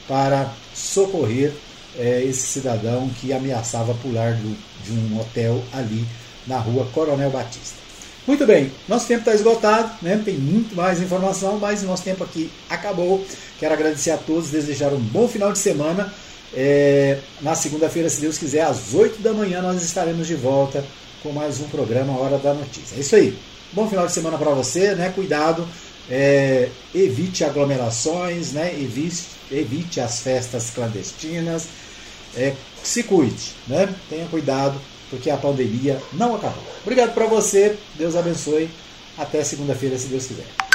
para 0.07 0.53
socorrer 0.73 1.53
é, 1.97 2.23
esse 2.23 2.47
cidadão 2.47 3.09
que 3.19 3.31
ameaçava 3.31 3.93
pular 3.95 4.33
do, 4.33 4.57
de 4.83 4.91
um 4.91 5.19
hotel 5.19 5.63
ali 5.71 6.05
na 6.47 6.57
rua 6.57 6.87
Coronel 6.93 7.29
Batista. 7.29 7.83
Muito 8.25 8.45
bem, 8.45 8.71
nosso 8.87 9.05
tempo 9.05 9.19
está 9.19 9.33
esgotado, 9.33 9.91
né? 10.01 10.21
tem 10.23 10.35
muito 10.35 10.73
mais 10.75 11.01
informação, 11.01 11.59
mas 11.59 11.83
nosso 11.83 12.03
tempo 12.03 12.23
aqui 12.23 12.49
acabou. 12.69 13.25
Quero 13.59 13.73
agradecer 13.73 14.11
a 14.11 14.17
todos, 14.17 14.49
desejar 14.49 14.93
um 14.93 14.99
bom 14.99 15.27
final 15.27 15.51
de 15.51 15.59
semana. 15.59 16.13
É, 16.53 17.19
na 17.41 17.53
segunda-feira, 17.53 18.09
se 18.09 18.21
Deus 18.21 18.37
quiser, 18.37 18.61
às 18.61 18.93
8 18.93 19.21
da 19.21 19.33
manhã, 19.33 19.61
nós 19.61 19.83
estaremos 19.83 20.25
de 20.25 20.35
volta 20.35 20.85
com 21.23 21.31
mais 21.31 21.61
um 21.61 21.69
programa 21.69 22.19
Hora 22.19 22.37
da 22.37 22.53
Notícia. 22.53 22.97
É 22.97 22.99
isso 22.99 23.15
aí. 23.15 23.35
Bom 23.71 23.87
final 23.89 24.05
de 24.05 24.11
semana 24.11 24.37
para 24.37 24.51
você, 24.51 24.93
né? 24.93 25.09
Cuidado, 25.09 25.65
é, 26.09 26.67
evite 26.93 27.45
aglomerações, 27.45 28.51
né? 28.51 28.73
Evite, 28.73 29.23
evite 29.49 30.01
as 30.01 30.19
festas 30.19 30.69
clandestinas. 30.69 31.67
É, 32.35 32.53
se 32.83 33.03
cuide, 33.03 33.53
né? 33.67 33.87
Tenha 34.09 34.27
cuidado 34.27 34.79
porque 35.09 35.29
a 35.29 35.37
pandemia 35.37 36.01
não 36.11 36.35
acabou. 36.35 36.63
Obrigado 36.81 37.13
para 37.13 37.25
você, 37.25 37.77
Deus 37.95 38.15
abençoe. 38.17 38.69
Até 39.17 39.43
segunda-feira, 39.43 39.97
se 39.97 40.07
Deus 40.07 40.25
quiser. 40.25 40.72